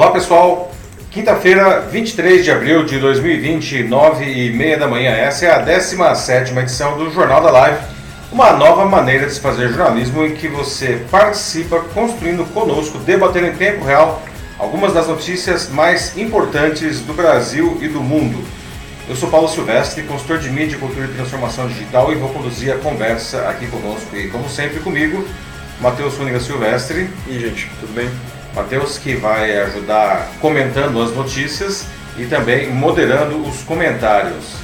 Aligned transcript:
Olá 0.00 0.12
pessoal, 0.12 0.72
quinta-feira, 1.10 1.80
23 1.82 2.42
de 2.42 2.50
abril 2.50 2.86
de 2.86 2.98
2020, 2.98 3.82
9 3.82 4.24
e 4.24 4.50
meia 4.50 4.78
da 4.78 4.88
manhã. 4.88 5.10
Essa 5.10 5.44
é 5.44 5.50
a 5.50 5.58
17 5.58 6.58
edição 6.58 6.96
do 6.96 7.10
Jornal 7.10 7.42
da 7.42 7.50
Live, 7.50 7.80
uma 8.32 8.50
nova 8.52 8.86
maneira 8.86 9.26
de 9.26 9.34
se 9.34 9.40
fazer 9.40 9.68
jornalismo 9.68 10.24
em 10.24 10.34
que 10.34 10.48
você 10.48 11.04
participa 11.10 11.80
construindo 11.92 12.50
conosco, 12.54 12.96
debatendo 12.96 13.48
em 13.48 13.52
tempo 13.52 13.84
real 13.84 14.22
algumas 14.58 14.94
das 14.94 15.06
notícias 15.06 15.68
mais 15.68 16.16
importantes 16.16 17.00
do 17.00 17.12
Brasil 17.12 17.76
e 17.82 17.86
do 17.86 18.00
mundo. 18.00 18.42
Eu 19.06 19.14
sou 19.14 19.28
Paulo 19.28 19.48
Silvestre, 19.48 20.04
consultor 20.04 20.38
de 20.38 20.48
mídia, 20.48 20.78
cultura 20.78 21.04
e 21.04 21.08
transformação 21.08 21.68
digital 21.68 22.10
e 22.10 22.14
vou 22.14 22.30
conduzir 22.30 22.72
a 22.72 22.78
conversa 22.78 23.50
aqui 23.50 23.66
conosco 23.66 24.16
e, 24.16 24.28
como 24.28 24.48
sempre, 24.48 24.80
comigo, 24.80 25.28
Matheus 25.78 26.14
Funiga 26.14 26.40
Silvestre. 26.40 27.10
E 27.28 27.38
gente, 27.38 27.70
tudo 27.78 27.92
bem? 27.92 28.08
Matheus 28.54 28.98
que 28.98 29.14
vai 29.14 29.56
ajudar 29.58 30.28
comentando 30.40 31.00
as 31.00 31.14
notícias 31.14 31.86
e 32.18 32.26
também 32.26 32.70
moderando 32.70 33.40
os 33.42 33.62
comentários. 33.62 34.54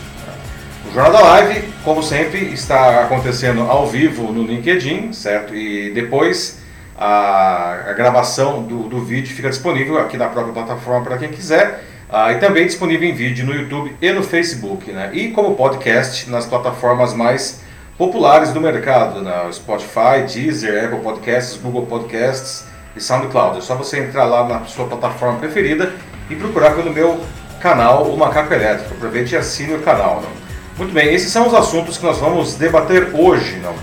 O 0.88 0.92
Jornal 0.92 1.12
da 1.12 1.20
Live, 1.20 1.68
como 1.84 2.02
sempre, 2.02 2.52
está 2.52 3.02
acontecendo 3.02 3.62
ao 3.62 3.86
vivo 3.86 4.32
no 4.32 4.44
LinkedIn, 4.44 5.12
certo? 5.12 5.54
E 5.54 5.90
depois 5.90 6.58
a, 6.98 7.90
a 7.90 7.92
gravação 7.92 8.62
do, 8.62 8.88
do, 8.88 9.04
vídeo 9.04 9.34
fica 9.34 9.50
disponível 9.50 9.98
aqui 9.98 10.16
na 10.16 10.28
própria 10.28 10.52
plataforma 10.52 11.04
para 11.04 11.18
quem 11.18 11.28
quiser. 11.28 11.84
Ah, 12.08 12.32
e 12.32 12.38
também 12.38 12.66
disponível 12.66 13.08
em 13.08 13.12
vídeo 13.12 13.44
no 13.44 13.52
YouTube 13.52 13.94
e 14.00 14.12
no 14.12 14.22
Facebook, 14.22 14.90
né? 14.92 15.10
E 15.12 15.32
como 15.32 15.56
podcast 15.56 16.30
nas 16.30 16.46
plataformas 16.46 17.12
mais 17.12 17.60
populares 17.98 18.52
do 18.52 18.60
mercado, 18.60 19.22
né? 19.22 19.48
Spotify, 19.52 20.22
Deezer, 20.32 20.84
Apple 20.84 21.00
Podcasts, 21.00 21.60
Google 21.60 21.86
Podcasts, 21.86 22.64
e 22.96 23.00
SoundCloud. 23.00 23.58
É 23.58 23.60
só 23.60 23.74
você 23.74 24.00
entrar 24.00 24.24
lá 24.24 24.46
na 24.46 24.64
sua 24.64 24.86
plataforma 24.86 25.38
preferida 25.38 25.92
e 26.30 26.34
procurar 26.34 26.74
pelo 26.74 26.92
meu 26.92 27.20
canal, 27.60 28.04
o 28.04 28.16
Macaco 28.16 28.52
Elétrico. 28.52 28.94
Aproveite 28.94 29.34
e 29.34 29.38
assine 29.38 29.74
o 29.74 29.82
canal. 29.82 30.22
Não? 30.22 30.30
Muito 30.78 30.92
bem, 30.92 31.14
esses 31.14 31.30
são 31.30 31.46
os 31.46 31.54
assuntos 31.54 31.98
que 31.98 32.04
nós 32.04 32.18
vamos 32.18 32.54
debater 32.54 33.10
hoje. 33.14 33.56
Não? 33.56 33.74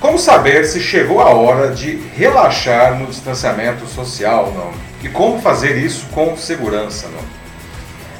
Como 0.00 0.18
saber 0.18 0.64
se 0.64 0.80
chegou 0.80 1.20
a 1.20 1.28
hora 1.28 1.74
de 1.74 1.96
relaxar 2.14 2.98
no 2.98 3.06
distanciamento 3.06 3.86
social? 3.86 4.52
Não? 4.54 4.72
E 5.02 5.08
como 5.08 5.40
fazer 5.40 5.76
isso 5.76 6.06
com 6.12 6.36
segurança? 6.36 7.08
Não? 7.08 7.40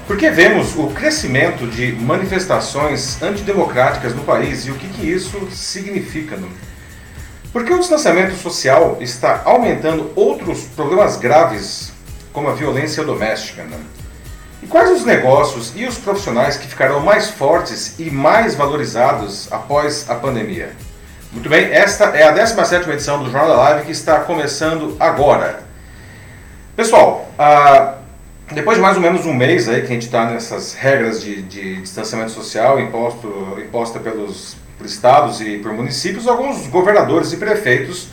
Porque 0.07 0.29
vemos 0.29 0.77
o 0.77 0.89
crescimento 0.89 1.67
de 1.67 1.93
manifestações 1.93 3.23
antidemocráticas 3.23 4.15
no 4.15 4.23
país 4.25 4.67
e 4.67 4.71
o 4.71 4.75
que, 4.75 4.89
que 4.89 5.07
isso 5.07 5.49
significa. 5.53 6.37
Não? 6.37 6.49
Porque 7.53 7.73
o 7.73 7.79
distanciamento 7.79 8.37
social 8.37 8.99
está 9.01 9.43
aumentando 9.45 10.13
outros 10.15 10.63
problemas 10.77 11.17
graves, 11.17 11.93
como 12.33 12.49
a 12.49 12.53
violência 12.53 13.03
doméstica. 13.03 13.65
Né? 13.65 13.77
E 14.63 14.67
quais 14.67 14.91
os 14.91 15.05
negócios 15.05 15.73
e 15.75 15.85
os 15.85 15.99
profissionais 15.99 16.57
que 16.57 16.69
ficarão 16.69 17.01
mais 17.01 17.29
fortes 17.29 17.99
e 17.99 18.11
mais 18.11 18.55
valorizados 18.55 19.53
após 19.53 20.09
a 20.09 20.15
pandemia? 20.15 20.73
Muito 21.33 21.49
bem, 21.49 21.73
esta 21.73 22.07
é 22.07 22.25
a 22.25 22.31
17 22.31 22.91
edição 22.91 23.23
do 23.23 23.31
Jornal 23.31 23.49
da 23.49 23.57
Live 23.57 23.87
que 23.87 23.93
está 23.93 24.21
começando 24.21 24.97
agora. 25.01 25.63
Pessoal, 26.77 27.29
ah, 27.39 27.95
depois 28.53 28.77
de 28.77 28.83
mais 28.83 28.97
ou 28.97 29.03
menos 29.03 29.27
um 29.27 29.33
mês 29.33 29.69
aí 29.69 29.81
que 29.81 29.87
a 29.87 29.91
gente 29.91 30.07
está 30.07 30.29
nessas 30.29 30.75
regras 30.75 31.23
de, 31.23 31.43
de 31.43 31.81
distanciamento 31.83 32.33
social 32.33 32.81
imposto, 32.81 33.59
imposta 33.59 33.99
pelos 33.99 34.57
por 34.81 34.87
estados 34.87 35.43
e 35.43 35.59
por 35.59 35.75
municípios, 35.75 36.27
alguns 36.27 36.67
governadores 36.69 37.35
e 37.35 37.37
prefeitos 37.37 38.09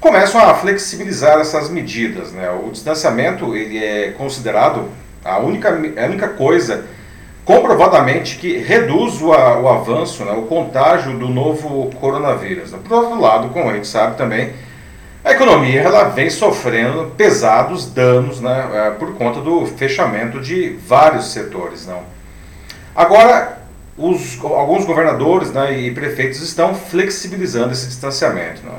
começam 0.00 0.40
a 0.40 0.54
flexibilizar 0.54 1.38
essas 1.38 1.68
medidas. 1.68 2.32
Né? 2.32 2.50
O 2.50 2.70
distanciamento 2.70 3.54
ele 3.54 3.76
é 3.76 4.12
considerado 4.12 4.88
a 5.22 5.38
única, 5.38 5.68
a 5.68 6.06
única 6.06 6.28
coisa 6.28 6.86
comprovadamente 7.44 8.38
que 8.38 8.56
reduz 8.56 9.20
o, 9.20 9.28
o 9.28 9.68
avanço, 9.68 10.24
né, 10.24 10.32
o 10.32 10.42
contágio 10.42 11.16
do 11.18 11.28
novo 11.28 11.90
coronavírus. 12.00 12.72
Por 12.72 12.92
outro 12.92 13.20
lado, 13.20 13.50
como 13.50 13.68
a 13.68 13.74
gente 13.74 13.86
sabe 13.86 14.16
também, 14.16 14.52
a 15.22 15.32
economia 15.32 15.82
ela 15.82 16.04
vem 16.04 16.30
sofrendo 16.30 17.12
pesados 17.16 17.86
danos 17.92 18.40
né, 18.40 18.68
é, 18.72 18.90
por 18.90 19.14
conta 19.14 19.40
do 19.40 19.66
fechamento 19.66 20.40
de 20.40 20.70
vários 20.86 21.32
setores. 21.32 21.86
Não? 21.86 22.02
Agora, 22.94 23.58
os, 23.96 24.38
alguns 24.42 24.84
governadores 24.84 25.50
né, 25.52 25.78
e 25.78 25.90
prefeitos 25.90 26.40
estão 26.42 26.74
flexibilizando 26.74 27.72
esse 27.72 27.86
distanciamento. 27.86 28.62
Né? 28.64 28.72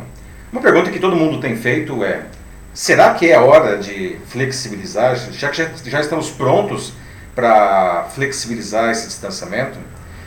Uma 0.51 0.61
pergunta 0.61 0.91
que 0.91 0.99
todo 0.99 1.15
mundo 1.15 1.39
tem 1.39 1.55
feito 1.55 2.03
é: 2.03 2.21
será 2.73 3.13
que 3.13 3.29
é 3.29 3.39
hora 3.39 3.77
de 3.77 4.17
flexibilizar, 4.27 5.15
já 5.31 5.49
que 5.49 5.57
já, 5.57 5.69
já 5.85 6.01
estamos 6.01 6.29
prontos 6.29 6.93
para 7.35 8.07
flexibilizar 8.13 8.91
esse 8.91 9.07
distanciamento? 9.07 9.77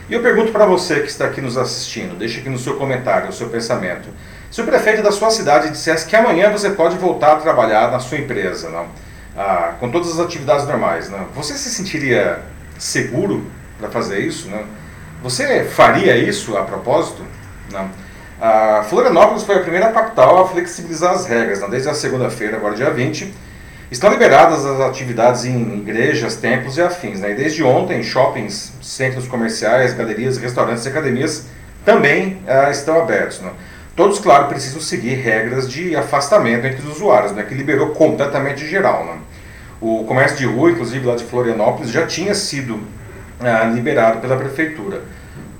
E 0.09 0.13
eu 0.13 0.21
pergunto 0.21 0.51
para 0.51 0.65
você 0.65 0.99
que 0.99 1.07
está 1.07 1.25
aqui 1.25 1.39
nos 1.39 1.57
assistindo, 1.57 2.17
deixe 2.17 2.41
aqui 2.41 2.49
no 2.49 2.59
seu 2.59 2.75
comentário 2.75 3.29
o 3.29 3.33
seu 3.33 3.47
pensamento. 3.47 4.09
Se 4.51 4.61
o 4.61 4.65
prefeito 4.65 5.01
da 5.01 5.11
sua 5.11 5.31
cidade 5.31 5.69
dissesse 5.69 6.05
que 6.05 6.15
amanhã 6.15 6.51
você 6.51 6.69
pode 6.71 6.97
voltar 6.97 7.33
a 7.33 7.35
trabalhar 7.37 7.89
na 7.89 7.99
sua 7.99 8.17
empresa, 8.17 8.69
não? 8.69 8.87
Ah, 9.37 9.75
com 9.79 9.89
todas 9.89 10.11
as 10.11 10.19
atividades 10.19 10.67
normais, 10.67 11.09
não? 11.09 11.23
você 11.33 11.53
se 11.53 11.69
sentiria 11.69 12.41
seguro 12.77 13.49
para 13.79 13.89
fazer 13.89 14.19
isso? 14.19 14.49
Não? 14.49 14.65
Você 15.21 15.65
faria 15.65 16.17
isso 16.17 16.57
a 16.57 16.63
propósito? 16.63 17.23
Não. 17.71 17.89
A 18.41 18.83
Florianópolis 18.89 19.43
foi 19.43 19.57
a 19.57 19.59
primeira 19.59 19.91
capital 19.91 20.43
a 20.43 20.47
flexibilizar 20.47 21.13
as 21.13 21.27
regras. 21.27 21.59
Não? 21.61 21.69
Desde 21.69 21.89
a 21.89 21.93
segunda-feira, 21.93 22.57
agora 22.57 22.73
dia 22.73 22.89
20, 22.89 23.31
estão 23.91 24.09
liberadas 24.09 24.65
as 24.65 24.79
atividades 24.79 25.45
em 25.45 25.77
igrejas, 25.77 26.37
templos 26.37 26.75
e 26.77 26.81
afins. 26.81 27.19
Né? 27.19 27.31
E 27.31 27.35
desde 27.35 27.63
ontem, 27.63 28.01
shoppings, 28.01 28.73
centros 28.81 29.27
comerciais, 29.27 29.93
galerias, 29.93 30.39
restaurantes 30.39 30.85
e 30.85 30.89
academias 30.89 31.45
também 31.85 32.41
ah, 32.47 32.71
estão 32.71 32.99
abertos. 32.99 33.41
Né? 33.41 33.51
Todos, 33.95 34.17
claro, 34.17 34.47
precisam 34.47 34.81
seguir 34.81 35.15
regras 35.15 35.69
de 35.69 35.95
afastamento 35.95 36.65
entre 36.65 36.81
os 36.81 36.95
usuários, 36.95 37.31
né? 37.33 37.43
que 37.43 37.53
liberou 37.53 37.89
completamente 37.89 38.65
geral. 38.65 39.05
Né? 39.05 39.19
O 39.79 40.03
comércio 40.05 40.37
de 40.37 40.47
rua, 40.47 40.71
inclusive 40.71 41.05
lá 41.05 41.15
de 41.15 41.25
Florianópolis, 41.25 41.91
já 41.91 42.07
tinha 42.07 42.33
sido 42.33 42.79
ah, 43.41 43.65
liberado 43.65 44.19
pela 44.19 44.37
prefeitura. 44.37 45.01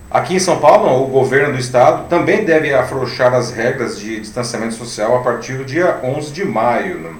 Aqui 0.09 0.35
em 0.35 0.39
São 0.39 0.59
Paulo, 0.59 1.03
o 1.03 1.07
governo 1.07 1.53
do 1.53 1.59
estado 1.59 2.07
também 2.09 2.43
deve 2.43 2.73
afrouxar 2.73 3.33
as 3.33 3.51
regras 3.51 3.97
de 3.97 4.19
distanciamento 4.19 4.73
social 4.73 5.15
a 5.15 5.23
partir 5.23 5.53
do 5.53 5.63
dia 5.63 5.99
11 6.03 6.33
de 6.33 6.43
maio. 6.43 6.99
Né? 6.99 7.11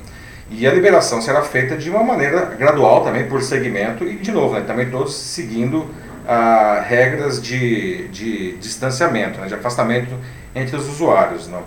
E 0.49 0.67
a 0.67 0.73
liberação 0.73 1.21
será 1.21 1.41
feita 1.41 1.77
de 1.77 1.89
uma 1.89 2.03
maneira 2.03 2.45
gradual 2.59 3.01
também, 3.01 3.25
por 3.27 3.41
segmento, 3.41 4.03
e 4.03 4.17
de 4.17 4.31
novo, 4.31 4.55
né, 4.55 4.63
também 4.67 4.89
todos 4.89 5.15
seguindo 5.15 5.89
ah, 6.27 6.83
regras 6.85 7.41
de, 7.41 8.09
de 8.09 8.57
distanciamento, 8.57 9.39
né, 9.39 9.47
de 9.47 9.53
afastamento 9.53 10.13
entre 10.53 10.75
os 10.75 10.89
usuários. 10.89 11.47
Né? 11.47 11.59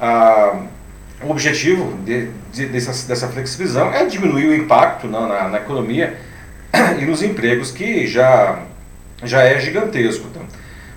Ah, 0.00 0.56
o 1.22 1.30
objetivo 1.30 1.98
de, 1.98 2.28
de, 2.50 2.66
dessa, 2.66 3.06
dessa 3.06 3.28
flexibilização 3.28 3.92
é 3.92 4.06
diminuir 4.06 4.46
o 4.48 4.54
impacto 4.54 5.06
na, 5.06 5.26
na, 5.26 5.48
na 5.50 5.58
economia 5.58 6.16
e 7.00 7.04
nos 7.04 7.22
empregos, 7.22 7.70
que 7.70 8.06
já, 8.06 8.60
já 9.22 9.42
é 9.42 9.58
gigantesco. 9.60 10.28
Tá? 10.28 10.40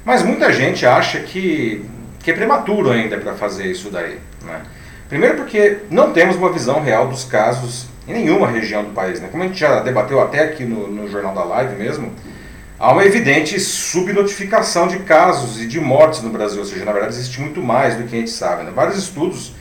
Mas 0.03 0.23
muita 0.23 0.51
gente 0.53 0.85
acha 0.85 1.19
que, 1.19 1.85
que 2.23 2.31
é 2.31 2.33
prematuro 2.33 2.91
ainda 2.91 3.17
para 3.17 3.33
fazer 3.33 3.65
isso 3.65 3.89
daí. 3.89 4.19
Né? 4.43 4.61
Primeiro 5.09 5.35
porque 5.35 5.79
não 5.89 6.13
temos 6.13 6.35
uma 6.35 6.51
visão 6.51 6.81
real 6.81 7.07
dos 7.07 7.23
casos 7.23 7.87
em 8.07 8.13
nenhuma 8.13 8.47
região 8.47 8.83
do 8.83 8.91
país. 8.91 9.19
Né? 9.19 9.27
Como 9.31 9.43
a 9.43 9.47
gente 9.47 9.59
já 9.59 9.79
debateu 9.79 10.21
até 10.21 10.43
aqui 10.43 10.63
no, 10.63 10.87
no 10.87 11.09
Jornal 11.09 11.33
da 11.33 11.43
Live 11.43 11.75
mesmo, 11.75 12.11
há 12.79 12.91
uma 12.91 13.03
evidente 13.03 13.59
subnotificação 13.59 14.87
de 14.87 14.99
casos 14.99 15.61
e 15.61 15.67
de 15.67 15.79
mortes 15.79 16.21
no 16.21 16.29
Brasil. 16.29 16.59
Ou 16.59 16.65
seja, 16.65 16.85
na 16.85 16.91
verdade 16.91 17.15
existe 17.15 17.41
muito 17.41 17.61
mais 17.61 17.95
do 17.95 18.03
que 18.03 18.15
a 18.15 18.19
gente 18.19 18.31
sabe. 18.31 18.63
Né? 18.63 18.71
Vários 18.73 18.97
estudos 18.97 19.53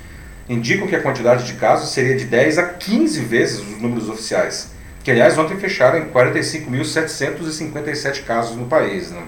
indicam 0.48 0.86
que 0.86 0.94
a 0.94 1.00
quantidade 1.00 1.44
de 1.44 1.54
casos 1.54 1.90
seria 1.90 2.16
de 2.16 2.26
10 2.26 2.58
a 2.58 2.64
15 2.64 3.20
vezes 3.20 3.60
os 3.60 3.80
números 3.80 4.10
oficiais 4.10 4.73
que 5.04 5.10
aliás 5.10 5.36
ontem 5.36 5.58
fecharam 5.58 5.98
em 5.98 6.06
45.757 6.06 8.24
casos 8.24 8.56
no 8.56 8.64
país. 8.64 9.10
Né? 9.10 9.20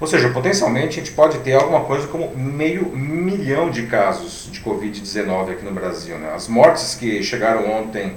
Ou 0.00 0.06
seja, 0.06 0.30
potencialmente 0.30 0.98
a 0.98 1.02
gente 1.04 1.12
pode 1.12 1.40
ter 1.40 1.52
alguma 1.52 1.80
coisa 1.80 2.06
como 2.08 2.34
meio 2.34 2.88
milhão 2.88 3.68
de 3.70 3.82
casos 3.82 4.48
de 4.50 4.60
Covid-19 4.60 5.50
aqui 5.52 5.62
no 5.64 5.72
Brasil. 5.72 6.16
Né? 6.18 6.32
As 6.34 6.48
mortes 6.48 6.94
que 6.94 7.22
chegaram 7.22 7.70
ontem 7.70 8.16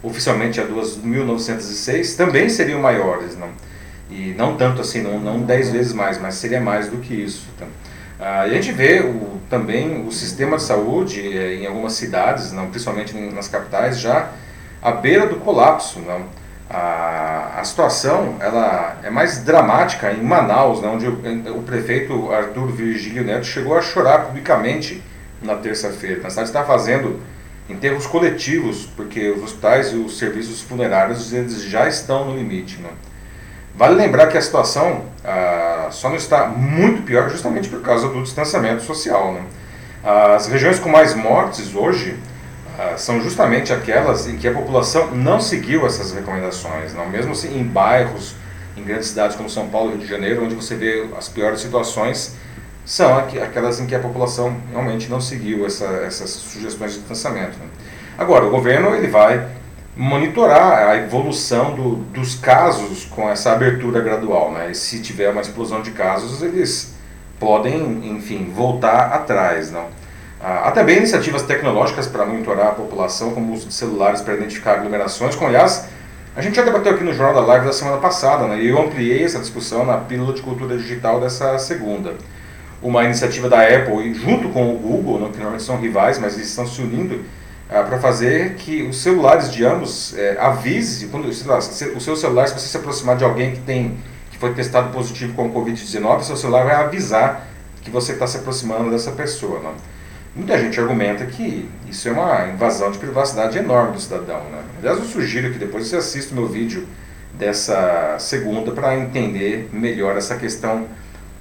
oficialmente 0.00 0.60
a 0.60 0.64
2.906 0.64 2.16
também 2.16 2.48
seriam 2.48 2.80
maiores. 2.80 3.34
Né? 3.36 3.48
E 4.08 4.32
não 4.38 4.56
tanto 4.56 4.80
assim, 4.80 5.02
não, 5.02 5.18
não 5.18 5.42
10 5.42 5.72
vezes 5.72 5.92
mais, 5.92 6.20
mas 6.20 6.36
seria 6.36 6.60
mais 6.60 6.88
do 6.88 6.98
que 6.98 7.14
isso. 7.14 7.48
Ah, 8.20 8.46
e 8.46 8.52
a 8.52 8.54
gente 8.54 8.70
vê 8.72 9.00
o, 9.00 9.40
também 9.50 10.06
o 10.06 10.12
sistema 10.12 10.56
de 10.56 10.62
saúde 10.62 11.20
eh, 11.20 11.56
em 11.56 11.66
algumas 11.66 11.92
cidades, 11.92 12.52
não, 12.52 12.68
principalmente 12.68 13.14
nas 13.14 13.46
capitais, 13.46 14.00
já 14.00 14.32
à 14.82 14.92
beira 14.92 15.26
do 15.26 15.36
colapso. 15.36 16.00
Não? 16.00 16.22
A, 16.70 17.60
a 17.60 17.64
situação 17.64 18.36
ela 18.40 18.98
é 19.02 19.10
mais 19.10 19.42
dramática 19.42 20.12
em 20.12 20.22
Manaus, 20.22 20.82
não? 20.82 20.94
onde 20.94 21.06
o, 21.06 21.12
o 21.56 21.62
prefeito 21.62 22.30
Arthur 22.32 22.68
Virgílio 22.68 23.24
Neto 23.24 23.46
chegou 23.46 23.76
a 23.76 23.82
chorar 23.82 24.26
publicamente 24.26 25.02
na 25.42 25.54
terça-feira. 25.54 26.26
A 26.26 26.30
cidade 26.30 26.48
está 26.48 26.64
fazendo 26.64 27.20
em 27.68 27.76
termos 27.76 28.06
coletivos, 28.06 28.88
porque 28.96 29.30
os 29.30 29.42
hospitais 29.42 29.92
e 29.92 29.96
os 29.96 30.18
serviços 30.18 30.62
funerários 30.62 31.32
eles 31.32 31.62
já 31.62 31.86
estão 31.86 32.24
no 32.24 32.36
limite. 32.36 32.80
Né? 32.80 32.88
Vale 33.74 33.94
lembrar 33.94 34.26
que 34.28 34.38
a 34.38 34.42
situação 34.42 35.04
ah, 35.24 35.88
só 35.90 36.08
não 36.08 36.16
está 36.16 36.46
muito 36.46 37.02
pior 37.02 37.28
justamente 37.28 37.68
por 37.68 37.82
causa 37.82 38.08
do 38.08 38.22
distanciamento 38.22 38.82
social. 38.82 39.32
Né? 39.34 39.42
As 40.02 40.46
regiões 40.46 40.78
com 40.78 40.88
mais 40.88 41.14
mortes 41.14 41.74
hoje 41.74 42.16
são 42.96 43.20
justamente 43.20 43.72
aquelas 43.72 44.26
em 44.26 44.36
que 44.36 44.46
a 44.46 44.52
população 44.52 45.10
não 45.10 45.40
seguiu 45.40 45.86
essas 45.86 46.12
recomendações, 46.12 46.94
não? 46.94 47.08
mesmo 47.08 47.32
assim 47.32 47.58
em 47.58 47.64
bairros, 47.64 48.34
em 48.76 48.84
grandes 48.84 49.08
cidades 49.08 49.36
como 49.36 49.50
São 49.50 49.68
Paulo 49.68 49.90
e 49.90 49.92
Rio 49.94 50.02
de 50.02 50.06
Janeiro, 50.06 50.44
onde 50.44 50.54
você 50.54 50.76
vê 50.76 51.08
as 51.16 51.28
piores 51.28 51.60
situações 51.60 52.36
são 52.88 53.18
aquelas 53.18 53.78
em 53.80 53.86
que 53.86 53.94
a 53.94 53.98
população 53.98 54.56
realmente 54.70 55.10
não 55.10 55.20
seguiu 55.20 55.66
essa, 55.66 55.84
essas 56.06 56.30
sugestões 56.30 56.92
de 56.92 57.00
distanciamento. 57.00 57.58
Agora, 58.16 58.46
o 58.46 58.50
governo 58.50 58.94
ele 58.94 59.08
vai 59.08 59.46
monitorar 59.94 60.88
a 60.88 60.96
evolução 60.96 61.74
do, 61.74 61.96
dos 61.96 62.36
casos 62.36 63.04
com 63.04 63.28
essa 63.28 63.52
abertura 63.52 64.00
gradual. 64.00 64.52
Né? 64.52 64.70
E 64.70 64.74
se 64.74 65.02
tiver 65.02 65.28
uma 65.28 65.42
explosão 65.42 65.82
de 65.82 65.90
casos, 65.90 66.42
eles 66.42 66.94
podem, 67.38 68.08
enfim, 68.10 68.50
voltar 68.54 69.12
atrás. 69.12 69.70
Não? 69.70 69.88
Há 70.40 70.70
também 70.70 70.98
iniciativas 70.98 71.42
tecnológicas 71.42 72.06
para 72.06 72.24
monitorar 72.24 72.68
a 72.68 72.72
população, 72.72 73.32
como 73.32 73.50
o 73.50 73.54
uso 73.54 73.66
de 73.66 73.74
celulares 73.74 74.20
para 74.20 74.34
identificar 74.34 74.74
aglomerações, 74.74 75.34
como 75.34 75.48
aliás 75.48 75.88
a 76.36 76.40
gente 76.40 76.54
já 76.54 76.62
debateu 76.62 76.94
aqui 76.94 77.02
no 77.02 77.12
Jornal 77.12 77.34
da 77.34 77.40
Live 77.40 77.66
da 77.66 77.72
semana 77.72 77.96
passada, 77.96 78.46
né? 78.46 78.60
e 78.60 78.68
eu 78.68 78.80
ampliei 78.80 79.24
essa 79.24 79.40
discussão 79.40 79.84
na 79.84 79.96
pílula 79.96 80.32
de 80.32 80.40
cultura 80.40 80.76
digital 80.76 81.20
dessa 81.20 81.58
segunda 81.58 82.14
uma 82.82 83.04
iniciativa 83.04 83.48
da 83.48 83.62
Apple, 83.62 84.14
junto 84.14 84.48
com 84.50 84.72
o 84.72 84.78
Google, 84.78 85.18
né, 85.18 85.28
que 85.30 85.36
normalmente 85.36 85.64
são 85.64 85.76
rivais, 85.78 86.18
mas 86.18 86.34
eles 86.34 86.48
estão 86.48 86.66
se 86.66 86.80
unindo 86.80 87.24
ah, 87.68 87.82
para 87.82 87.98
fazer 87.98 88.54
que 88.54 88.82
os 88.82 89.02
celulares 89.02 89.50
de 89.50 89.64
ambos 89.64 90.16
é, 90.16 90.38
avise, 90.40 91.08
quando 91.08 91.28
lá, 91.46 91.58
o 91.58 92.00
seu 92.00 92.16
celular, 92.16 92.48
se 92.48 92.54
você 92.54 92.68
se 92.68 92.76
aproximar 92.76 93.16
de 93.16 93.24
alguém 93.24 93.52
que, 93.52 93.60
tem, 93.60 93.98
que 94.30 94.38
foi 94.38 94.54
testado 94.54 94.90
positivo 94.90 95.34
com 95.34 95.52
Covid-19, 95.52 96.22
seu 96.22 96.36
celular 96.36 96.64
vai 96.64 96.76
avisar 96.76 97.46
que 97.82 97.90
você 97.90 98.12
está 98.12 98.26
se 98.26 98.38
aproximando 98.38 98.90
dessa 98.90 99.10
pessoa. 99.10 99.58
Né? 99.60 99.70
Muita 100.34 100.58
gente 100.58 100.78
argumenta 100.78 101.26
que 101.26 101.68
isso 101.88 102.08
é 102.08 102.12
uma 102.12 102.48
invasão 102.48 102.90
de 102.90 102.98
privacidade 102.98 103.58
enorme 103.58 103.92
do 103.92 104.00
cidadão. 104.00 104.42
Né? 104.50 104.62
Aliás, 104.78 104.98
eu 104.98 105.04
sugiro 105.04 105.52
que 105.52 105.58
depois 105.58 105.86
você 105.86 105.96
assista 105.96 106.32
o 106.32 106.34
meu 106.34 106.46
vídeo 106.46 106.86
dessa 107.34 108.16
segunda 108.18 108.72
para 108.72 108.96
entender 108.96 109.68
melhor 109.72 110.16
essa 110.16 110.36
questão 110.36 110.86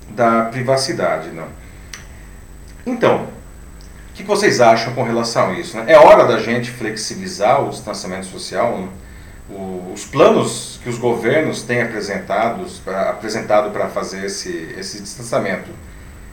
da 0.10 0.46
privacidade. 0.46 1.30
Né? 1.30 1.44
Então, 2.86 3.26
o 4.10 4.14
que 4.14 4.24
vocês 4.24 4.60
acham 4.60 4.94
com 4.94 5.04
relação 5.04 5.52
a 5.52 5.54
isso? 5.54 5.78
Né? 5.78 5.86
É 5.88 5.98
hora 5.98 6.26
da 6.26 6.40
gente 6.40 6.72
flexibilizar 6.72 7.64
o 7.64 7.70
distanciamento 7.70 8.26
social? 8.26 8.78
Né? 8.80 8.88
os 9.50 10.06
planos 10.06 10.80
que 10.84 10.90
os 10.90 10.98
governos 10.98 11.64
têm 11.64 11.82
apresentados 11.82 12.82
apresentado 12.86 13.72
para 13.72 13.88
fazer 13.88 14.26
esse, 14.26 14.76
esse 14.78 15.02
distanciamento, 15.02 15.70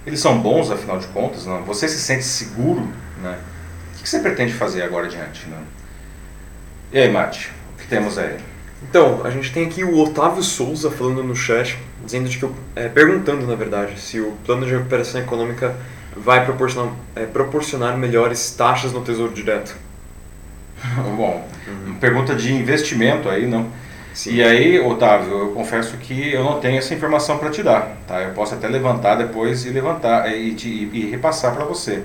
eles 0.07 0.21
são 0.21 0.39
bons, 0.39 0.71
afinal 0.71 0.99
de 0.99 1.07
contas? 1.09 1.47
Não? 1.47 1.63
Você 1.65 1.89
se 1.89 1.99
sente 1.99 2.25
seguro? 2.25 2.89
Né? 3.23 3.39
O 3.97 4.03
que 4.03 4.09
você 4.09 4.19
pretende 4.19 4.53
fazer 4.53 4.83
agora 4.83 5.07
adiante? 5.07 5.47
Né? 5.49 5.59
E 6.93 6.99
aí, 6.99 7.11
Mate, 7.11 7.51
o 7.75 7.81
que 7.81 7.87
temos 7.87 8.19
aí? 8.19 8.37
Então, 8.89 9.23
a 9.25 9.31
gente 9.31 9.53
tem 9.53 9.67
aqui 9.67 9.83
o 9.83 9.99
Otávio 9.99 10.43
Souza 10.43 10.91
falando 10.91 11.23
no 11.23 11.35
chat, 11.35 11.79
dizendo 12.05 12.29
que, 12.29 12.47
é, 12.77 12.89
perguntando 12.89 13.47
na 13.47 13.55
verdade, 13.55 13.99
se 13.99 14.21
o 14.21 14.33
plano 14.45 14.67
de 14.67 14.73
recuperação 14.73 15.21
econômica 15.21 15.75
vai 16.15 16.45
proporcionar, 16.45 16.93
é, 17.17 17.25
proporcionar 17.25 17.97
melhores 17.97 18.51
taxas 18.51 18.93
no 18.93 19.01
Tesouro 19.01 19.33
Direto. 19.33 19.75
Bom, 21.17 21.49
uhum. 21.67 21.95
pergunta 21.95 22.35
de 22.35 22.53
investimento 22.53 23.29
aí, 23.29 23.47
não? 23.47 23.69
Sim. 24.15 24.35
E 24.35 24.43
aí, 24.45 24.79
Otávio, 24.79 25.37
eu 25.37 25.49
confesso 25.49 25.97
que 25.97 26.33
eu 26.33 26.45
não 26.45 26.61
tenho 26.61 26.79
essa 26.79 26.95
informação 26.95 27.37
para 27.37 27.51
te 27.51 27.65
dar, 27.65 27.97
tá? 28.07 28.23
Eu 28.23 28.33
posso 28.33 28.55
até 28.55 28.69
levantar 28.69 29.17
depois 29.17 29.67
e 29.67 29.71
levantar 29.71 30.33
e, 30.33 30.55
te, 30.55 30.69
e 30.69 31.11
repassar 31.11 31.53
para 31.53 31.65
você. 31.65 32.05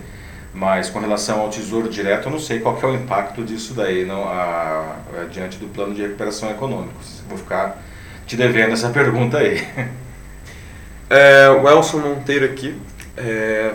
Mas 0.52 0.90
com 0.90 1.00
relação 1.00 1.40
ao 1.40 1.50
Tesouro 1.50 1.88
Direto, 1.88 2.28
eu 2.28 2.32
não 2.32 2.40
sei 2.40 2.60
qual 2.60 2.78
é 2.82 2.86
o 2.88 2.96
impacto 2.96 3.44
disso 3.44 3.76
daí 3.76 4.06
não, 4.06 4.28
a, 4.28 4.96
a, 5.22 5.26
diante 5.26 5.60
do 5.60 5.68
plano 5.68 5.94
de 5.94 6.02
recuperação 6.02 6.50
econômica. 6.50 6.96
Vou 7.30 7.38
ficar 7.38 7.80
te 8.26 8.36
devendo 8.36 8.74
essa 8.74 8.90
pergunta 8.90 9.38
aí. 9.38 9.66
É, 11.12 11.50
o 11.50 11.68
Elson 11.68 11.98
Monteiro 11.98 12.46
aqui, 12.46 12.80
é, 13.18 13.74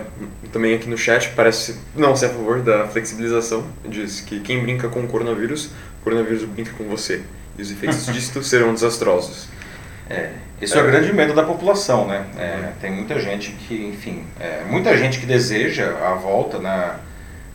também 0.53 0.73
aqui 0.73 0.89
no 0.89 0.97
chat, 0.97 1.33
parece 1.35 1.77
não 1.93 2.15
ser 2.15 2.27
a 2.27 2.29
favor 2.29 2.61
da 2.61 2.87
flexibilização. 2.87 3.65
Diz 3.83 4.21
que 4.21 4.39
quem 4.39 4.61
brinca 4.61 4.87
com 4.87 5.01
o 5.01 5.07
coronavírus, 5.09 5.65
o 5.65 6.03
coronavírus 6.05 6.45
brinca 6.45 6.71
com 6.77 6.85
você. 6.85 7.23
E 7.57 7.61
os 7.61 7.71
efeitos 7.71 8.05
disto 8.13 8.43
serão 8.43 8.73
desastrosos. 8.73 9.47
É, 10.09 10.31
esse 10.61 10.77
é. 10.77 10.81
o 10.81 10.85
grande 10.85 11.11
medo 11.11 11.33
da 11.33 11.43
população, 11.43 12.07
né? 12.07 12.25
É, 12.37 12.71
tem 12.79 12.91
muita 12.91 13.19
gente 13.19 13.51
que, 13.51 13.87
enfim, 13.87 14.23
é, 14.39 14.63
muita 14.69 14.95
gente 14.97 15.19
que 15.19 15.25
deseja 15.25 15.95
a 16.05 16.13
volta 16.13 16.59
na 16.59 16.99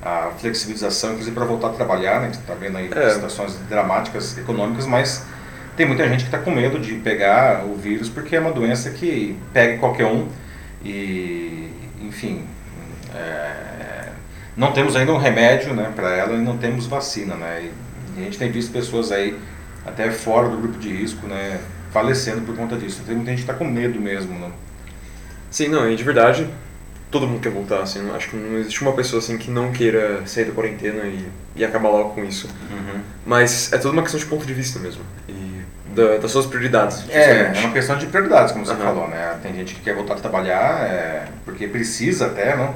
a 0.02 0.31
flexibilização, 0.38 1.11
inclusive 1.11 1.35
para 1.35 1.44
voltar 1.44 1.69
a 1.69 1.70
trabalhar, 1.73 2.20
né? 2.20 2.26
Gente 2.26 2.41
está 2.41 2.55
vendo 2.55 2.79
aí 2.79 2.91
é. 2.91 3.11
situações 3.11 3.58
dramáticas 3.69 4.37
econômicas, 4.38 4.87
mas 4.87 5.26
tem 5.76 5.87
muita 5.87 6.08
gente 6.08 6.20
que 6.20 6.29
está 6.29 6.38
com 6.38 6.50
medo 6.50 6.79
de 6.79 6.94
pegar 6.94 7.64
o 7.67 7.75
vírus 7.75 8.08
porque 8.08 8.35
é 8.35 8.41
uma 8.41 8.53
doença 8.53 8.91
que 8.91 9.37
pega 9.53 9.79
qualquer 9.79 10.06
um 10.06 10.29
e, 10.82 11.70
enfim, 12.00 12.46
é, 13.14 14.08
não 14.56 14.73
temos 14.73 14.96
ainda 14.96 15.12
um 15.12 15.19
remédio 15.19 15.75
né, 15.75 15.93
para 15.94 16.17
ela 16.17 16.35
e 16.35 16.41
não 16.41 16.56
temos 16.56 16.87
vacina, 16.87 17.35
né? 17.35 17.70
E 18.17 18.20
a 18.20 18.25
gente 18.25 18.38
tem 18.38 18.50
visto 18.50 18.73
pessoas 18.73 19.12
aí 19.12 19.37
até 19.85 20.11
fora 20.11 20.49
do 20.49 20.56
grupo 20.56 20.79
de 20.79 20.88
risco, 20.91 21.27
né? 21.27 21.61
falecendo 21.91 22.43
por 22.43 22.56
conta 22.56 22.77
disso. 22.77 23.03
Tem 23.06 23.15
muita 23.15 23.31
gente 23.31 23.44
que 23.44 23.50
está 23.50 23.55
com 23.55 23.65
medo 23.65 24.00
mesmo, 24.00 24.38
né? 24.38 24.50
Sim, 25.50 25.69
não, 25.69 25.91
e 25.91 25.97
de 25.97 26.05
verdade, 26.05 26.49
todo 27.11 27.27
mundo 27.27 27.41
quer 27.41 27.50
voltar, 27.50 27.82
assim, 27.82 28.09
acho 28.15 28.31
que 28.31 28.37
não 28.37 28.59
existe 28.59 28.81
uma 28.82 28.93
pessoa 28.93 29.19
assim 29.19 29.37
que 29.37 29.50
não 29.50 29.73
queira 29.73 30.25
sair 30.27 30.44
da 30.44 30.53
quarentena 30.53 31.05
e, 31.05 31.29
e 31.56 31.65
acabar 31.65 31.88
logo 31.88 32.11
com 32.11 32.25
isso. 32.25 32.49
Uhum. 32.71 33.00
Mas 33.27 33.73
é 33.73 33.79
tudo 33.79 33.93
uma 33.93 34.03
questão 34.03 34.21
de 34.21 34.27
ponto 34.27 34.47
de 34.47 34.55
vista 34.55 34.79
mesmo. 34.79 35.03
E 35.29 35.61
da, 35.93 36.19
das 36.19 36.31
suas 36.31 36.47
prioridades. 36.47 37.05
É, 37.11 37.53
é 37.56 37.61
uma 37.61 37.73
questão 37.73 37.99
de 37.99 38.06
prioridades, 38.06 38.53
como 38.53 38.65
você 38.65 38.73
uhum. 38.73 38.79
falou, 38.79 39.09
né? 39.09 39.38
Tem 39.43 39.53
gente 39.53 39.75
que 39.75 39.81
quer 39.81 39.94
voltar 39.94 40.15
a 40.15 40.19
trabalhar 40.19 40.87
é, 40.87 41.27
porque 41.44 41.67
precisa 41.67 42.27
até, 42.27 42.56
né? 42.56 42.73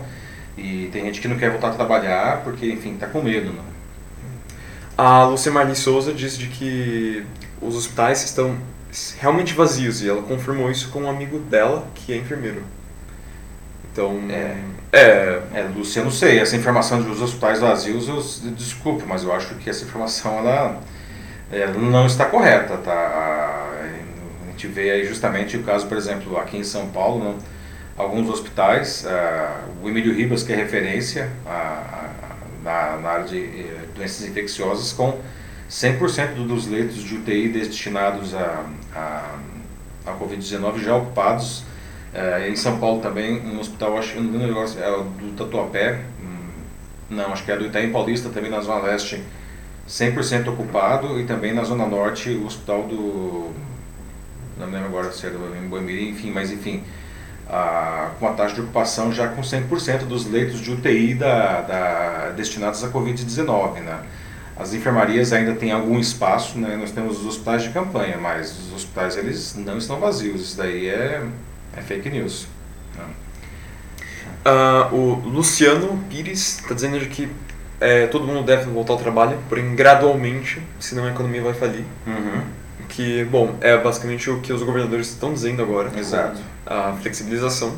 E 0.57 0.89
tem 0.93 1.05
gente 1.05 1.21
que 1.21 1.29
não 1.29 1.37
quer 1.37 1.51
voltar 1.51 1.69
a 1.69 1.73
trabalhar 1.73 2.43
porque, 2.43 2.67
enfim, 2.67 2.95
está 2.95 3.07
com 3.07 3.23
medo, 3.23 3.53
né? 3.53 3.63
A 4.97 5.25
Lúcia 5.25 5.51
Marli 5.51 5.75
Souza 5.75 6.13
diz 6.13 6.39
de 6.39 6.47
que 6.47 7.27
os 7.61 7.75
hospitais 7.75 8.23
estão 8.23 8.57
realmente 9.19 9.53
vazios 9.53 10.01
e 10.03 10.09
ela 10.09 10.23
confirmou 10.23 10.71
isso 10.71 10.91
com 10.91 11.03
um 11.03 11.11
amigo 11.11 11.41
dela 11.41 11.85
que 11.95 12.13
é 12.13 12.17
enfermeiro. 12.17 12.63
Então, 13.93 14.21
é, 14.31 14.57
é, 14.93 15.43
é 15.53 15.63
Lúcia, 15.75 15.99
eu 15.99 16.05
não 16.05 16.13
sei, 16.13 16.39
essa 16.39 16.57
informação 16.57 17.03
dos 17.03 17.21
hospitais 17.21 17.61
vazios, 17.61 18.09
eu, 18.09 18.17
desculpe, 18.53 19.05
mas 19.05 19.25
eu 19.25 19.33
acho 19.33 19.57
que 19.57 19.69
essa 19.69 19.85
informação 19.85 20.39
ela, 20.39 20.81
ela 21.51 21.73
não 21.73 22.07
está 22.07 22.27
correta, 22.27 22.77
tá? 22.77 22.93
A, 22.93 24.51
gente 24.51 24.69
vê 24.69 24.93
aí 24.93 25.05
justamente 25.05 25.57
o 25.57 25.65
caso, 25.65 25.89
por 25.89 25.97
exemplo, 25.97 26.39
aqui 26.39 26.57
em 26.57 26.63
São 26.63 26.87
Paulo, 26.89 27.25
né, 27.25 27.35
alguns 27.97 28.29
hospitais, 28.29 29.05
o 29.83 29.89
Emílio 29.89 30.15
Ribas, 30.15 30.45
que 30.45 30.53
é 30.53 30.57
referência 30.57 31.29
a, 31.45 32.05
na, 32.65 32.97
na 32.97 33.09
área 33.11 33.25
de 33.27 33.39
eh, 33.39 33.85
doenças 33.95 34.27
infecciosas, 34.27 34.93
com 34.93 35.21
100% 35.71 36.47
dos 36.47 36.67
leitos 36.67 37.03
de 37.03 37.17
UTI 37.17 37.49
destinados 37.49 38.35
a, 38.35 38.65
a, 38.95 39.37
a 40.07 40.13
Covid-19 40.13 40.79
já 40.83 40.97
ocupados. 40.97 41.65
É, 42.13 42.49
em 42.49 42.55
São 42.55 42.79
Paulo 42.79 43.01
também, 43.01 43.41
um 43.41 43.59
hospital, 43.59 43.99
acho 43.99 44.15
que 44.15 44.21
não 44.21 44.47
negócio, 44.47 44.81
é 44.81 44.89
do 44.89 45.35
Tatuapé, 45.37 46.01
hum, 46.21 46.49
não, 47.11 47.33
acho 47.33 47.45
que 47.45 47.51
é 47.51 47.57
do 47.57 47.67
Itaim 47.67 47.91
Paulista, 47.91 48.29
também 48.29 48.51
na 48.51 48.61
Zona 48.61 48.83
Leste, 48.83 49.21
100% 49.89 50.49
ocupado, 50.49 51.21
e 51.21 51.25
também 51.25 51.53
na 51.53 51.65
Zona 51.65 51.87
Norte, 51.87 52.31
o 52.31 52.47
hospital 52.47 52.85
do. 52.85 53.53
Não 54.57 54.69
me 54.69 54.75
lembro 54.75 54.91
agora 54.91 55.11
se 55.11 55.27
era 55.27 55.35
em 55.61 55.67
Boemiri, 55.69 56.09
enfim, 56.09 56.31
mas 56.31 56.53
enfim, 56.53 56.85
a, 57.55 58.11
com 58.19 58.27
a 58.27 58.33
taxa 58.33 58.57
de 58.57 58.61
ocupação 58.63 59.13
já 59.13 59.29
com 59.29 59.41
100% 59.41 60.07
dos 60.07 60.27
leitos 60.27 60.61
de 60.61 60.73
UTI 60.73 61.15
da, 61.15 61.61
da, 61.61 62.31
destinados 62.37 62.83
à 62.83 62.89
Covid-19, 62.89 63.81
né? 63.81 64.01
As 64.57 64.75
enfermarias 64.75 65.33
ainda 65.33 65.55
têm 65.55 65.73
algum 65.73 65.99
espaço, 65.99 66.59
né? 66.59 66.77
nós 66.77 66.93
temos 66.93 67.19
os 67.21 67.27
hospitais 67.27 67.65
de 67.65 67.71
campanha, 67.71 68.17
mas 68.19 68.57
os 68.57 68.73
hospitais 68.73 69.17
eles 69.17 69.57
não 69.57 69.79
estão 69.79 69.99
vazios, 69.99 70.41
isso 70.43 70.57
daí 70.57 70.89
é, 70.89 71.23
é 71.77 71.83
fake 71.83 72.09
news. 72.09 72.47
Né? 72.97 73.05
Uh, 74.47 74.95
o 74.95 75.15
Luciano 75.29 75.99
Pires 76.09 76.61
está 76.61 76.73
dizendo 76.73 77.05
que 77.07 77.29
é, 77.81 78.07
todo 78.07 78.27
mundo 78.27 78.45
deve 78.45 78.71
voltar 78.71 78.93
ao 78.93 78.99
trabalho, 78.99 79.39
porém 79.49 79.75
gradualmente, 79.75 80.63
senão 80.79 81.05
a 81.05 81.11
economia 81.11 81.43
vai 81.43 81.55
falir. 81.55 81.85
Uhum. 82.07 82.43
Que, 82.89 83.25
bom, 83.25 83.57
é 83.61 83.77
basicamente 83.77 84.31
o 84.31 84.41
que 84.41 84.53
os 84.53 84.63
governadores 84.63 85.09
estão 85.09 85.33
dizendo 85.33 85.63
agora. 85.63 85.91
Exato. 85.99 86.41
A 86.67 86.93
flexibilização. 87.01 87.77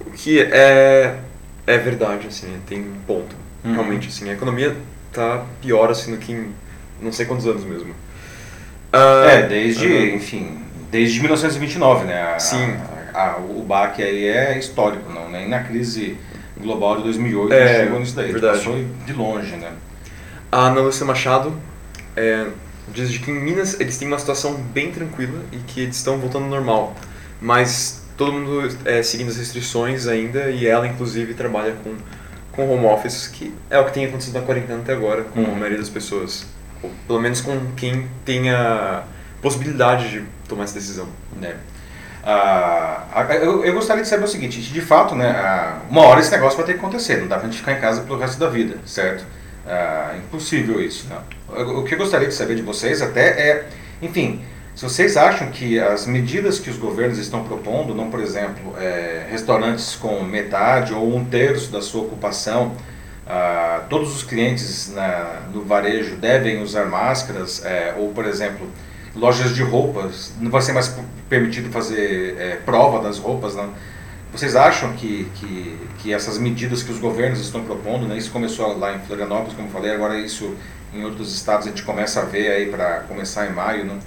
O 0.00 0.10
que 0.10 0.40
é, 0.40 1.18
é 1.66 1.78
verdade, 1.78 2.26
assim, 2.26 2.58
tem 2.66 2.84
ponto. 3.06 3.34
Uhum. 3.64 3.72
Realmente, 3.72 4.08
assim, 4.08 4.28
a 4.28 4.32
economia 4.32 4.76
tá 5.12 5.44
pior 5.60 5.90
assim 5.90 6.12
do 6.12 6.16
que 6.16 6.32
em 6.32 6.52
não 7.00 7.12
sei 7.12 7.26
quantos 7.26 7.46
anos 7.46 7.64
mesmo. 7.64 7.90
Uh, 7.90 9.28
é, 9.28 9.42
desde, 9.46 9.86
uh, 9.86 10.14
enfim, 10.14 10.58
desde 10.90 11.20
1929, 11.20 12.04
né? 12.04 12.34
A, 12.34 12.38
sim. 12.38 12.76
A, 13.14 13.32
a, 13.32 13.36
o 13.38 13.62
baque 13.62 14.02
aí 14.02 14.26
é 14.26 14.58
histórico, 14.58 15.10
não, 15.12 15.30
nem 15.30 15.48
na 15.48 15.62
crise 15.62 16.16
global 16.60 16.98
de 16.98 17.04
2008 17.04 17.52
é, 17.52 17.80
chegou 17.80 17.98
nisso 17.98 18.14
daí, 18.14 18.30
verdade. 18.32 18.58
passou 18.58 18.84
de 19.04 19.12
longe, 19.12 19.56
né? 19.56 19.72
A 20.50 20.66
Ana 20.66 20.80
Lúcia 20.82 21.04
Machado 21.04 21.54
é, 22.16 22.46
diz 22.88 23.16
que 23.18 23.30
em 23.30 23.40
Minas 23.40 23.78
eles 23.80 23.96
têm 23.98 24.08
uma 24.08 24.18
situação 24.18 24.54
bem 24.54 24.90
tranquila 24.90 25.40
e 25.52 25.56
que 25.58 25.80
eles 25.80 25.96
estão 25.96 26.18
voltando 26.18 26.44
ao 26.44 26.50
normal, 26.50 26.94
mas 27.40 28.02
todo 28.16 28.32
mundo 28.32 28.76
é, 28.84 29.02
seguindo 29.02 29.28
as 29.28 29.36
restrições 29.36 30.06
ainda 30.06 30.50
e 30.50 30.66
ela 30.66 30.86
inclusive 30.86 31.34
trabalha 31.34 31.74
com 31.82 31.96
com 32.52 32.70
home 32.70 32.86
office, 32.86 33.26
que 33.28 33.52
é 33.70 33.78
o 33.78 33.84
que 33.86 33.92
tem 33.92 34.04
acontecido 34.04 34.34
na 34.34 34.42
quarentena 34.42 34.80
até 34.80 34.92
agora 34.92 35.24
com 35.24 35.40
uhum. 35.40 35.52
a 35.52 35.54
maioria 35.54 35.78
das 35.78 35.88
pessoas. 35.88 36.44
Ou, 36.82 36.90
pelo 37.06 37.20
menos 37.20 37.40
com 37.40 37.58
quem 37.76 38.08
tenha 38.24 39.04
possibilidade 39.40 40.10
de 40.10 40.24
tomar 40.48 40.64
essa 40.64 40.74
decisão. 40.74 41.08
É. 41.42 41.54
Ah, 42.24 43.26
eu, 43.42 43.64
eu, 43.64 43.74
gostaria 43.74 44.02
de 44.02 44.08
saber 44.08 44.24
o 44.24 44.28
seguinte, 44.28 44.60
de 44.60 44.80
fato, 44.80 45.14
né, 45.16 45.80
uma 45.90 46.02
hora 46.02 46.20
esse 46.20 46.30
negócio 46.30 46.56
vai 46.56 46.64
ter 46.64 46.74
que 46.74 46.78
acontecer, 46.78 47.16
não 47.16 47.26
dá 47.26 47.36
pra 47.36 47.48
gente 47.48 47.58
ficar 47.58 47.72
em 47.72 47.80
casa 47.80 48.02
pelo 48.02 48.16
resto 48.16 48.38
da 48.38 48.48
vida, 48.48 48.76
certo? 48.86 49.24
Ah, 49.66 50.14
impossível 50.16 50.80
isso. 50.80 51.08
Né? 51.08 51.16
O 51.52 51.84
que 51.84 51.94
eu 51.94 51.98
gostaria 51.98 52.28
de 52.28 52.34
saber 52.34 52.56
de 52.56 52.62
vocês 52.62 53.02
até 53.02 53.28
é, 53.28 53.68
enfim, 54.00 54.42
se 54.74 54.84
vocês 54.84 55.16
acham 55.16 55.50
que 55.50 55.78
as 55.78 56.06
medidas 56.06 56.58
que 56.58 56.70
os 56.70 56.78
governos 56.78 57.18
estão 57.18 57.44
propondo, 57.44 57.94
não, 57.94 58.10
por 58.10 58.20
exemplo, 58.20 58.74
é, 58.78 59.26
restaurantes 59.30 59.96
com 59.96 60.22
metade 60.24 60.94
ou 60.94 61.14
um 61.14 61.24
terço 61.24 61.70
da 61.70 61.82
sua 61.82 62.02
ocupação, 62.02 62.72
ah, 63.26 63.84
todos 63.88 64.16
os 64.16 64.22
clientes 64.22 64.92
na, 64.94 65.42
no 65.52 65.62
varejo 65.62 66.16
devem 66.16 66.62
usar 66.62 66.86
máscaras, 66.86 67.64
é, 67.64 67.94
ou, 67.96 68.12
por 68.12 68.24
exemplo, 68.24 68.66
lojas 69.14 69.54
de 69.54 69.62
roupas, 69.62 70.32
não 70.40 70.50
vai 70.50 70.62
ser 70.62 70.72
mais 70.72 70.94
permitido 71.28 71.70
fazer 71.70 72.36
é, 72.38 72.56
prova 72.56 73.00
das 73.00 73.18
roupas, 73.18 73.54
não? 73.54 73.72
Vocês 74.32 74.56
acham 74.56 74.94
que, 74.94 75.28
que, 75.34 75.78
que 75.98 76.12
essas 76.12 76.38
medidas 76.38 76.82
que 76.82 76.90
os 76.90 76.98
governos 76.98 77.38
estão 77.38 77.62
propondo, 77.62 78.06
né, 78.06 78.16
isso 78.16 78.30
começou 78.30 78.78
lá 78.78 78.96
em 78.96 79.00
Florianópolis, 79.00 79.52
como 79.52 79.68
falei, 79.68 79.92
agora 79.92 80.18
isso 80.18 80.56
em 80.92 81.04
outros 81.04 81.34
estados 81.34 81.66
a 81.66 81.70
gente 81.70 81.82
começa 81.82 82.20
a 82.20 82.24
ver 82.24 82.50
aí 82.50 82.66
para 82.70 83.00
começar 83.00 83.46
em 83.46 83.52
maio, 83.52 83.84
não? 83.84 83.98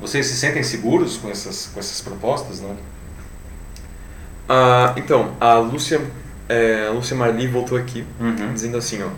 Vocês 0.00 0.26
se 0.26 0.36
sentem 0.36 0.62
seguros 0.62 1.16
com 1.16 1.30
essas, 1.30 1.70
com 1.72 1.80
essas 1.80 2.00
propostas, 2.00 2.60
não? 2.60 2.76
Ah, 4.48 4.94
então, 4.96 5.34
a 5.40 5.54
Lúcia, 5.54 6.00
é, 6.48 6.86
a 6.88 6.90
Lúcia 6.90 7.16
Marli 7.16 7.46
voltou 7.46 7.76
aqui 7.78 8.04
uhum. 8.20 8.52
dizendo 8.52 8.76
assim, 8.76 9.02
ó, 9.02 9.08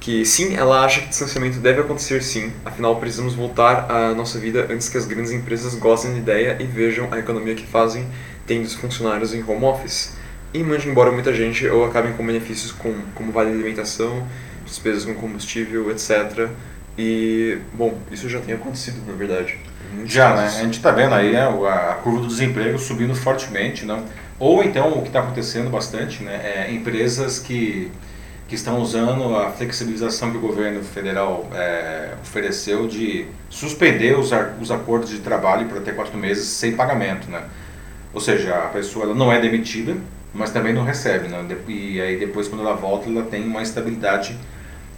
que 0.00 0.24
sim, 0.24 0.56
ela 0.56 0.82
acha 0.84 1.02
que 1.02 1.08
distanciamento 1.08 1.58
deve 1.58 1.82
acontecer 1.82 2.22
sim, 2.22 2.50
afinal 2.64 2.96
precisamos 2.96 3.34
voltar 3.34 3.90
à 3.90 4.14
nossa 4.14 4.38
vida 4.38 4.66
antes 4.70 4.88
que 4.88 4.96
as 4.96 5.04
grandes 5.04 5.30
empresas 5.30 5.74
gostem 5.74 6.12
da 6.12 6.18
ideia 6.18 6.56
e 6.58 6.64
vejam 6.64 7.12
a 7.12 7.18
economia 7.18 7.54
que 7.54 7.66
fazem 7.66 8.08
tendo 8.46 8.64
os 8.64 8.74
funcionários 8.74 9.34
em 9.34 9.42
home 9.42 9.64
office. 9.64 10.14
E 10.52 10.64
mande 10.64 10.88
embora 10.88 11.12
muita 11.12 11.32
gente 11.32 11.68
ou 11.68 11.84
acabem 11.84 12.12
com 12.14 12.26
benefícios 12.26 12.72
com, 12.72 12.92
como 13.14 13.30
vale 13.30 13.50
alimentação, 13.50 14.26
despesas 14.70 15.04
com 15.04 15.14
combustível, 15.14 15.90
etc. 15.90 16.48
E, 16.96 17.58
bom, 17.74 17.98
isso 18.10 18.28
já 18.28 18.40
tem 18.40 18.54
acontecido, 18.54 19.04
na 19.06 19.14
verdade. 19.14 19.58
Já, 20.04 20.34
né? 20.34 20.46
A 20.46 20.48
gente 20.48 20.76
está 20.76 20.90
vendo 20.90 21.14
aí 21.14 21.32
né, 21.32 21.42
a 21.42 21.98
curva 22.02 22.20
do 22.20 22.26
desemprego 22.26 22.78
subindo 22.78 23.14
fortemente, 23.14 23.84
não? 23.84 24.04
Ou 24.38 24.62
então 24.62 24.92
o 24.92 25.02
que 25.02 25.08
está 25.08 25.20
acontecendo 25.20 25.70
bastante, 25.70 26.22
né, 26.22 26.40
é 26.42 26.72
empresas 26.72 27.38
que, 27.38 27.90
que 28.48 28.54
estão 28.54 28.80
usando 28.80 29.36
a 29.36 29.50
flexibilização 29.50 30.30
que 30.30 30.38
o 30.38 30.40
governo 30.40 30.82
federal 30.82 31.48
é, 31.52 32.14
ofereceu 32.22 32.86
de 32.86 33.26
suspender 33.50 34.18
os, 34.18 34.30
os 34.60 34.70
acordos 34.70 35.10
de 35.10 35.18
trabalho 35.18 35.68
por 35.68 35.78
até 35.78 35.92
quatro 35.92 36.16
meses 36.16 36.46
sem 36.46 36.72
pagamento, 36.72 37.30
né? 37.30 37.42
Ou 38.12 38.20
seja, 38.20 38.54
a 38.54 38.68
pessoa 38.68 39.04
ela 39.04 39.14
não 39.14 39.32
é 39.32 39.40
demitida, 39.40 39.96
mas 40.32 40.50
também 40.50 40.72
não 40.72 40.84
recebe, 40.84 41.28
né? 41.28 41.44
E 41.68 42.00
aí 42.00 42.16
depois 42.18 42.48
quando 42.48 42.62
ela 42.62 42.74
volta 42.74 43.08
ela 43.08 43.22
tem 43.22 43.44
uma 43.44 43.62
estabilidade 43.62 44.36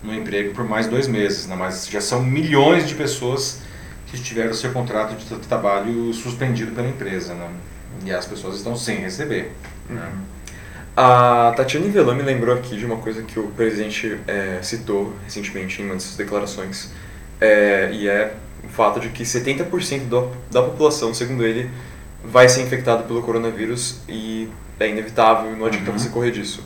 no 0.02 0.14
emprego 0.14 0.54
por 0.54 0.64
mais 0.64 0.86
dois 0.86 1.06
meses, 1.06 1.46
né? 1.46 1.56
Mas 1.56 1.86
já 1.86 2.00
são 2.00 2.22
milhões 2.22 2.88
de 2.88 2.94
pessoas 2.94 3.60
que 4.06 4.20
tiveram 4.20 4.52
seu 4.52 4.72
contrato 4.72 5.14
de 5.16 5.24
trabalho 5.46 6.12
suspendido 6.12 6.72
pela 6.72 6.88
empresa, 6.88 7.34
né? 7.34 7.48
E 8.04 8.12
as 8.12 8.26
pessoas 8.26 8.56
estão 8.56 8.76
sem 8.76 8.98
receber. 8.98 9.52
Né? 9.88 10.00
Uhum. 10.00 10.32
A 10.94 11.54
Tatiana 11.56 11.88
Velan 11.88 12.14
me 12.14 12.22
lembrou 12.22 12.54
aqui 12.54 12.76
de 12.76 12.84
uma 12.84 12.96
coisa 12.96 13.22
que 13.22 13.38
o 13.38 13.48
presidente 13.48 14.18
é, 14.26 14.58
citou 14.62 15.14
recentemente 15.24 15.80
em 15.80 15.86
uma 15.86 15.96
de 15.96 16.02
suas 16.02 16.16
declarações, 16.16 16.90
é, 17.40 17.90
e 17.92 18.06
é 18.06 18.34
o 18.62 18.68
fato 18.68 19.00
de 19.00 19.08
que 19.08 19.22
70% 19.22 20.08
do, 20.08 20.30
da 20.50 20.62
população, 20.62 21.14
segundo 21.14 21.46
ele, 21.46 21.70
vai 22.22 22.48
ser 22.48 22.62
infectado 22.62 23.04
pelo 23.04 23.22
coronavírus 23.22 24.00
e 24.08 24.48
é 24.78 24.88
inevitável, 24.88 25.56
não 25.56 25.66
adianta 25.66 25.90
uhum. 25.90 25.98
você 25.98 26.08
correr 26.10 26.30
disso. 26.30 26.62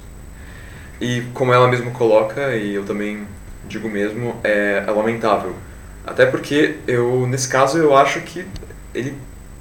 E 1.00 1.22
como 1.34 1.52
ela 1.52 1.68
mesma 1.68 1.90
coloca, 1.90 2.56
e 2.56 2.74
eu 2.74 2.84
também 2.84 3.26
digo 3.68 3.88
mesmo, 3.88 4.36
é, 4.42 4.84
é 4.86 4.90
lamentável 4.90 5.54
até 6.06 6.24
porque 6.24 6.76
eu, 6.86 7.26
nesse 7.26 7.48
caso, 7.48 7.78
eu 7.78 7.96
acho 7.96 8.20
que 8.20 8.46
ele 8.94 9.14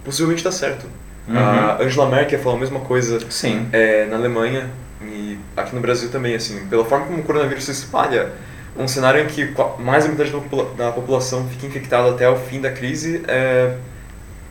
possivelmente 0.03 0.39
está 0.39 0.51
certo. 0.51 0.85
Uhum. 1.27 1.37
A 1.37 1.81
Angela 1.81 2.07
Merkel 2.07 2.39
falou 2.39 2.57
a 2.57 2.59
mesma 2.59 2.79
coisa 2.81 3.19
Sim. 3.31 3.67
É, 3.73 4.05
na 4.05 4.15
Alemanha 4.15 4.69
e 5.01 5.39
aqui 5.57 5.73
no 5.73 5.81
Brasil 5.81 6.09
também, 6.09 6.35
assim, 6.35 6.67
pela 6.67 6.85
forma 6.85 7.07
como 7.07 7.19
o 7.19 7.23
coronavírus 7.23 7.65
se 7.65 7.71
espalha, 7.71 8.31
um 8.77 8.87
cenário 8.87 9.23
em 9.23 9.25
que 9.25 9.51
mais 9.79 10.03
da 10.03 10.11
metade 10.11 10.31
da 10.77 10.91
população 10.91 11.47
fica 11.49 11.65
infectada 11.65 12.11
até 12.11 12.29
o 12.29 12.35
fim 12.35 12.61
da 12.61 12.69
crise 12.69 13.23
é, 13.27 13.75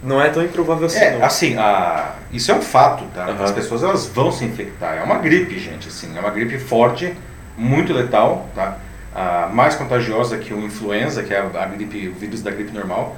não 0.05 0.21
é 0.21 0.29
tão 0.29 0.45
improvável 0.45 0.87
assim. 0.87 0.99
É, 0.99 1.19
não. 1.19 1.25
assim, 1.25 1.57
a, 1.57 2.15
isso 2.31 2.53
é 2.53 2.55
um 2.55 2.61
fato, 2.61 3.05
tá? 3.15 3.27
Uhum. 3.27 3.43
As 3.43 3.53
pessoas 3.53 3.83
elas 3.83 4.07
vão 4.07 4.31
se 4.31 4.45
infectar. 4.45 4.99
É 4.99 5.03
uma 5.03 5.19
gripe, 5.19 5.59
gente, 5.59 5.89
assim, 5.89 6.17
é 6.17 6.21
uma 6.21 6.31
gripe 6.31 6.59
forte, 6.59 7.15
muito 7.57 7.93
letal, 7.93 8.49
tá? 8.55 8.79
mais 9.53 9.77
contagiosa 9.77 10.37
que 10.39 10.53
o 10.53 10.65
influenza, 10.65 11.23
que 11.23 11.33
é 11.33 11.39
a 11.39 11.67
gripe, 11.67 12.09
o 12.09 12.15
vírus 12.15 12.43
da 12.43 12.51
gripe 12.51 12.73
normal. 12.73 13.17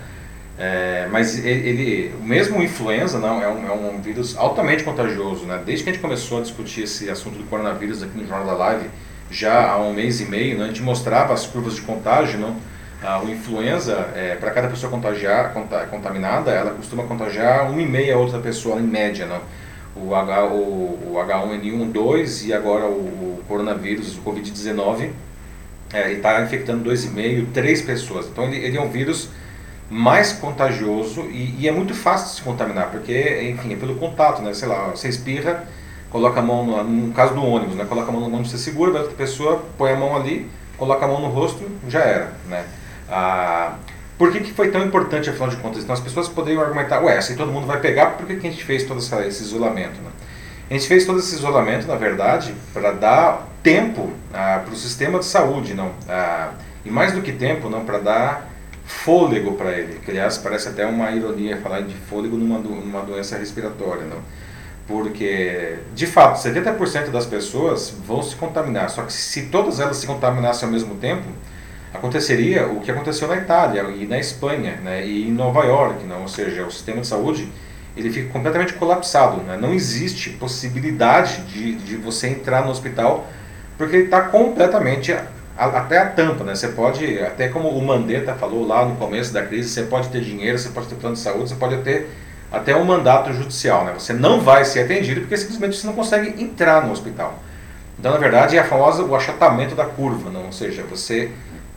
É, 0.58 1.06
mas 1.10 1.44
ele, 1.44 1.68
ele, 1.68 2.14
mesmo 2.22 2.58
o 2.58 2.62
influenza 2.62 3.18
não 3.18 3.42
é 3.42 3.48
um, 3.48 3.66
é 3.66 3.72
um 3.72 4.00
vírus 4.00 4.36
altamente 4.36 4.84
contagioso, 4.84 5.44
né? 5.44 5.60
Desde 5.64 5.84
que 5.84 5.90
a 5.90 5.92
gente 5.92 6.02
começou 6.02 6.38
a 6.38 6.42
discutir 6.42 6.82
esse 6.82 7.10
assunto 7.10 7.36
do 7.36 7.44
coronavírus 7.44 8.02
aqui 8.02 8.16
no 8.16 8.26
Jornal 8.26 8.46
da 8.46 8.52
Live, 8.54 8.90
já 9.30 9.70
há 9.70 9.78
um 9.78 9.92
mês 9.92 10.20
e 10.20 10.26
meio, 10.26 10.56
né, 10.58 10.64
a 10.64 10.68
gente 10.68 10.82
mostrava 10.82 11.34
as 11.34 11.46
curvas 11.46 11.74
de 11.74 11.82
contágio, 11.82 12.38
não? 12.38 12.56
Ah, 13.02 13.20
o 13.22 13.28
influenza, 13.28 14.08
é, 14.14 14.36
para 14.36 14.50
cada 14.50 14.68
pessoa 14.68 14.90
contagiar, 14.90 15.52
contaminada, 15.90 16.50
ela 16.50 16.70
costuma 16.70 17.04
contagiar 17.04 17.70
uma 17.70 17.80
e 17.80 17.86
meia 17.86 18.16
outra 18.16 18.38
pessoa 18.38 18.80
em 18.80 18.84
média, 18.84 19.26
não? 19.26 19.40
O, 19.94 20.14
H, 20.14 20.44
o, 20.46 21.12
o 21.12 21.14
H1N1, 21.16 21.92
2 21.92 22.46
e 22.46 22.54
agora 22.54 22.86
o, 22.86 23.38
o 23.38 23.42
coronavírus, 23.46 24.16
o 24.16 24.22
Covid-19, 24.22 25.10
é, 25.92 26.12
está 26.12 26.42
infectando 26.42 26.90
2,5, 26.90 27.46
3 27.52 27.82
pessoas. 27.82 28.26
Então 28.26 28.44
ele, 28.44 28.56
ele, 28.56 28.76
é 28.76 28.80
um 28.80 28.90
vírus 28.90 29.28
mais 29.90 30.32
contagioso 30.32 31.22
e, 31.30 31.54
e, 31.60 31.68
é 31.68 31.72
muito 31.72 31.94
fácil 31.94 32.28
de 32.28 32.34
se 32.36 32.42
contaminar, 32.42 32.90
porque, 32.90 33.52
enfim, 33.52 33.72
é 33.72 33.76
pelo 33.76 33.94
contato, 33.96 34.42
né? 34.42 34.52
Sei 34.54 34.66
lá, 34.66 34.88
você 34.88 35.08
espirra, 35.08 35.64
coloca 36.10 36.40
a 36.40 36.42
mão, 36.42 36.64
no, 36.64 36.82
no 36.82 37.12
caso 37.12 37.34
do 37.34 37.44
ônibus, 37.44 37.76
né? 37.76 37.84
Coloca 37.84 38.08
a 38.08 38.12
mão 38.12 38.22
no 38.22 38.28
ônibus, 38.28 38.50
você 38.50 38.58
segura, 38.58 38.98
a 38.98 39.02
outra 39.02 39.16
pessoa 39.16 39.64
põe 39.78 39.92
a 39.92 39.96
mão 39.96 40.16
ali, 40.16 40.50
coloca 40.76 41.04
a 41.04 41.08
mão 41.08 41.20
no 41.20 41.28
rosto, 41.28 41.70
já 41.88 42.00
era, 42.00 42.32
né? 42.48 42.64
Ah, 43.10 43.76
por 44.18 44.32
que, 44.32 44.40
que 44.40 44.52
foi 44.52 44.70
tão 44.70 44.84
importante, 44.84 45.28
afinal 45.28 45.48
de 45.48 45.56
contas? 45.56 45.82
Então 45.82 45.94
as 45.94 46.00
pessoas 46.00 46.28
poderiam 46.28 46.62
argumentar, 46.62 47.02
ué, 47.02 47.20
se 47.20 47.36
todo 47.36 47.52
mundo 47.52 47.66
vai 47.66 47.80
pegar, 47.80 48.12
por 48.12 48.26
que, 48.26 48.36
que 48.36 48.46
a 48.46 48.50
gente 48.50 48.64
fez 48.64 48.84
todo 48.84 48.98
essa, 48.98 49.26
esse 49.26 49.42
isolamento, 49.42 50.00
né? 50.00 50.10
A 50.68 50.74
gente 50.74 50.88
fez 50.88 51.06
todo 51.06 51.20
esse 51.20 51.34
isolamento, 51.34 51.86
na 51.86 51.94
verdade, 51.94 52.52
para 52.72 52.90
dar 52.92 53.46
tempo 53.62 54.10
ah, 54.32 54.62
para 54.64 54.72
o 54.72 54.76
sistema 54.76 55.18
de 55.18 55.26
saúde, 55.26 55.74
não? 55.74 55.92
Ah, 56.08 56.52
e 56.84 56.90
mais 56.90 57.12
do 57.12 57.20
que 57.20 57.32
tempo, 57.32 57.68
não, 57.68 57.84
para 57.84 57.98
dar 57.98 58.48
fôlego 58.84 59.52
para 59.52 59.72
ele. 59.72 59.98
Que, 60.04 60.10
aliás, 60.10 60.38
parece 60.38 60.68
até 60.68 60.86
uma 60.86 61.10
ironia 61.10 61.56
falar 61.58 61.82
de 61.82 61.94
fôlego 61.94 62.36
numa, 62.36 62.58
numa 62.58 63.02
doença 63.02 63.36
respiratória, 63.36 64.04
não? 64.04 64.18
Porque, 64.86 65.78
de 65.94 66.06
fato, 66.06 66.38
70% 66.38 67.10
das 67.10 67.26
pessoas 67.26 67.92
vão 68.06 68.22
se 68.22 68.36
contaminar. 68.36 68.88
Só 68.88 69.02
que 69.02 69.12
se 69.12 69.46
todas 69.46 69.80
elas 69.80 69.96
se 69.96 70.06
contaminassem 70.06 70.66
ao 70.66 70.72
mesmo 70.72 70.94
tempo, 70.94 71.24
aconteceria 71.96 72.66
o 72.66 72.80
que 72.80 72.90
aconteceu 72.90 73.28
na 73.28 73.36
Itália 73.36 73.82
e 73.82 74.06
na 74.06 74.18
Espanha, 74.18 74.78
né, 74.82 75.04
e 75.06 75.28
em 75.28 75.32
Nova 75.32 75.64
York, 75.64 76.04
não? 76.06 76.22
Ou 76.22 76.28
seja, 76.28 76.64
o 76.64 76.70
sistema 76.70 77.00
de 77.00 77.06
saúde 77.06 77.48
ele 77.96 78.10
fica 78.10 78.30
completamente 78.30 78.74
colapsado. 78.74 79.42
Né? 79.42 79.56
Não 79.60 79.72
existe 79.72 80.30
possibilidade 80.30 81.40
de, 81.42 81.74
de 81.76 81.96
você 81.96 82.28
entrar 82.28 82.64
no 82.64 82.70
hospital 82.70 83.26
porque 83.78 83.96
ele 83.96 84.04
está 84.04 84.22
completamente 84.22 85.12
a, 85.12 85.24
até 85.56 85.98
a 85.98 86.06
tampa. 86.06 86.44
Né? 86.44 86.54
Você 86.54 86.68
pode, 86.68 87.18
até 87.20 87.48
como 87.48 87.68
o 87.68 87.84
Mandetta 87.84 88.34
falou 88.34 88.66
lá 88.66 88.84
no 88.84 88.96
começo 88.96 89.32
da 89.32 89.42
crise, 89.42 89.70
você 89.70 89.84
pode 89.84 90.08
ter 90.08 90.20
dinheiro, 90.20 90.58
você 90.58 90.68
pode 90.68 90.88
ter 90.88 90.94
plano 90.96 91.16
de 91.16 91.22
saúde, 91.22 91.48
você 91.48 91.54
pode 91.54 91.78
ter 91.78 92.10
até 92.52 92.76
um 92.76 92.84
mandato 92.84 93.32
judicial. 93.32 93.84
Né? 93.84 93.94
Você 93.94 94.12
não 94.12 94.40
vai 94.40 94.64
ser 94.64 94.80
atendido 94.80 95.22
porque 95.22 95.36
simplesmente 95.36 95.76
você 95.76 95.86
não 95.86 95.94
consegue 95.94 96.42
entrar 96.42 96.84
no 96.84 96.92
hospital. 96.92 97.42
Então, 97.98 98.12
na 98.12 98.18
verdade, 98.18 98.58
é 98.58 98.60
a 98.60 98.64
famosa 98.64 99.02
o 99.02 99.16
achatamento 99.16 99.74
da 99.74 99.86
curva, 99.86 100.28
não? 100.28 100.44
ou 100.46 100.52
seja, 100.52 100.82
você 100.82 101.30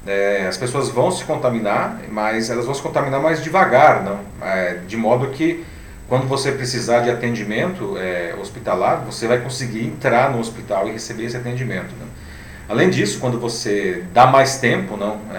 é, 0.08 0.48
as 0.48 0.58
pessoas 0.58 0.90
vão 0.90 1.12
se 1.12 1.24
contaminar, 1.24 2.02
mas 2.10 2.50
elas 2.50 2.66
vão 2.66 2.74
se 2.74 2.82
contaminar 2.82 3.22
mais 3.22 3.44
devagar, 3.44 4.04
não? 4.04 4.20
É, 4.42 4.80
de 4.88 4.96
modo 4.96 5.28
que 5.28 5.66
quando 6.10 6.28
você 6.28 6.52
precisar 6.52 7.02
de 7.02 7.12
atendimento 7.12 7.96
é, 7.98 8.34
hospitalar, 8.42 9.04
você 9.06 9.28
vai 9.28 9.40
conseguir 9.40 9.86
entrar 9.86 10.32
no 10.32 10.40
hospital 10.40 10.88
e 10.88 10.92
receber 10.92 11.26
esse 11.26 11.38
atendimento. 11.38 11.94
Né? 11.96 12.08
Além 12.68 12.90
disso, 12.90 13.20
quando 13.20 13.40
você 13.40 14.04
dá 14.12 14.26
mais 14.26 14.58
tempo, 14.58 14.98
não, 14.98 15.20
é, 15.32 15.38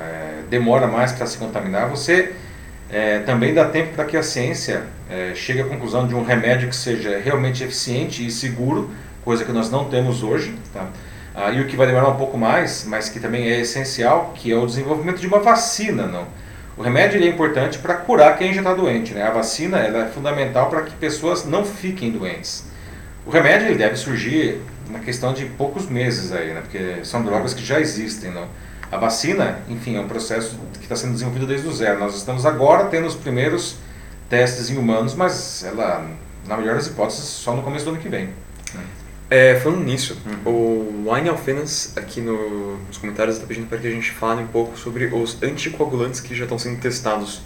é, 0.00 0.34
demora 0.48 0.86
mais 0.86 1.12
para 1.12 1.26
se 1.26 1.36
contaminar, 1.36 1.88
você 1.88 2.32
é, 2.90 3.18
também 3.20 3.52
dá 3.52 3.66
tempo 3.66 3.94
para 3.94 4.06
que 4.06 4.16
a 4.16 4.22
ciência 4.22 4.84
é, 5.10 5.32
chegue 5.34 5.60
à 5.60 5.64
conclusão 5.64 6.06
de 6.06 6.14
um 6.14 6.24
remédio 6.24 6.68
que 6.68 6.76
seja 6.76 7.20
realmente 7.22 7.62
eficiente 7.62 8.26
e 8.26 8.30
seguro, 8.30 8.90
coisa 9.22 9.44
que 9.44 9.52
nós 9.52 9.70
não 9.70 9.84
temos 9.86 10.22
hoje. 10.22 10.54
Tá? 10.72 10.86
Ah, 11.34 11.50
e 11.50 11.60
o 11.60 11.66
que 11.66 11.76
vai 11.76 11.86
demorar 11.86 12.08
um 12.08 12.16
pouco 12.16 12.36
mais, 12.36 12.84
mas 12.86 13.08
que 13.08 13.18
também 13.18 13.50
é 13.50 13.60
essencial, 13.60 14.32
que 14.34 14.52
é 14.52 14.56
o 14.56 14.66
desenvolvimento 14.66 15.18
de 15.18 15.26
uma 15.26 15.40
vacina. 15.40 16.06
Não? 16.06 16.26
O 16.76 16.82
remédio 16.82 17.22
é 17.22 17.26
importante 17.26 17.78
para 17.78 17.94
curar 17.94 18.36
quem 18.36 18.52
já 18.52 18.60
está 18.60 18.74
doente. 18.74 19.14
Né? 19.14 19.22
A 19.22 19.30
vacina 19.30 19.78
é 19.78 20.08
fundamental 20.08 20.68
para 20.68 20.82
que 20.82 20.94
pessoas 20.94 21.44
não 21.44 21.64
fiquem 21.64 22.10
doentes. 22.10 22.64
O 23.24 23.30
remédio 23.30 23.68
ele 23.68 23.76
deve 23.76 23.96
surgir 23.96 24.60
na 24.90 24.98
questão 24.98 25.32
de 25.32 25.46
poucos 25.46 25.88
meses 25.88 26.32
aí, 26.32 26.52
né? 26.52 26.60
porque 26.60 27.04
são 27.04 27.22
drogas 27.22 27.54
que 27.54 27.64
já 27.64 27.80
existem. 27.80 28.30
Não? 28.30 28.46
A 28.90 28.98
vacina, 28.98 29.60
enfim, 29.70 29.96
é 29.96 30.00
um 30.00 30.08
processo 30.08 30.58
que 30.74 30.82
está 30.82 30.96
sendo 30.96 31.12
desenvolvido 31.12 31.46
desde 31.46 31.66
o 31.66 31.72
zero. 31.72 31.98
Nós 31.98 32.14
estamos 32.14 32.44
agora 32.44 32.84
tendo 32.86 33.06
os 33.06 33.14
primeiros 33.14 33.76
testes 34.28 34.68
em 34.68 34.76
humanos, 34.76 35.14
mas 35.14 35.64
ela, 35.64 36.06
na 36.46 36.58
melhor 36.58 36.74
das 36.74 36.88
hipóteses, 36.88 37.24
só 37.24 37.56
no 37.56 37.62
começo 37.62 37.86
do 37.86 37.92
ano 37.92 38.00
que 38.00 38.08
vem. 38.08 38.28
É, 39.32 39.58
falando 39.58 39.82
nisso, 39.82 40.20
uhum. 40.44 41.06
o 41.06 41.10
Wine 41.10 41.30
Alfenas 41.30 41.94
aqui 41.96 42.20
no, 42.20 42.76
nos 42.86 42.98
comentários 42.98 43.36
está 43.36 43.48
pedindo 43.48 43.66
para 43.66 43.78
que 43.78 43.86
a 43.86 43.90
gente 43.90 44.10
fale 44.10 44.42
um 44.42 44.46
pouco 44.46 44.78
sobre 44.78 45.06
os 45.06 45.42
anticoagulantes 45.42 46.20
que 46.20 46.34
já 46.34 46.42
estão 46.42 46.58
sendo 46.58 46.78
testados. 46.78 47.40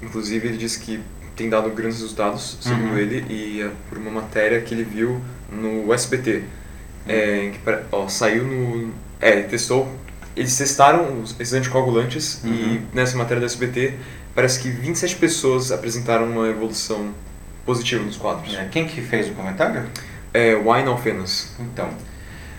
Inclusive, 0.00 0.46
ele 0.46 0.56
disse 0.56 0.78
que 0.78 1.00
tem 1.34 1.50
dado 1.50 1.68
grandes 1.70 2.00
resultados, 2.00 2.58
segundo 2.60 2.92
uhum. 2.92 2.98
ele, 2.98 3.26
e 3.28 3.60
é 3.60 3.72
por 3.88 3.98
uma 3.98 4.08
matéria 4.08 4.60
que 4.60 4.72
ele 4.72 4.84
viu 4.84 5.20
no 5.50 5.92
SBT. 5.92 6.36
Uhum. 6.36 6.44
É, 7.08 7.50
que, 7.54 7.58
ó, 7.90 8.06
saiu 8.06 8.44
no. 8.44 8.92
É, 9.20 9.32
ele 9.32 9.48
testou. 9.48 9.92
Eles 10.36 10.56
testaram 10.56 11.22
os, 11.22 11.34
esses 11.40 11.54
anticoagulantes 11.54 12.40
e 12.44 12.46
uhum. 12.46 12.82
nessa 12.94 13.18
matéria 13.18 13.40
do 13.40 13.46
SBT 13.46 13.94
parece 14.32 14.60
que 14.60 14.70
27 14.70 15.16
pessoas 15.16 15.72
apresentaram 15.72 16.30
uma 16.30 16.46
evolução 16.46 17.12
positiva 17.66 18.04
nos 18.04 18.16
quadros. 18.16 18.54
É, 18.54 18.68
quem 18.70 18.86
que 18.86 19.00
fez 19.02 19.28
o 19.28 19.32
comentário? 19.32 19.90
É, 20.32 20.54
wine 20.54 20.88
alfenas. 20.88 21.54
Então, 21.58 21.88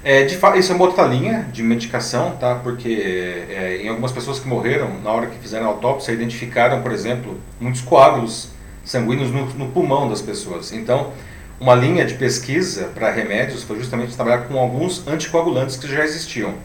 é, 0.03 0.23
de 0.23 0.35
fato, 0.35 0.57
isso 0.57 0.71
é 0.71 0.75
uma 0.75 0.85
outra 0.85 1.03
linha 1.03 1.47
de 1.53 1.61
medicação, 1.61 2.35
tá? 2.37 2.55
Porque 2.55 3.45
é, 3.49 3.81
em 3.83 3.87
algumas 3.87 4.11
pessoas 4.11 4.39
que 4.39 4.47
morreram, 4.47 4.99
na 5.03 5.11
hora 5.11 5.27
que 5.27 5.37
fizeram 5.37 5.67
a 5.67 5.69
autópsia, 5.69 6.11
identificaram, 6.11 6.81
por 6.81 6.91
exemplo, 6.91 7.39
muitos 7.59 7.81
coágulos 7.81 8.49
sanguíneos 8.83 9.31
no, 9.31 9.45
no 9.45 9.67
pulmão 9.71 10.09
das 10.09 10.21
pessoas. 10.21 10.71
Então, 10.73 11.13
uma 11.59 11.75
linha 11.75 12.03
de 12.03 12.15
pesquisa 12.15 12.85
para 12.95 13.11
remédios 13.11 13.61
foi 13.61 13.77
justamente 13.77 14.15
trabalhar 14.15 14.47
com 14.47 14.57
alguns 14.57 15.07
anticoagulantes 15.07 15.77
que 15.77 15.87
já 15.87 16.03
existiam. 16.03 16.55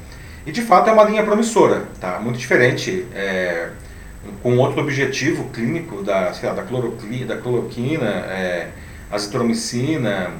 E 0.46 0.52
de 0.52 0.62
fato 0.62 0.88
é 0.88 0.92
uma 0.92 1.04
linha 1.04 1.22
promissora, 1.22 1.84
tá? 2.00 2.18
Muito 2.18 2.38
diferente, 2.38 3.04
é, 3.14 3.68
com 4.42 4.56
outro 4.56 4.80
objetivo 4.80 5.50
clínico 5.50 6.02
da, 6.02 6.32
lá, 6.42 6.52
da, 6.54 6.62
cloroquina, 6.62 7.26
da 7.26 7.36
cloroquina 7.36 8.06
é, 8.06 8.68
azitromicina, 9.10 10.30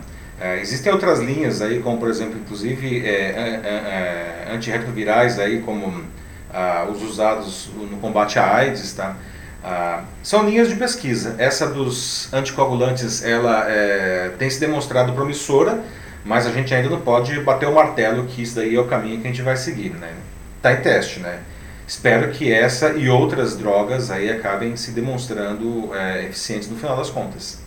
é, 0.41 0.61
existem 0.61 0.93
outras 0.93 1.19
linhas 1.21 1.63
aí, 1.63 1.81
como 1.81 1.99
por 1.99 2.09
exemplo, 2.09 2.39
inclusive 2.39 3.07
é, 3.07 3.11
é, 3.11 4.49
é 4.49 4.55
antirretrovirais 4.55 5.39
aí, 5.39 5.61
como 5.61 6.05
ah, 6.53 6.87
os 6.91 7.03
usados 7.03 7.71
no 7.75 7.97
combate 7.99 8.39
à 8.39 8.55
AIDS, 8.57 8.93
tá? 8.93 9.17
Ah, 9.65 10.05
são 10.23 10.45
linhas 10.45 10.69
de 10.69 10.77
pesquisa. 10.77 11.35
Essa 11.39 11.67
dos 11.67 12.33
anticoagulantes, 12.33 13.25
ela 13.25 13.65
é, 13.69 14.31
tem 14.39 14.49
se 14.51 14.61
demonstrado 14.61 15.13
promissora, 15.13 15.83
mas 16.25 16.47
a 16.47 16.51
gente 16.53 16.75
ainda 16.75 16.91
não 16.91 17.01
pode 17.01 17.41
bater 17.41 17.67
o 17.67 17.75
martelo 17.75 18.27
que 18.27 18.43
isso 18.43 18.57
daí 18.57 18.77
é 18.77 18.81
o 18.81 18.87
caminho 18.87 19.21
que 19.21 19.27
a 19.27 19.31
gente 19.31 19.43
vai 19.43 19.57
seguir, 19.57 19.91
né? 19.91 20.13
Tá 20.61 20.73
em 20.73 20.83
teste, 20.83 21.21
né? 21.21 21.41
Espero 21.87 22.31
que 22.33 22.53
essa 22.53 22.91
e 22.91 23.09
outras 23.09 23.57
drogas 23.57 24.11
aí 24.11 24.31
acabem 24.31 24.77
se 24.77 24.91
demonstrando 24.91 25.95
é, 25.95 26.25
eficientes 26.25 26.69
no 26.69 26.77
final 26.77 26.97
das 26.97 27.09
contas. 27.09 27.65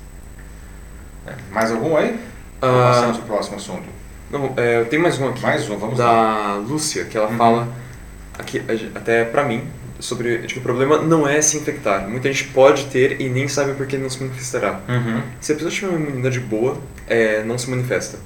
Mais 1.51 1.71
algum 1.71 1.95
aí? 1.95 2.19
Uh, 2.59 2.91
Passamos 2.91 3.17
para 3.17 3.25
o 3.25 3.27
próximo 3.27 3.55
assunto. 3.55 3.89
Não, 4.29 4.53
é, 4.57 4.83
tem 4.83 4.99
mais 4.99 5.19
um 5.19 5.29
aqui. 5.29 5.41
Mais 5.41 5.69
um, 5.69 5.77
vamos 5.77 5.97
da 5.97 6.11
lá. 6.11 6.55
Lúcia, 6.55 7.05
que 7.05 7.17
ela 7.17 7.29
uhum. 7.29 7.37
fala, 7.37 7.67
aqui, 8.37 8.61
até 8.93 9.23
para 9.23 9.43
mim, 9.43 9.63
sobre 9.99 10.39
que 10.39 10.59
o 10.59 10.61
problema 10.61 11.01
não 11.01 11.27
é 11.27 11.41
se 11.41 11.57
infectar. 11.57 12.07
Muita 12.07 12.31
gente 12.31 12.49
pode 12.49 12.85
ter 12.85 13.19
e 13.19 13.29
nem 13.29 13.47
sabe 13.47 13.73
por 13.73 13.87
que 13.87 13.97
não 13.97 14.09
se 14.09 14.21
manifestará. 14.21 14.81
Uhum. 14.87 15.21
Se 15.41 15.51
a 15.51 15.55
pessoa 15.55 15.71
tiver 15.71 15.87
uma 15.87 15.99
imunidade 15.99 16.39
boa, 16.39 16.77
é, 17.07 17.43
não 17.43 17.57
se 17.57 17.69
manifesta. 17.69 18.17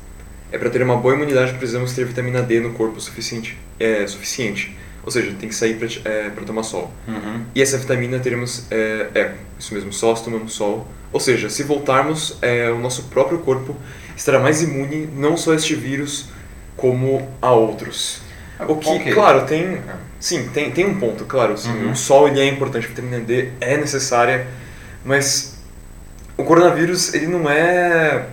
É 0.51 0.57
para 0.57 0.69
ter 0.69 0.83
uma 0.83 0.97
boa 0.97 1.15
imunidade 1.15 1.53
precisamos 1.53 1.93
ter 1.93 2.05
vitamina 2.05 2.41
D 2.41 2.59
no 2.59 2.73
corpo 2.73 2.99
suficiente. 2.99 3.57
É 3.79 4.05
suficiente. 4.05 4.77
Ou 5.05 5.11
seja, 5.11 5.33
tem 5.39 5.49
que 5.49 5.55
sair 5.55 5.75
para 5.75 5.87
é, 6.09 6.29
tomar 6.45 6.63
sol. 6.63 6.91
Uhum. 7.07 7.43
E 7.55 7.61
essa 7.61 7.77
vitamina 7.77 8.19
teremos 8.19 8.65
é, 8.71 9.07
é 9.15 9.33
isso 9.59 9.73
mesmo, 9.73 9.91
só 9.91 10.15
se 10.15 10.23
tomamos 10.23 10.53
sol. 10.53 10.87
Ou 11.11 11.19
seja, 11.19 11.49
se 11.49 11.63
voltarmos, 11.63 12.37
é, 12.41 12.69
o 12.71 12.79
nosso 12.79 13.03
próprio 13.03 13.39
corpo 13.39 13.75
estará 14.15 14.39
mais 14.39 14.61
imune 14.61 15.09
não 15.15 15.35
só 15.37 15.51
a 15.51 15.55
este 15.55 15.75
vírus, 15.75 16.27
como 16.75 17.27
a 17.41 17.51
outros. 17.51 18.21
Ah, 18.59 18.65
o 18.67 18.77
que, 18.77 18.89
okay. 18.89 19.13
claro, 19.13 19.45
tem, 19.45 19.79
sim, 20.19 20.49
tem, 20.53 20.71
tem 20.71 20.85
um 20.85 20.99
ponto, 20.99 21.25
claro, 21.25 21.57
sim, 21.57 21.71
uhum. 21.71 21.91
o 21.91 21.95
sol 21.95 22.27
ele 22.27 22.39
é 22.39 22.47
importante, 22.47 22.85
a 22.85 22.89
vitamina 22.89 23.19
D 23.19 23.49
é 23.59 23.77
necessária, 23.77 24.47
mas 25.03 25.57
o 26.37 26.43
coronavírus 26.43 27.13
ele 27.13 27.27
não 27.27 27.49
é 27.49 28.27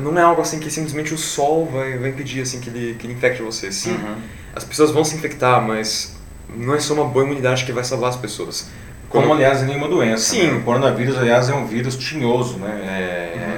não 0.00 0.18
é 0.18 0.22
algo 0.22 0.40
assim 0.40 0.58
que 0.58 0.70
simplesmente 0.70 1.12
o 1.12 1.18
sol 1.18 1.66
vai, 1.66 1.98
vai 1.98 2.10
impedir 2.10 2.40
assim 2.40 2.60
que 2.60 2.70
ele, 2.70 2.94
que 2.94 3.06
ele 3.06 3.12
infecte 3.12 3.42
você. 3.42 3.70
Sim, 3.70 3.92
uhum. 3.92 4.16
as 4.54 4.64
pessoas 4.64 4.90
vão 4.90 5.04
se 5.04 5.14
infectar, 5.16 5.60
mas 5.60 6.16
não 6.48 6.74
é 6.74 6.80
só 6.80 6.94
uma 6.94 7.04
boa 7.04 7.24
imunidade 7.24 7.64
que 7.64 7.72
vai 7.72 7.84
salvar 7.84 8.10
as 8.10 8.16
pessoas. 8.16 8.68
Como, 9.08 9.24
Como 9.24 9.34
aliás, 9.34 9.62
nenhuma 9.62 9.88
doença. 9.88 10.30
Sim. 10.30 10.46
Né? 10.46 10.52
O 10.54 10.62
coronavírus, 10.62 11.18
aliás, 11.18 11.50
é 11.50 11.54
um 11.54 11.66
vírus 11.66 11.96
tinhoso, 11.96 12.56
né? 12.58 12.80
É, 12.82 13.36
uhum. 13.36 13.51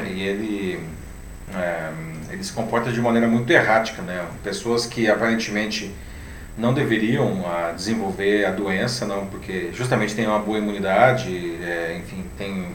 É, 1.56 1.90
ele 2.30 2.42
se 2.42 2.52
comporta 2.52 2.90
de 2.90 3.00
maneira 3.00 3.28
muito 3.28 3.50
errática, 3.50 4.02
né? 4.02 4.24
Pessoas 4.42 4.86
que 4.86 5.08
aparentemente 5.08 5.94
não 6.56 6.72
deveriam 6.72 7.44
ah, 7.46 7.72
desenvolver 7.74 8.44
a 8.44 8.50
doença, 8.50 9.04
não, 9.06 9.26
porque 9.26 9.70
justamente 9.72 10.14
têm 10.14 10.26
uma 10.26 10.38
boa 10.38 10.58
imunidade, 10.58 11.56
é, 11.62 11.96
enfim, 11.98 12.24
tem 12.38 12.68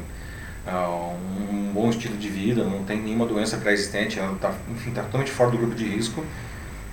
ah, 0.67 1.11
um 1.49 1.71
bom 1.73 1.89
estilo 1.89 2.17
de 2.17 2.29
vida, 2.29 2.63
não 2.63 2.83
tem 2.83 2.99
nenhuma 3.01 3.25
doença 3.25 3.57
pré-existente, 3.57 4.19
está, 4.19 4.53
enfim, 4.69 4.91
tá 4.91 5.03
totalmente 5.03 5.31
fora 5.31 5.51
do 5.51 5.57
grupo 5.57 5.75
de 5.75 5.85
risco 5.85 6.25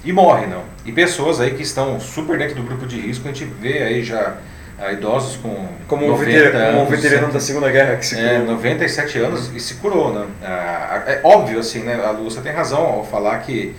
e 0.05 0.13
morre, 0.13 0.47
não. 0.47 0.63
E 0.85 0.93
pessoas 0.93 1.41
aí 1.41 1.55
que 1.55 1.63
estão 1.63 1.99
super 1.99 2.39
dentro 2.39 2.55
do 2.55 2.63
grupo 2.63 2.87
de 2.87 3.01
risco, 3.01 3.29
a 3.29 3.33
gente 3.33 3.45
vê 3.45 3.83
aí 3.83 4.05
já 4.05 4.39
a 4.79 4.93
idosos 4.93 5.37
com 5.37 5.69
como 5.89 6.07
90 6.07 6.31
veterano, 6.31 6.79
anos, 6.79 6.83
um 6.83 6.87
veterano 6.87 7.33
da 7.33 7.41
Segunda 7.41 7.71
Guerra 7.71 7.97
que 7.97 8.07
se 8.07 8.15
curou. 8.17 8.31
É, 8.31 8.39
97 8.39 9.19
anos 9.19 9.51
e 9.55 9.61
se 9.61 9.75
curou, 9.75 10.13
né? 10.13 10.27
Ah, 10.43 11.03
é 11.07 11.21
óbvio, 11.25 11.59
assim, 11.59 11.81
né? 11.81 11.95
A 12.05 12.11
Lúcia 12.11 12.43
tem 12.43 12.53
razão 12.53 12.81
ao 12.81 13.05
falar 13.05 13.39
que, 13.39 13.75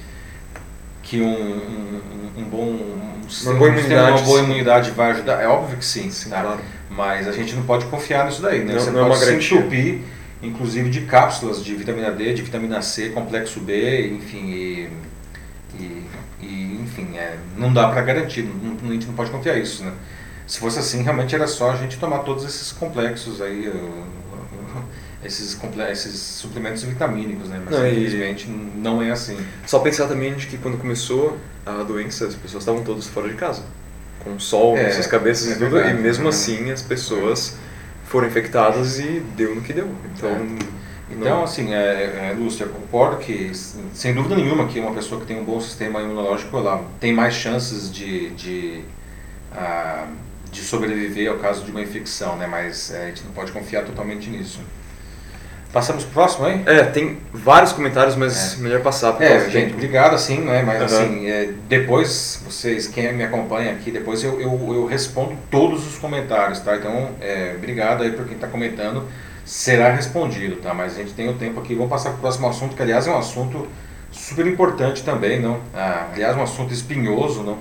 que 1.03 1.21
um, 1.21 1.27
um, 1.27 2.01
um 2.37 2.43
bom... 2.43 2.65
Um, 2.65 3.07
uma, 3.43 3.53
boa 3.55 3.69
imunidade, 3.69 4.11
uma 4.11 4.21
boa 4.21 4.39
imunidade 4.39 4.91
vai 4.91 5.11
ajudar. 5.11 5.41
É 5.41 5.47
óbvio 5.47 5.77
que 5.77 5.85
sim, 5.85 6.09
sim 6.09 6.29
tá? 6.29 6.41
claro. 6.41 6.61
mas 6.89 7.27
a 7.27 7.31
gente 7.31 7.53
não 7.53 7.63
pode 7.63 7.85
confiar 7.85 8.25
nisso 8.25 8.41
daí, 8.41 8.63
né? 8.63 8.73
Não, 8.73 8.79
Você 8.79 8.89
não 8.89 9.07
pode 9.07 9.23
é 9.23 9.39
se 9.39 9.53
entupir, 9.53 10.01
inclusive 10.41 10.89
de 10.89 11.01
cápsulas 11.01 11.63
de 11.63 11.75
vitamina 11.75 12.09
D, 12.09 12.33
de 12.33 12.41
vitamina 12.41 12.81
C, 12.81 13.09
complexo 13.09 13.59
B, 13.59 14.13
enfim, 14.13 14.47
e, 14.47 14.89
e, 15.77 16.03
e 16.41 16.81
enfim, 16.81 17.17
é, 17.17 17.35
não 17.57 17.71
dá 17.71 17.89
para 17.89 18.01
garantir, 18.01 18.43
não, 18.43 18.89
a 18.89 18.93
gente 18.93 19.05
não 19.07 19.13
pode 19.13 19.29
confiar 19.29 19.57
nisso, 19.57 19.83
né? 19.83 19.91
Se 20.47 20.59
fosse 20.59 20.79
assim, 20.79 21.03
realmente 21.03 21.35
era 21.35 21.45
só 21.45 21.71
a 21.71 21.75
gente 21.75 21.99
tomar 21.99 22.19
todos 22.19 22.45
esses 22.45 22.71
complexos 22.71 23.41
aí, 23.41 23.69
esses, 25.23 25.59
esses 25.91 26.19
suplementos 26.19 26.83
vitamínicos, 26.83 27.49
né? 27.49 27.61
Mas 27.63 27.77
não, 27.77 27.85
infelizmente 27.85 28.47
e... 28.47 28.79
não 28.79 29.01
é 29.01 29.11
assim. 29.11 29.37
Só 29.65 29.79
pensar 29.79 30.07
também 30.07 30.33
de 30.35 30.47
que 30.47 30.57
quando 30.57 30.77
começou 30.77 31.37
a 31.65 31.83
doença, 31.83 32.25
as 32.25 32.35
pessoas 32.35 32.63
estavam 32.63 32.81
todas 32.83 33.07
fora 33.07 33.27
de 33.27 33.35
casa, 33.35 33.61
com 34.23 34.39
sol 34.39 34.77
é, 34.77 34.83
nas 34.83 34.93
suas 34.93 35.07
cabeças 35.07 35.49
é 35.49 35.51
e 35.51 35.55
tudo, 35.57 35.79
e 35.79 35.93
mesmo 35.93 36.25
é. 36.25 36.29
assim 36.29 36.71
as 36.71 36.81
pessoas 36.81 37.57
foram 38.05 38.27
infectadas 38.27 38.99
e 38.99 39.21
deu 39.35 39.53
no 39.53 39.61
que 39.61 39.73
deu. 39.73 39.89
Então. 40.15 40.29
É. 40.29 40.77
Então, 41.09 41.41
assim, 41.41 41.73
é, 41.73 42.31
é, 42.31 42.35
Lúcia, 42.37 42.65
eu 42.65 42.69
concordo 42.69 43.17
que, 43.17 43.51
sem 43.93 44.13
dúvida 44.13 44.35
nenhuma, 44.35 44.67
que 44.67 44.77
uma 44.77 44.93
pessoa 44.93 45.21
que 45.21 45.25
tem 45.25 45.39
um 45.39 45.45
bom 45.45 45.59
sistema 45.61 46.01
imunológico, 46.01 46.57
ela 46.57 46.83
tem 46.99 47.13
mais 47.13 47.33
chances 47.33 47.89
de, 47.89 48.29
de 48.31 48.81
uh, 49.53 50.07
de 50.51 50.61
sobreviver 50.61 51.31
ao 51.31 51.37
caso 51.37 51.63
de 51.63 51.71
uma 51.71 51.81
infecção, 51.81 52.35
né? 52.37 52.47
mas 52.47 52.91
é, 52.91 53.03
a 53.03 53.05
gente 53.07 53.23
não 53.23 53.31
pode 53.31 53.51
confiar 53.51 53.83
totalmente 53.83 54.29
nisso. 54.29 54.59
Passamos 55.71 56.05
pro 56.05 56.13
próximo 56.13 56.45
aí? 56.45 56.63
É, 56.65 56.83
tem 56.83 57.19
vários 57.33 57.73
comentários, 57.73 58.15
mas 58.15 58.57
é. 58.57 58.61
melhor 58.61 58.81
passar. 58.81 59.13
Por 59.13 59.21
é, 59.21 59.49
gente, 59.49 59.73
obrigado 59.73 60.15
assim, 60.15 60.39
né? 60.39 60.63
Mas 60.63 60.79
uhum. 60.79 60.85
assim, 60.85 61.27
é, 61.27 61.49
depois, 61.67 62.41
vocês, 62.45 62.87
quem 62.87 63.11
me 63.13 63.23
acompanha 63.23 63.73
aqui, 63.73 63.91
depois 63.91 64.23
eu, 64.23 64.39
eu, 64.39 64.73
eu 64.73 64.85
respondo 64.85 65.37
todos 65.51 65.85
os 65.85 65.97
comentários, 65.97 66.61
tá? 66.61 66.77
Então, 66.77 67.11
é, 67.19 67.53
obrigado 67.55 68.03
aí 68.03 68.11
por 68.11 68.25
quem 68.25 68.35
está 68.35 68.47
comentando. 68.47 69.03
Será 69.45 69.93
respondido, 69.93 70.55
tá? 70.55 70.73
Mas 70.73 70.95
a 70.95 70.99
gente 70.99 71.13
tem 71.13 71.29
o 71.29 71.33
tempo 71.33 71.59
aqui. 71.59 71.75
Vamos 71.75 71.89
passar 71.89 72.09
para 72.11 72.17
o 72.17 72.21
próximo 72.21 72.47
assunto, 72.47 72.75
que 72.75 72.81
aliás 72.81 73.05
é 73.05 73.11
um 73.11 73.17
assunto 73.17 73.67
super 74.11 74.47
importante 74.47 75.03
também, 75.03 75.39
não? 75.39 75.59
Ah, 75.75 76.07
aliás, 76.13 76.35
um 76.37 76.41
assunto 76.41 76.73
espinhoso, 76.73 77.43
não? 77.43 77.57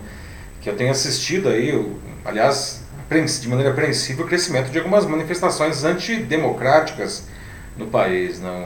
Que 0.61 0.71
eu 0.71 0.77
tenho 0.77 0.91
assistido 0.91 1.49
aí, 1.49 1.71
eu, 1.71 1.99
aliás, 2.27 2.83
de 3.41 3.49
maneira 3.49 3.71
apreensiva, 3.71 4.23
o 4.23 4.27
crescimento 4.27 4.71
de 4.71 4.79
algumas 4.79 5.07
manifestações 5.07 5.85
antidemocráticas 5.85 7.25
no 7.77 7.87
país. 7.87 8.41
Não? 8.41 8.65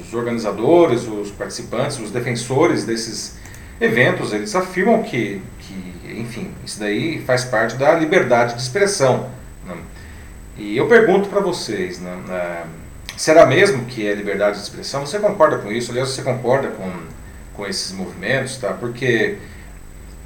Os 0.00 0.12
organizadores, 0.12 1.06
os 1.06 1.30
participantes, 1.30 1.98
os 1.98 2.10
defensores 2.10 2.84
desses 2.84 3.38
eventos, 3.80 4.32
eles 4.32 4.54
afirmam 4.54 5.02
que, 5.02 5.40
que 5.60 6.18
enfim, 6.18 6.52
isso 6.64 6.78
daí 6.78 7.22
faz 7.22 7.44
parte 7.44 7.76
da 7.76 7.94
liberdade 7.94 8.54
de 8.54 8.62
expressão. 8.62 9.30
Não? 9.66 9.78
E 10.58 10.76
eu 10.76 10.86
pergunto 10.86 11.28
para 11.28 11.40
vocês, 11.40 12.00
não? 12.00 12.20
Ah, 12.28 12.66
será 13.16 13.46
mesmo 13.46 13.86
que 13.86 14.06
é 14.06 14.14
liberdade 14.14 14.58
de 14.58 14.62
expressão? 14.64 15.06
Você 15.06 15.18
concorda 15.18 15.58
com 15.58 15.72
isso? 15.72 15.90
Aliás, 15.90 16.10
você 16.10 16.22
concorda 16.22 16.68
com, 16.68 16.90
com 17.54 17.66
esses 17.66 17.92
movimentos? 17.92 18.58
Tá? 18.58 18.72
Porque 18.72 19.38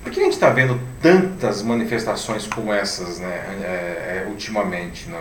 por 0.04 0.12
que 0.12 0.20
a 0.20 0.24
gente 0.24 0.34
está 0.34 0.50
vendo 0.50 0.78
tantas 1.00 1.62
manifestações 1.62 2.46
como 2.46 2.72
essas 2.72 3.18
né, 3.18 3.34
é, 3.62 4.24
é, 4.24 4.26
ultimamente? 4.28 5.08
Não? 5.08 5.20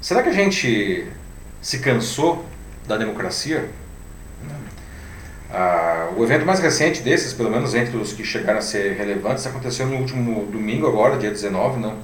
Será 0.00 0.24
que 0.24 0.28
a 0.28 0.32
gente 0.32 1.06
se 1.62 1.78
cansou 1.78 2.44
da 2.86 2.96
democracia? 2.96 3.70
Ah, 5.52 6.08
o 6.16 6.24
evento 6.24 6.44
mais 6.44 6.58
recente 6.58 7.00
desses, 7.00 7.32
pelo 7.32 7.48
menos 7.48 7.74
entre 7.74 7.96
os 7.96 8.12
que 8.12 8.24
chegaram 8.24 8.58
a 8.58 8.62
ser 8.62 8.96
relevantes, 8.96 9.46
aconteceu 9.46 9.86
no 9.86 9.96
último 9.96 10.46
domingo 10.46 10.88
agora, 10.88 11.16
dia 11.16 11.30
19, 11.30 11.78
não? 11.78 11.96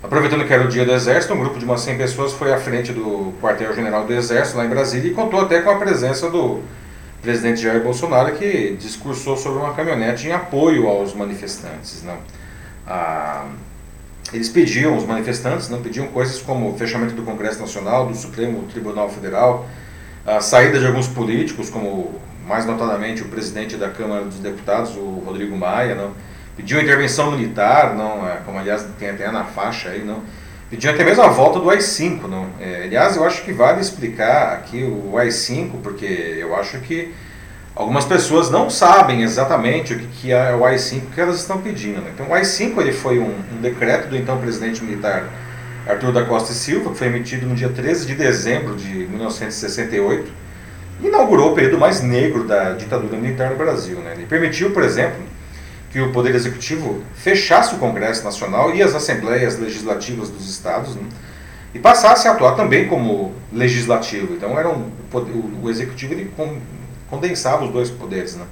Aproveitando 0.00 0.46
que 0.46 0.52
era 0.52 0.64
o 0.64 0.68
dia 0.68 0.84
do 0.84 0.92
Exército, 0.92 1.34
um 1.34 1.40
grupo 1.40 1.58
de 1.58 1.64
umas 1.64 1.80
100 1.80 1.98
pessoas 1.98 2.32
foi 2.32 2.52
à 2.52 2.58
frente 2.58 2.92
do 2.92 3.34
quartel-general 3.42 4.06
do 4.06 4.14
Exército 4.14 4.56
lá 4.56 4.64
em 4.64 4.68
Brasília 4.68 5.10
e 5.10 5.14
contou 5.14 5.40
até 5.40 5.60
com 5.60 5.70
a 5.70 5.76
presença 5.76 6.30
do 6.30 6.62
presidente 7.22 7.60
Jair 7.60 7.82
Bolsonaro 7.82 8.36
que 8.36 8.76
discursou 8.78 9.36
sobre 9.36 9.60
uma 9.60 9.74
caminhonete 9.74 10.28
em 10.28 10.32
apoio 10.32 10.86
aos 10.86 11.14
manifestantes. 11.14 12.02
Não? 12.02 12.16
Ah, 12.86 13.46
eles 14.32 14.48
pediam, 14.48 14.96
os 14.96 15.04
manifestantes, 15.04 15.68
não 15.68 15.80
pediam 15.80 16.06
coisas 16.08 16.40
como 16.40 16.76
fechamento 16.76 17.14
do 17.14 17.22
Congresso 17.22 17.60
Nacional, 17.60 18.06
do 18.06 18.14
Supremo 18.14 18.62
Tribunal 18.64 19.08
Federal, 19.08 19.66
a 20.26 20.40
saída 20.40 20.78
de 20.78 20.86
alguns 20.86 21.08
políticos, 21.08 21.70
como 21.70 22.20
mais 22.46 22.66
notadamente 22.66 23.22
o 23.22 23.26
presidente 23.28 23.76
da 23.76 23.88
Câmara 23.88 24.24
dos 24.24 24.38
Deputados, 24.38 24.94
o 24.96 25.22
Rodrigo 25.24 25.56
Maia, 25.56 25.94
não? 25.94 26.12
pediu 26.58 26.80
intervenção 26.80 27.30
militar, 27.30 27.94
não, 27.94 28.28
é, 28.28 28.38
como 28.44 28.58
aliás 28.58 28.84
tem 28.98 29.10
até 29.10 29.30
na 29.30 29.44
faixa 29.44 29.90
aí, 29.90 30.04
não. 30.04 30.22
Pediu 30.70 30.90
até 30.90 31.02
mesmo 31.02 31.22
a 31.22 31.28
volta 31.28 31.58
do 31.58 31.70
AI-5, 31.70 32.26
não. 32.28 32.46
É, 32.60 32.82
aliás, 32.84 33.16
eu 33.16 33.24
acho 33.24 33.42
que 33.42 33.52
vale 33.52 33.80
explicar 33.80 34.52
aqui 34.52 34.84
o 34.84 35.16
AI-5, 35.16 35.80
porque 35.82 36.04
eu 36.38 36.54
acho 36.54 36.78
que 36.80 37.14
algumas 37.74 38.04
pessoas 38.04 38.50
não 38.50 38.68
sabem 38.68 39.22
exatamente 39.22 39.94
o 39.94 39.98
que, 39.98 40.06
que 40.08 40.32
é 40.32 40.54
o 40.54 40.66
AI-5 40.66 41.02
que 41.14 41.20
elas 41.20 41.36
estão 41.36 41.62
pedindo. 41.62 42.02
Né? 42.02 42.10
Então, 42.14 42.28
o 42.28 42.34
AI-5 42.34 42.78
ele 42.80 42.92
foi 42.92 43.18
um, 43.18 43.34
um, 43.56 43.62
decreto 43.62 44.08
do 44.08 44.16
então 44.16 44.38
presidente 44.38 44.84
militar 44.84 45.24
Arthur 45.86 46.12
da 46.12 46.24
Costa 46.24 46.52
e 46.52 46.54
Silva, 46.54 46.90
que 46.90 46.98
foi 46.98 47.06
emitido 47.06 47.46
no 47.46 47.54
dia 47.54 47.70
13 47.70 48.06
de 48.06 48.14
dezembro 48.14 48.76
de 48.76 48.92
1968, 48.92 50.30
e 51.00 51.06
inaugurou 51.06 51.52
o 51.52 51.54
período 51.54 51.78
mais 51.78 52.02
negro 52.02 52.44
da 52.44 52.72
ditadura 52.72 53.16
militar 53.16 53.48
no 53.48 53.56
Brasil. 53.56 54.00
Né? 54.00 54.12
Ele 54.16 54.26
permitiu, 54.26 54.70
por 54.70 54.82
exemplo, 54.82 55.22
que 55.90 56.00
o 56.00 56.12
Poder 56.12 56.34
Executivo 56.34 57.02
fechasse 57.14 57.74
o 57.74 57.78
Congresso 57.78 58.22
Nacional 58.22 58.74
e 58.74 58.82
as 58.82 58.94
assembleias 58.94 59.58
legislativas 59.58 60.28
dos 60.28 60.48
estados 60.48 60.94
né? 60.94 61.02
e 61.74 61.78
passasse 61.78 62.28
a 62.28 62.32
atuar 62.32 62.56
também 62.56 62.88
como 62.88 63.32
legislativo. 63.52 64.34
Então, 64.34 64.58
era 64.58 64.68
um, 64.68 64.90
o, 65.12 65.64
o 65.64 65.70
Executivo 65.70 66.12
ele 66.12 66.30
condensava 67.08 67.64
os 67.64 67.72
dois 67.72 67.90
poderes, 67.90 68.36
né? 68.36 68.44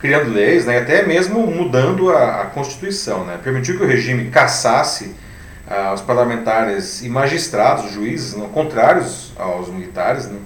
criando 0.00 0.32
leis, 0.32 0.66
né? 0.66 0.78
até 0.78 1.06
mesmo 1.06 1.46
mudando 1.46 2.10
a, 2.10 2.42
a 2.42 2.46
Constituição. 2.46 3.24
Né? 3.24 3.38
Permitiu 3.42 3.76
que 3.76 3.84
o 3.84 3.86
regime 3.86 4.30
caçasse 4.30 5.14
ah, 5.68 5.92
os 5.94 6.00
parlamentares 6.00 7.02
e 7.02 7.08
magistrados, 7.08 7.92
juízes, 7.92 8.34
não, 8.34 8.48
contrários 8.48 9.32
aos 9.38 9.68
militares, 9.68 10.26
né? 10.26 10.38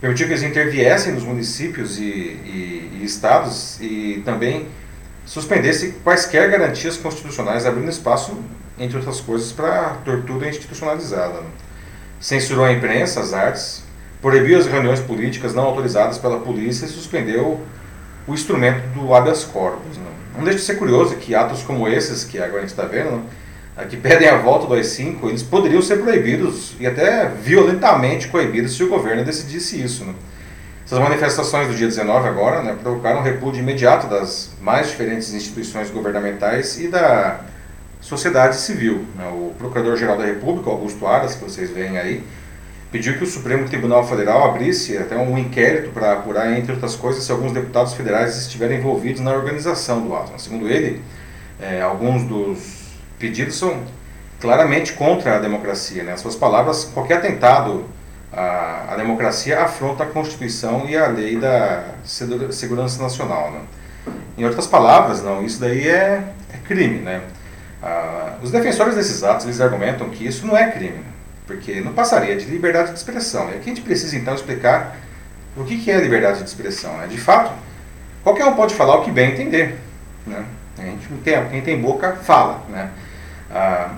permitiu 0.00 0.26
que 0.26 0.32
eles 0.32 0.42
interviessem 0.42 1.12
nos 1.12 1.22
municípios 1.22 1.98
e, 1.98 2.02
e, 2.02 2.98
e 3.00 3.04
estados 3.04 3.78
e 3.80 4.22
também 4.24 4.66
suspendesse 5.30 5.92
quaisquer 6.02 6.50
garantias 6.50 6.96
constitucionais, 6.96 7.64
abrindo 7.64 7.88
espaço, 7.88 8.36
entre 8.76 8.96
outras 8.96 9.20
coisas, 9.20 9.52
para 9.52 9.90
tortura 10.04 10.48
institucionalizada. 10.48 11.38
Censurou 12.18 12.64
a 12.64 12.72
imprensa, 12.72 13.20
as 13.20 13.32
artes, 13.32 13.84
proibiu 14.20 14.58
as 14.58 14.66
reuniões 14.66 14.98
políticas 14.98 15.54
não 15.54 15.66
autorizadas 15.66 16.18
pela 16.18 16.40
polícia 16.40 16.84
e 16.84 16.88
suspendeu 16.88 17.60
o 18.26 18.34
instrumento 18.34 18.82
do 18.88 19.14
habeas 19.14 19.44
corpus. 19.44 19.98
Né? 19.98 20.10
Não 20.36 20.42
deixa 20.42 20.58
de 20.58 20.64
ser 20.64 20.74
curioso 20.74 21.14
que 21.14 21.32
atos 21.32 21.62
como 21.62 21.86
esses, 21.86 22.24
que 22.24 22.36
agora 22.38 22.58
a 22.58 22.60
gente 22.62 22.70
está 22.70 22.84
vendo, 22.84 23.22
né, 23.76 23.86
que 23.88 23.96
pedem 23.96 24.28
a 24.28 24.36
volta 24.36 24.66
do 24.66 24.74
AI-5, 24.74 25.28
eles 25.28 25.44
poderiam 25.44 25.80
ser 25.80 25.98
proibidos 25.98 26.74
e 26.80 26.88
até 26.88 27.28
violentamente 27.28 28.26
coibidos 28.26 28.76
se 28.76 28.82
o 28.82 28.88
governo 28.88 29.24
decidisse 29.24 29.80
isso. 29.80 30.04
Né? 30.04 30.12
Essas 30.90 30.98
manifestações 30.98 31.68
do 31.68 31.74
dia 31.76 31.86
19 31.86 32.28
agora 32.28 32.62
né, 32.62 32.76
provocaram 32.82 33.20
um 33.20 33.22
repúdio 33.22 33.60
imediato 33.60 34.08
das 34.08 34.50
mais 34.60 34.88
diferentes 34.88 35.32
instituições 35.32 35.88
governamentais 35.88 36.80
e 36.80 36.88
da 36.88 37.42
sociedade 38.00 38.56
civil. 38.56 39.04
Né? 39.14 39.24
O 39.28 39.54
Procurador-Geral 39.56 40.18
da 40.18 40.24
República, 40.24 40.68
Augusto 40.68 41.06
Aras, 41.06 41.36
que 41.36 41.44
vocês 41.44 41.70
veem 41.70 41.96
aí, 41.96 42.24
pediu 42.90 43.16
que 43.16 43.22
o 43.22 43.26
Supremo 43.28 43.68
Tribunal 43.68 44.04
Federal 44.04 44.50
abrisse 44.50 44.98
até 44.98 45.16
um 45.16 45.38
inquérito 45.38 45.90
para 45.90 46.14
apurar, 46.14 46.58
entre 46.58 46.72
outras 46.72 46.96
coisas, 46.96 47.22
se 47.22 47.30
alguns 47.30 47.52
deputados 47.52 47.94
federais 47.94 48.36
estiverem 48.36 48.78
envolvidos 48.78 49.20
na 49.20 49.30
organização 49.30 50.04
do 50.04 50.12
ato. 50.12 50.42
Segundo 50.42 50.68
ele, 50.68 51.00
é, 51.60 51.80
alguns 51.80 52.24
dos 52.24 52.58
pedidos 53.16 53.56
são 53.56 53.80
claramente 54.40 54.94
contra 54.94 55.36
a 55.36 55.38
democracia. 55.38 56.02
Né? 56.02 56.14
As 56.14 56.20
suas 56.20 56.34
palavras, 56.34 56.82
qualquer 56.82 57.18
atentado 57.18 57.84
à, 58.32 58.92
à, 58.92 58.96
democracia 58.96 59.60
afronta 59.62 60.04
a 60.04 60.06
Constituição 60.06 60.88
e 60.88 60.96
a 60.96 61.06
lei 61.06 61.36
da 61.36 61.84
segurança 62.50 63.02
nacional. 63.02 63.50
Né? 63.50 63.60
Em 64.38 64.44
outras 64.44 64.66
palavras, 64.66 65.22
não, 65.22 65.44
isso 65.44 65.60
daí 65.60 65.88
é, 65.88 66.24
é 66.52 66.56
crime. 66.66 67.00
Né? 67.00 67.20
Ah, 67.82 68.34
os 68.42 68.50
defensores 68.50 68.94
desses 68.94 69.22
atos 69.22 69.46
eles 69.46 69.60
argumentam 69.60 70.08
que 70.10 70.26
isso 70.26 70.46
não 70.46 70.56
é 70.56 70.70
crime 70.70 71.10
porque 71.50 71.80
não 71.80 71.92
passaria 71.92 72.36
de 72.36 72.44
liberdade 72.44 72.92
de 72.92 72.98
expressão. 72.98 73.50
E 73.50 73.54
aqui 73.54 73.70
a 73.70 73.74
gente 73.74 73.80
precisa 73.80 74.16
então 74.16 74.32
explicar 74.32 74.96
o 75.56 75.64
que 75.64 75.90
é 75.90 75.98
liberdade 75.98 76.38
de 76.38 76.44
expressão. 76.44 76.96
Né? 76.98 77.08
De 77.08 77.18
fato, 77.18 77.52
qualquer 78.22 78.44
um 78.44 78.54
pode 78.54 78.72
falar 78.72 78.96
o 78.98 79.02
que 79.02 79.10
bem 79.10 79.32
entender. 79.32 79.76
Né? 80.24 80.44
A 80.78 80.82
gente, 80.82 81.08
quem 81.50 81.60
tem 81.60 81.80
boca 81.80 82.16
fala. 82.22 82.62
Né? 82.68 82.90
Ah, 83.50 83.94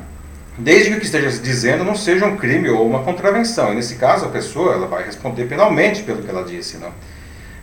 desde 0.59 0.91
que 0.91 0.97
o 0.97 1.01
que 1.01 1.07
esteja 1.07 1.31
dizendo 1.31 1.85
não 1.85 1.95
seja 1.95 2.27
um 2.27 2.37
crime 2.37 2.69
ou 2.69 2.87
uma 2.87 3.03
contravenção. 3.03 3.73
E 3.73 3.77
nesse 3.77 3.97
caso, 3.97 4.27
a 4.27 4.29
pessoa 4.29 4.75
ela 4.75 4.87
vai 4.87 5.05
responder 5.05 5.47
penalmente 5.47 6.03
pelo 6.03 6.23
que 6.23 6.31
ela 6.31 6.45
disse. 6.45 6.77
Né? 6.77 6.91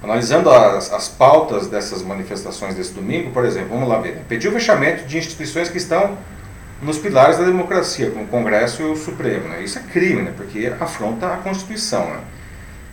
Analisando 0.02 0.50
as, 0.50 0.92
as 0.92 1.08
pautas 1.08 1.68
dessas 1.68 2.02
manifestações 2.02 2.76
desse 2.76 2.94
domingo, 2.94 3.32
por 3.32 3.46
exemplo, 3.46 3.70
vamos 3.70 3.88
lá 3.88 4.00
ver. 4.00 4.16
Né? 4.16 4.22
Pediu 4.28 4.52
o 4.52 4.54
fechamento 4.54 5.06
de 5.06 5.18
instituições 5.18 5.70
que 5.70 5.78
estão 5.78 6.18
nos 6.82 6.98
pilares 6.98 7.38
da 7.38 7.44
democracia, 7.44 8.10
como 8.10 8.24
o 8.24 8.28
Congresso 8.28 8.82
e 8.82 8.86
o 8.86 8.96
Supremo. 8.96 9.50
Né? 9.50 9.62
Isso 9.64 9.78
é 9.78 9.82
crime, 9.82 10.22
né? 10.22 10.34
porque 10.36 10.72
afronta 10.80 11.28
a 11.28 11.38
Constituição. 11.38 12.06
Né? 12.06 12.20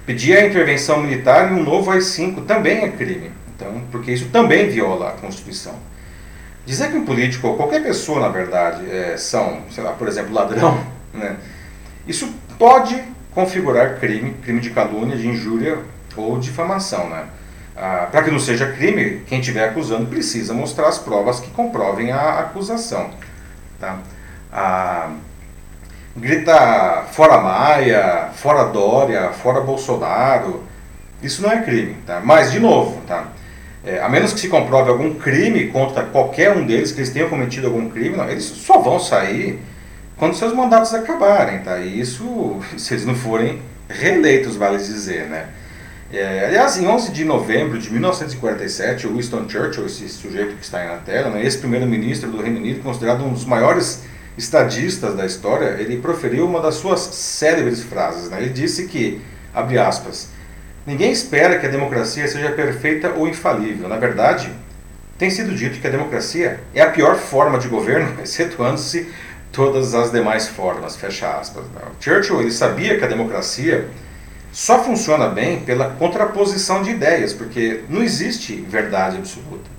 Pedir 0.04 0.36
a 0.36 0.46
intervenção 0.46 1.02
militar 1.02 1.50
e 1.50 1.54
um 1.54 1.62
novo 1.62 1.90
AI-5 1.90 2.44
também 2.46 2.84
é 2.84 2.88
crime, 2.88 3.32
então, 3.54 3.82
porque 3.90 4.12
isso 4.12 4.28
também 4.28 4.68
viola 4.68 5.08
a 5.08 5.12
Constituição. 5.12 5.74
Dizer 6.66 6.90
que 6.90 6.96
um 6.96 7.04
político, 7.04 7.46
ou 7.46 7.56
qualquer 7.56 7.80
pessoa, 7.80 8.18
na 8.18 8.28
verdade, 8.28 8.90
é, 8.90 9.16
são, 9.16 9.62
sei 9.70 9.84
lá, 9.84 9.92
por 9.92 10.08
exemplo, 10.08 10.34
ladrão, 10.34 10.84
né? 11.14 11.36
isso 12.08 12.28
pode 12.58 13.00
configurar 13.32 14.00
crime, 14.00 14.34
crime 14.42 14.60
de 14.60 14.70
calúnia, 14.70 15.16
de 15.16 15.28
injúria 15.28 15.78
ou 16.16 16.38
difamação. 16.38 17.08
Né? 17.08 17.24
Ah, 17.76 18.08
Para 18.10 18.24
que 18.24 18.32
não 18.32 18.40
seja 18.40 18.72
crime, 18.72 19.22
quem 19.28 19.38
estiver 19.38 19.68
acusando 19.68 20.06
precisa 20.06 20.52
mostrar 20.52 20.88
as 20.88 20.98
provas 20.98 21.38
que 21.38 21.50
comprovem 21.50 22.10
a 22.10 22.40
acusação. 22.40 23.10
Tá? 23.78 23.98
Ah, 24.52 25.10
grita 26.16 27.04
fora 27.12 27.40
Maia, 27.40 28.30
fora 28.34 28.64
Dória, 28.64 29.30
fora 29.30 29.60
Bolsonaro, 29.60 30.64
isso 31.22 31.42
não 31.42 31.52
é 31.52 31.62
crime. 31.62 31.96
Tá? 32.04 32.20
Mas, 32.24 32.50
de 32.50 32.58
novo, 32.58 33.00
tá? 33.06 33.28
É, 33.86 34.00
a 34.00 34.08
menos 34.08 34.32
que 34.32 34.40
se 34.40 34.48
comprove 34.48 34.90
algum 34.90 35.14
crime 35.14 35.68
contra 35.68 36.02
qualquer 36.02 36.56
um 36.56 36.66
deles, 36.66 36.90
que 36.90 36.98
eles 36.98 37.10
tenham 37.10 37.28
cometido 37.28 37.68
algum 37.68 37.88
crime, 37.88 38.16
não, 38.16 38.28
eles 38.28 38.42
só 38.42 38.80
vão 38.80 38.98
sair 38.98 39.60
quando 40.16 40.34
seus 40.34 40.52
mandatos 40.52 40.92
acabarem. 40.92 41.60
Tá? 41.60 41.78
E 41.78 42.00
isso, 42.00 42.60
se 42.76 42.94
eles 42.94 43.06
não 43.06 43.14
forem 43.14 43.62
reeleitos, 43.88 44.56
vale 44.56 44.78
dizer, 44.78 45.26
né? 45.28 45.48
É, 46.12 46.46
aliás, 46.46 46.78
em 46.78 46.86
11 46.86 47.12
de 47.12 47.24
novembro 47.24 47.78
de 47.78 47.92
1947, 47.92 49.06
o 49.06 49.16
Winston 49.16 49.48
Churchill, 49.48 49.86
esse 49.86 50.08
sujeito 50.08 50.54
que 50.56 50.64
está 50.64 50.78
aí 50.78 50.88
na 50.88 50.98
tela, 50.98 51.30
né, 51.30 51.42
ex-primeiro-ministro 51.42 52.30
do 52.30 52.40
Reino 52.40 52.58
Unido, 52.58 52.80
considerado 52.80 53.24
um 53.24 53.32
dos 53.32 53.44
maiores 53.44 54.04
estadistas 54.38 55.16
da 55.16 55.26
história, 55.26 55.76
ele 55.80 55.98
proferiu 55.98 56.46
uma 56.46 56.60
das 56.60 56.76
suas 56.76 57.00
célebres 57.00 57.82
frases. 57.82 58.30
Né? 58.30 58.40
Ele 58.40 58.50
disse 58.50 58.86
que, 58.86 59.20
abre 59.52 59.78
aspas, 59.78 60.28
ninguém 60.86 61.10
espera 61.10 61.58
que 61.58 61.66
a 61.66 61.70
democracia 61.70 62.26
seja 62.28 62.50
perfeita 62.52 63.10
ou 63.10 63.28
infalível. 63.28 63.88
Na 63.88 63.96
verdade, 63.96 64.50
tem 65.18 65.30
sido 65.30 65.54
dito 65.54 65.80
que 65.80 65.86
a 65.86 65.90
democracia 65.90 66.60
é 66.74 66.82
a 66.82 66.90
pior 66.90 67.16
forma 67.16 67.58
de 67.58 67.68
governo, 67.68 68.18
excetuando-se 68.22 69.10
todas 69.50 69.94
as 69.94 70.10
demais 70.10 70.46
formas, 70.46 70.96
fecha 70.96 71.38
aspas. 71.38 71.64
Né? 71.64 71.80
Churchill 72.00 72.40
ele 72.40 72.52
sabia 72.52 72.98
que 72.98 73.04
a 73.04 73.08
democracia 73.08 73.88
só 74.52 74.82
funciona 74.82 75.28
bem 75.28 75.60
pela 75.60 75.90
contraposição 75.90 76.82
de 76.82 76.90
ideias, 76.90 77.32
porque 77.32 77.82
não 77.88 78.02
existe 78.02 78.56
verdade 78.68 79.16
absoluta. 79.16 79.76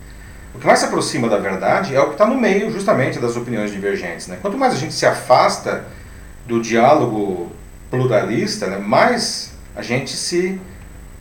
O 0.54 0.60
que 0.60 0.66
mais 0.66 0.80
se 0.80 0.86
aproxima 0.86 1.30
da 1.30 1.38
verdade 1.38 1.96
é 1.96 2.02
o 2.02 2.08
que 2.08 2.12
está 2.14 2.26
no 2.26 2.36
meio, 2.36 2.72
justamente, 2.72 3.20
das 3.20 3.36
opiniões 3.36 3.72
divergentes. 3.72 4.28
Né? 4.28 4.40
Quanto 4.42 4.58
mais 4.58 4.74
a 4.74 4.78
gente 4.78 4.94
se 4.94 5.06
afasta 5.06 5.86
do 6.48 6.60
diálogo 6.62 7.52
pluralista, 7.92 8.68
né, 8.68 8.78
mais 8.78 9.54
a 9.76 9.82
gente 9.84 10.16
se 10.16 10.60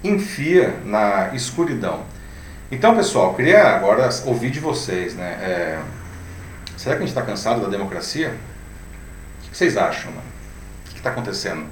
enfia 0.02 0.76
na 0.84 1.34
escuridão. 1.34 2.04
Então, 2.70 2.96
pessoal, 2.96 3.34
queria 3.34 3.62
agora 3.76 4.08
ouvir 4.24 4.50
de 4.50 4.60
vocês. 4.60 5.14
Né, 5.14 5.32
é, 5.40 5.82
será 6.76 6.96
que 6.96 7.02
a 7.02 7.06
gente 7.06 7.16
está 7.16 7.22
cansado 7.22 7.60
da 7.60 7.68
democracia? 7.68 8.34
O 9.44 9.50
que 9.50 9.56
vocês 9.56 9.76
acham? 9.76 10.10
Né? 10.10 10.20
O 10.86 10.90
que 10.90 10.98
está 10.98 11.10
acontecendo? 11.10 11.66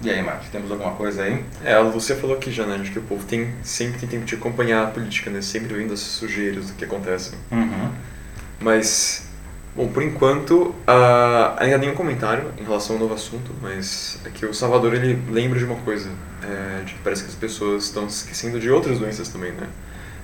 E 0.00 0.10
aí, 0.10 0.22
Márcio, 0.22 0.48
temos 0.52 0.70
alguma 0.70 0.92
coisa 0.92 1.24
aí? 1.24 1.44
É, 1.64 1.82
você 1.82 2.14
falou 2.14 2.36
aqui 2.36 2.52
já, 2.52 2.64
né, 2.64 2.78
de 2.78 2.90
que 2.90 3.00
o 3.00 3.02
povo 3.02 3.24
tem, 3.24 3.52
sempre 3.64 4.06
tem 4.06 4.20
que 4.20 4.34
acompanhar 4.36 4.84
a 4.84 4.86
política, 4.86 5.28
né, 5.28 5.40
sempre 5.40 5.74
vendo 5.74 5.92
as 5.92 5.98
sujeiras 5.98 6.68
do 6.68 6.74
que 6.74 6.84
acontece. 6.84 7.32
Uhum. 7.50 7.90
Mas, 8.60 9.27
bom, 9.78 9.86
por 9.86 10.02
enquanto, 10.02 10.74
uh, 10.88 11.54
ainda 11.56 11.78
nenhum 11.78 11.94
comentário 11.94 12.52
em 12.58 12.64
relação 12.64 12.96
ao 12.96 13.00
novo 13.00 13.14
assunto, 13.14 13.52
mas 13.62 14.18
é 14.24 14.30
que 14.30 14.44
o 14.44 14.52
Salvador, 14.52 14.92
ele 14.92 15.22
lembra 15.30 15.56
de 15.56 15.64
uma 15.64 15.76
coisa, 15.76 16.10
é, 16.42 16.82
de 16.84 16.94
que 16.94 16.98
parece 16.98 17.22
que 17.22 17.28
as 17.28 17.36
pessoas 17.36 17.84
estão 17.84 18.08
se 18.10 18.24
esquecendo 18.24 18.58
de 18.58 18.68
outras 18.68 18.98
doenças 18.98 19.28
também, 19.28 19.52
né? 19.52 19.68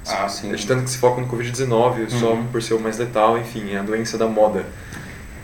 Ah, 0.09 0.29
sim. 0.29 0.53
De 0.53 0.67
tanto 0.67 0.83
que 0.83 0.91
se 0.91 0.99
foca 0.99 1.21
no 1.21 1.29
Covid-19, 1.29 1.71
uhum. 1.71 2.11
só 2.11 2.39
por 2.51 2.61
ser 2.61 2.75
o 2.75 2.81
mais 2.81 2.99
letal, 2.99 3.39
enfim, 3.39 3.73
é 3.73 3.79
a 3.79 3.83
doença 3.83 4.19
da 4.19 4.27
moda. 4.27 4.67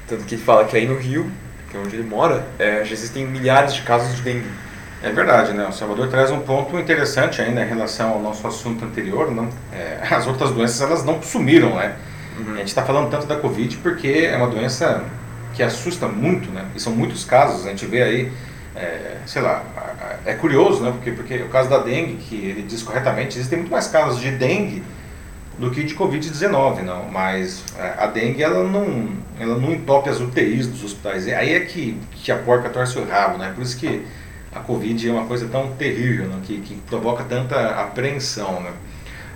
Tanto 0.08 0.24
que 0.24 0.36
fala 0.36 0.64
que 0.64 0.76
aí 0.76 0.88
no 0.88 0.96
Rio, 0.96 1.30
que 1.70 1.76
é 1.76 1.80
onde 1.80 1.94
ele 1.94 2.06
mora, 2.06 2.44
é, 2.58 2.84
já 2.84 2.92
existem 2.92 3.24
milhares 3.26 3.72
de 3.74 3.82
casos 3.82 4.16
de 4.16 4.22
dengue. 4.22 4.50
É 5.02 5.10
verdade, 5.10 5.52
né? 5.54 5.66
O 5.66 5.72
Salvador 5.72 6.08
traz 6.08 6.30
um 6.30 6.40
ponto 6.40 6.78
interessante 6.78 7.40
ainda 7.40 7.62
em 7.62 7.68
relação 7.68 8.10
ao 8.10 8.20
nosso 8.20 8.46
assunto 8.46 8.84
anterior. 8.84 9.30
Não? 9.30 9.48
É, 9.72 9.98
as 10.10 10.26
outras 10.26 10.50
doenças 10.50 10.80
elas 10.80 11.04
não 11.04 11.22
sumiram, 11.22 11.76
né? 11.76 11.96
Uhum. 12.46 12.55
A 12.55 12.59
gente 12.59 12.68
está 12.68 12.83
falando 12.83 13.11
tanto 13.11 13.26
da 13.26 13.37
Covid 13.37 13.76
porque 13.79 14.29
é 14.31 14.37
uma 14.37 14.48
doença 14.48 15.05
que 15.55 15.62
assusta 15.62 16.09
muito, 16.09 16.50
né? 16.50 16.66
E 16.74 16.81
são 16.81 16.92
muitos 16.92 17.24
casos. 17.24 17.66
A 17.66 17.70
gente 17.70 17.87
vê 17.87 18.03
aí, 18.03 18.33
é, 18.74 19.18
sei 19.26 19.42
lá, 19.42 19.64
é 20.24 20.35
curioso, 20.35 20.83
né? 20.83 20.90
Porque, 20.92 21.12
porque 21.12 21.37
o 21.38 21.48
caso 21.48 21.68
da 21.68 21.79
dengue, 21.79 22.16
que 22.16 22.37
ele 22.37 22.62
diz 22.62 22.83
corretamente, 22.83 23.37
existem 23.37 23.59
muito 23.59 23.70
mais 23.70 23.88
casos 23.88 24.20
de 24.20 24.31
dengue 24.31 24.83
do 25.59 25.70
que 25.70 25.83
de 25.83 25.94
Covid-19, 25.94 26.83
não. 26.83 27.05
Mas 27.11 27.64
é, 27.79 27.94
a 27.98 28.07
dengue 28.07 28.42
ela 28.42 28.64
não, 28.64 29.11
ela 29.38 29.59
não 29.59 29.72
entope 29.72 30.09
as 30.09 30.20
UTIs 30.20 30.66
dos 30.66 30.85
hospitais. 30.85 31.26
E 31.26 31.35
aí 31.35 31.55
é 31.55 31.61
que, 31.61 31.98
que 32.12 32.33
a 32.33 32.37
porca 32.37 32.68
torce 32.68 32.98
o 32.98 33.07
rabo, 33.07 33.38
né? 33.38 33.53
Por 33.55 33.62
isso 33.62 33.76
que 33.76 34.05
a 34.53 34.61
Covid 34.61 35.09
é 35.09 35.12
uma 35.12 35.26
coisa 35.26 35.46
tão 35.46 35.72
terrível, 35.72 36.26
né? 36.26 36.40
que, 36.42 36.61
que 36.61 36.74
provoca 36.88 37.24
tanta 37.24 37.70
apreensão, 37.81 38.61
né? 38.61 38.72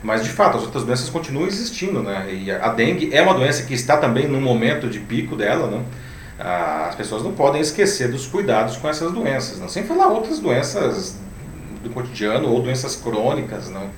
Mas 0.05 0.23
de 0.23 0.29
fato, 0.29 0.59
as 0.59 0.62
outras 0.62 0.85
doenças 0.85 1.09
continuam 1.09 1.47
existindo, 1.47 2.03
né? 2.03 2.29
E 2.31 2.51
a 2.51 2.69
dengue 2.69 3.09
é 3.12 3.23
uma 3.23 3.33
doença 3.33 3.62
que 3.62 3.73
está 3.73 3.97
também 3.97 4.29
no 4.29 4.38
momento 4.38 4.87
de 4.87 5.01
pico 5.01 5.35
dela, 5.35 5.67
né? 5.67 5.83
As 6.38 6.95
pessoas 6.95 7.23
não 7.23 7.33
podem 7.33 7.61
esquecer 7.61 8.11
dos 8.11 8.27
cuidados 8.27 8.77
com 8.77 8.87
essas 8.87 9.11
doenças, 9.12 9.59
não? 9.59 9.69
sem 9.69 9.85
falar 9.85 10.09
outras 10.09 10.40
doenças 10.40 11.17
do 11.83 11.88
cotidiano 11.90 12.49
ou 12.49 12.61
doenças 12.61 12.97
crônicas, 12.97 13.71
não? 13.71 13.88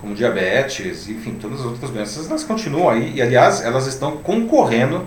como 0.00 0.14
diabetes, 0.14 1.08
enfim, 1.08 1.38
todas 1.40 1.60
as 1.60 1.66
outras 1.66 1.90
doenças, 1.90 2.28
elas 2.28 2.44
continuam 2.44 2.88
aí 2.88 3.14
e, 3.14 3.22
aliás, 3.22 3.62
elas 3.62 3.86
estão 3.86 4.18
concorrendo 4.18 5.06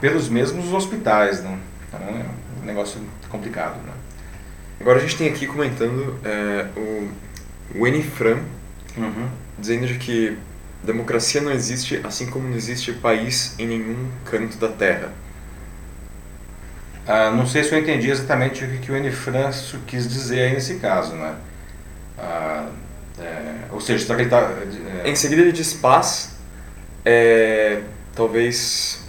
pelos 0.00 0.28
mesmos 0.28 0.72
hospitais, 0.72 1.42
né? 1.42 1.58
Então 1.88 2.00
é 2.00 2.24
um 2.62 2.66
negócio 2.66 3.00
complicado, 3.28 3.76
né? 3.86 3.92
Agora 4.80 4.98
a 4.98 5.00
gente 5.00 5.16
tem 5.16 5.28
aqui 5.28 5.46
comentando 5.46 6.14
é, 6.24 6.66
o, 6.76 7.08
o 7.74 7.84
uhum. 7.84 9.28
Dizendo 9.58 9.86
de 9.86 9.94
que 9.94 10.38
democracia 10.82 11.40
não 11.40 11.50
existe, 11.50 12.00
assim 12.04 12.26
como 12.26 12.48
não 12.48 12.56
existe 12.56 12.92
país 12.92 13.54
em 13.58 13.66
nenhum 13.66 14.08
canto 14.24 14.56
da 14.58 14.68
Terra. 14.68 15.12
Ah, 17.06 17.30
não 17.30 17.46
sei 17.46 17.64
se 17.64 17.72
eu 17.72 17.78
entendi 17.78 18.10
exatamente 18.10 18.64
o 18.64 18.78
que, 18.78 18.92
o 18.92 18.96
Enifran 18.96 19.50
quis 19.86 20.06
dizer 20.06 20.42
aí 20.42 20.52
nesse 20.52 20.74
caso, 20.76 21.14
né? 21.14 21.34
Ah, 22.18 22.68
é, 23.18 23.54
ou 23.72 23.80
seja, 23.80 24.04
será 24.04 24.18
que 24.18 24.24
está... 24.24 24.52
É... 25.04 25.10
Em 25.10 25.16
seguida 25.16 25.42
ele 25.42 25.52
diz 25.52 25.72
paz, 25.72 26.36
é, 27.04 27.80
talvez, 28.14 29.02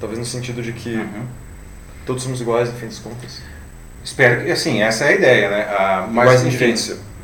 talvez 0.00 0.18
no 0.18 0.26
sentido 0.26 0.60
de 0.60 0.72
que 0.72 0.96
uhum. 0.96 1.26
todos 2.04 2.24
somos 2.24 2.40
iguais, 2.40 2.68
no 2.68 2.76
fim 2.76 2.86
das 2.86 2.98
contas. 2.98 3.40
Espero 4.04 4.44
que, 4.44 4.50
assim, 4.50 4.82
essa 4.82 5.04
é 5.04 5.08
a 5.08 5.12
ideia, 5.12 5.50
né? 5.50 5.66
Ah, 5.70 6.08
mas, 6.10 6.44
enfim, 6.44 6.74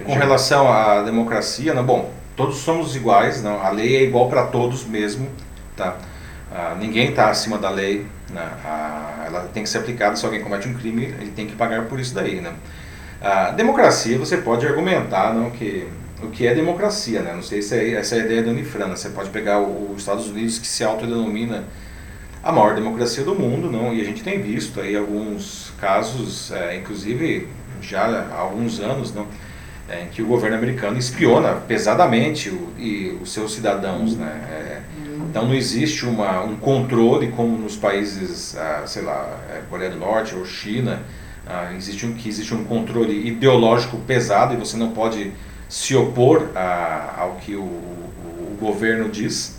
com 0.04 0.14
relação 0.14 0.70
à 0.72 1.02
democracia, 1.02 1.74
não, 1.74 1.84
bom, 1.84 2.12
todos 2.36 2.58
somos 2.58 2.94
iguais, 2.94 3.42
não, 3.42 3.60
a 3.60 3.70
lei 3.70 3.96
é 3.96 4.02
igual 4.02 4.28
para 4.28 4.46
todos 4.46 4.84
mesmo, 4.84 5.28
tá? 5.76 5.96
Ah, 6.52 6.76
ninguém 6.78 7.10
está 7.10 7.30
acima 7.30 7.58
da 7.58 7.68
lei, 7.68 8.06
né? 8.30 8.48
ah, 8.64 9.24
ela 9.26 9.40
tem 9.52 9.62
que 9.62 9.68
ser 9.68 9.78
aplicada, 9.78 10.16
se 10.16 10.24
alguém 10.24 10.40
comete 10.42 10.68
um 10.68 10.74
crime, 10.74 11.04
ele 11.04 11.30
tem 11.30 11.46
que 11.46 11.54
pagar 11.56 11.84
por 11.86 12.00
isso 12.00 12.14
daí, 12.14 12.40
né? 12.40 12.52
A 13.20 13.50
democracia, 13.50 14.16
você 14.16 14.36
pode 14.36 14.66
argumentar 14.66 15.34
não, 15.34 15.50
que 15.50 15.88
o 16.22 16.28
que 16.28 16.46
é 16.46 16.54
democracia, 16.54 17.20
né? 17.22 17.32
Não 17.34 17.42
sei 17.42 17.62
se 17.62 17.74
é, 17.74 17.92
essa 17.94 18.16
é 18.16 18.22
a 18.22 18.24
ideia 18.24 18.42
da 18.42 18.50
Unifrana. 18.50 18.96
Você 18.96 19.08
pode 19.10 19.30
pegar 19.30 19.60
os 19.60 19.98
Estados 19.98 20.28
Unidos, 20.28 20.58
que 20.58 20.66
se 20.66 20.82
autodenomina 20.82 21.64
a 22.42 22.52
maior 22.52 22.74
democracia 22.74 23.24
do 23.24 23.34
mundo, 23.34 23.70
não? 23.70 23.92
E 23.92 24.00
a 24.00 24.04
gente 24.04 24.22
tem 24.22 24.40
visto 24.40 24.80
aí 24.80 24.96
alguns 24.96 25.72
casos, 25.80 26.50
é, 26.52 26.76
inclusive 26.76 27.48
já 27.80 28.06
há 28.32 28.38
alguns 28.38 28.80
anos, 28.80 29.12
não? 29.14 29.26
É, 29.88 30.02
em 30.02 30.08
que 30.08 30.20
o 30.20 30.26
governo 30.26 30.56
americano 30.56 30.98
espiona 30.98 31.54
pesadamente 31.54 32.50
o, 32.50 32.74
e 32.76 33.18
os 33.22 33.32
seus 33.32 33.54
cidadãos, 33.54 34.14
né? 34.16 34.46
É, 34.50 34.82
então 35.30 35.46
não 35.46 35.54
existe 35.54 36.06
uma, 36.06 36.42
um 36.42 36.56
controle 36.56 37.28
como 37.28 37.56
nos 37.56 37.76
países, 37.76 38.56
ah, 38.56 38.82
sei 38.86 39.02
lá, 39.02 39.38
é, 39.50 39.62
Coreia 39.68 39.90
do 39.90 39.98
Norte 39.98 40.34
ou 40.34 40.44
China, 40.44 41.02
ah, 41.46 41.72
existe 41.76 42.06
um, 42.06 42.12
que 42.12 42.28
existe 42.28 42.54
um 42.54 42.64
controle 42.64 43.26
ideológico 43.26 43.98
pesado 43.98 44.54
e 44.54 44.56
você 44.56 44.76
não 44.76 44.92
pode 44.92 45.32
se 45.68 45.94
opor 45.94 46.48
a, 46.54 47.14
ao 47.18 47.36
que 47.36 47.54
o, 47.54 47.60
o, 47.60 48.52
o, 48.52 48.56
governo 48.60 49.08
diz, 49.08 49.58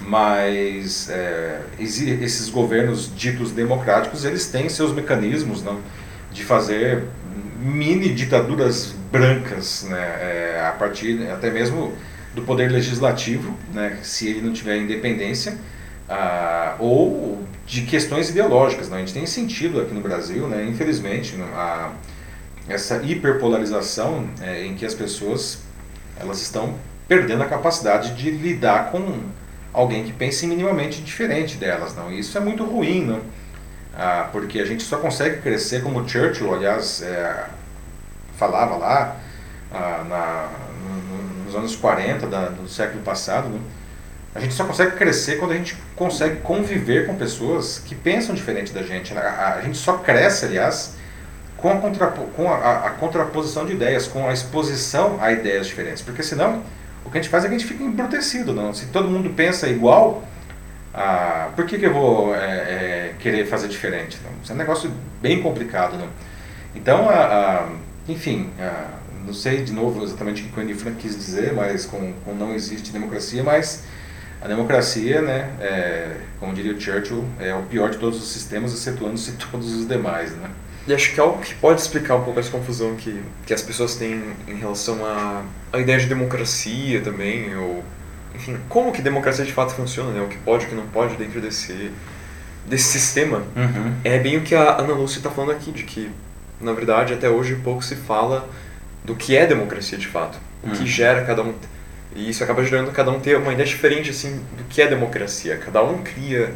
mas 0.00 1.08
é, 1.10 1.60
esses 1.78 2.48
governos 2.48 3.12
ditos 3.14 3.50
democráticos 3.50 4.24
eles 4.24 4.46
têm 4.46 4.68
seus 4.68 4.92
mecanismos 4.92 5.62
não, 5.62 5.78
de 6.32 6.44
fazer 6.44 7.04
mini 7.58 8.14
ditaduras 8.14 8.94
brancas, 9.10 9.84
né, 9.84 9.98
é, 9.98 10.66
a 10.68 10.72
partir 10.72 11.28
até 11.30 11.50
mesmo 11.50 11.92
do 12.34 12.42
poder 12.42 12.70
legislativo, 12.70 13.56
né, 13.74 13.98
se 14.02 14.28
ele 14.28 14.42
não 14.42 14.52
tiver 14.52 14.76
independência, 14.76 15.58
ah, 16.08 16.76
ou 16.78 17.42
de 17.66 17.82
questões 17.82 18.30
ideológicas. 18.30 18.88
Né? 18.88 18.96
A 18.96 19.00
gente 19.00 19.12
tem 19.12 19.26
sentido 19.26 19.80
aqui 19.80 19.92
no 19.92 20.00
Brasil, 20.00 20.46
né, 20.46 20.64
infelizmente, 20.64 21.34
a, 21.54 21.92
essa 22.68 23.02
hiperpolarização 23.02 24.28
é, 24.40 24.64
em 24.64 24.74
que 24.74 24.86
as 24.86 24.94
pessoas 24.94 25.58
elas 26.20 26.40
estão 26.40 26.74
perdendo 27.06 27.42
a 27.42 27.46
capacidade 27.46 28.14
de 28.14 28.30
lidar 28.30 28.90
com 28.90 29.20
alguém 29.72 30.04
que 30.04 30.12
pense 30.12 30.46
minimamente 30.46 31.00
diferente 31.00 31.56
delas. 31.56 31.94
Não? 31.94 32.12
E 32.12 32.18
isso 32.18 32.36
é 32.36 32.40
muito 32.40 32.64
ruim, 32.64 33.04
não? 33.04 33.20
Ah, 34.00 34.28
porque 34.30 34.60
a 34.60 34.64
gente 34.64 34.84
só 34.84 34.98
consegue 34.98 35.42
crescer 35.42 35.82
como 35.82 36.08
Churchill, 36.08 36.54
aliás, 36.54 37.02
é, 37.02 37.46
falava 38.36 38.76
lá 38.76 39.16
ah, 39.72 40.04
na, 40.08 40.48
no, 40.88 41.44
nos 41.44 41.56
anos 41.56 41.74
40 41.74 42.28
da, 42.28 42.48
do 42.48 42.68
século 42.68 43.02
passado, 43.02 43.48
não? 43.48 43.60
A 44.34 44.40
gente 44.40 44.54
só 44.54 44.64
consegue 44.64 44.92
crescer 44.92 45.38
quando 45.38 45.50
a 45.50 45.56
gente 45.56 45.76
consegue 45.96 46.36
conviver 46.42 47.06
com 47.06 47.16
pessoas 47.16 47.82
que 47.84 47.92
pensam 47.92 48.36
diferente 48.36 48.72
da 48.72 48.84
gente. 48.84 49.12
Né? 49.12 49.20
A, 49.20 49.54
a 49.54 49.62
gente 49.62 49.76
só 49.76 49.94
cresce, 49.94 50.44
aliás, 50.44 50.94
com, 51.56 51.72
a, 51.72 51.76
contrapo, 51.78 52.22
com 52.36 52.48
a, 52.48 52.86
a, 52.86 52.90
contraposição 52.90 53.66
de 53.66 53.72
ideias, 53.72 54.06
com 54.06 54.28
a 54.28 54.32
exposição 54.32 55.18
a 55.20 55.32
ideias 55.32 55.66
diferentes. 55.66 56.02
Porque 56.02 56.22
senão, 56.22 56.62
o 57.04 57.10
que 57.10 57.18
a 57.18 57.20
gente 57.20 57.30
faz 57.30 57.44
é 57.44 57.48
que 57.48 57.54
a 57.54 57.58
gente 57.58 57.66
fica 57.66 57.82
embrutecido. 57.82 58.52
Não? 58.52 58.72
Se 58.72 58.86
todo 58.86 59.08
mundo 59.08 59.30
pensa 59.30 59.66
igual, 59.66 60.22
ah, 60.94 61.48
por 61.56 61.66
que, 61.66 61.78
que 61.78 61.86
eu 61.86 61.92
vou 61.92 62.34
é, 62.34 62.38
é, 62.38 62.97
querer 63.18 63.46
fazer 63.46 63.68
diferente? 63.68 64.18
Não? 64.24 64.30
Isso 64.42 64.52
é 64.52 64.54
um 64.54 64.58
negócio 64.58 64.90
bem 65.20 65.42
complicado. 65.42 65.96
Não? 65.96 66.08
Então, 66.74 67.08
a, 67.08 67.14
a 67.14 67.68
enfim, 68.08 68.50
a, 68.58 68.98
não 69.26 69.34
sei 69.34 69.62
de 69.62 69.72
novo 69.72 70.02
exatamente 70.02 70.42
o 70.42 70.48
que 70.48 70.58
o 70.58 70.62
Annie 70.62 70.74
Frank 70.74 70.96
quis 70.96 71.16
dizer, 71.16 71.52
mas 71.52 71.84
com, 71.84 72.12
com 72.24 72.34
não 72.34 72.54
existe 72.54 72.90
democracia, 72.90 73.44
mas 73.44 73.84
a 74.40 74.46
democracia, 74.46 75.20
né, 75.20 75.50
é, 75.60 76.16
como 76.38 76.54
diria 76.54 76.72
o 76.72 76.80
Churchill, 76.80 77.24
é 77.38 77.54
o 77.54 77.62
pior 77.64 77.90
de 77.90 77.98
todos 77.98 78.22
os 78.22 78.28
sistemas, 78.28 78.72
excetuando-se 78.72 79.32
todos 79.50 79.74
os 79.74 79.86
demais, 79.86 80.32
né? 80.32 80.48
E 80.86 80.94
acho 80.94 81.12
que 81.12 81.20
é 81.20 81.22
algo 81.22 81.38
que 81.42 81.54
pode 81.56 81.82
explicar 81.82 82.16
um 82.16 82.24
pouco 82.24 82.40
essa 82.40 82.50
confusão 82.50 82.96
que, 82.96 83.22
que 83.44 83.52
as 83.52 83.60
pessoas 83.60 83.96
têm 83.96 84.22
em 84.46 84.54
relação 84.54 85.04
à, 85.04 85.42
à 85.70 85.78
ideia 85.78 85.98
de 85.98 86.06
democracia 86.06 87.02
também, 87.02 87.54
ou, 87.56 87.84
enfim, 88.34 88.56
como 88.70 88.90
que 88.90 89.02
democracia 89.02 89.44
de 89.44 89.52
fato 89.52 89.74
funciona, 89.74 90.12
né? 90.12 90.22
O 90.22 90.28
que 90.28 90.38
pode, 90.38 90.64
o 90.64 90.68
que 90.68 90.74
não 90.74 90.86
pode 90.86 91.16
dentro 91.16 91.42
desse, 91.42 91.90
desse 92.68 92.84
sistema. 92.98 93.38
Uhum. 93.56 93.94
É 94.04 94.18
bem 94.18 94.36
o 94.36 94.42
que 94.42 94.54
a 94.54 94.78
Ana 94.78 94.92
Lúcia 94.94 95.18
está 95.18 95.30
falando 95.30 95.52
aqui, 95.52 95.72
de 95.72 95.84
que, 95.84 96.10
na 96.60 96.72
verdade, 96.72 97.14
até 97.14 97.28
hoje 97.28 97.56
pouco 97.56 97.82
se 97.82 97.96
fala 97.96 98.48
do 99.04 99.14
que 99.16 99.36
é 99.36 99.46
democracia 99.46 99.96
de 99.98 100.06
fato, 100.06 100.38
o 100.62 100.70
que 100.70 100.80
Uhum. 100.80 100.86
gera 100.86 101.24
cada 101.24 101.42
um. 101.42 101.54
E 102.14 102.28
isso 102.30 102.42
acaba 102.42 102.64
gerando 102.64 102.90
cada 102.92 103.10
um 103.10 103.20
ter 103.20 103.36
uma 103.36 103.52
ideia 103.52 103.66
diferente 103.68 104.10
assim 104.10 104.40
do 104.56 104.64
que 104.68 104.80
é 104.82 104.86
democracia. 104.86 105.56
Cada 105.58 105.82
um 105.82 105.98
cria 106.02 106.52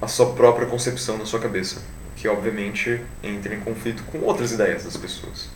a 0.00 0.06
sua 0.08 0.32
própria 0.32 0.66
concepção 0.66 1.16
na 1.18 1.24
sua 1.24 1.40
cabeça, 1.40 1.80
que 2.16 2.28
obviamente 2.28 3.00
entra 3.22 3.54
em 3.54 3.60
conflito 3.60 4.02
com 4.10 4.18
outras 4.18 4.52
ideias 4.52 4.84
das 4.84 4.96
pessoas. 4.96 5.48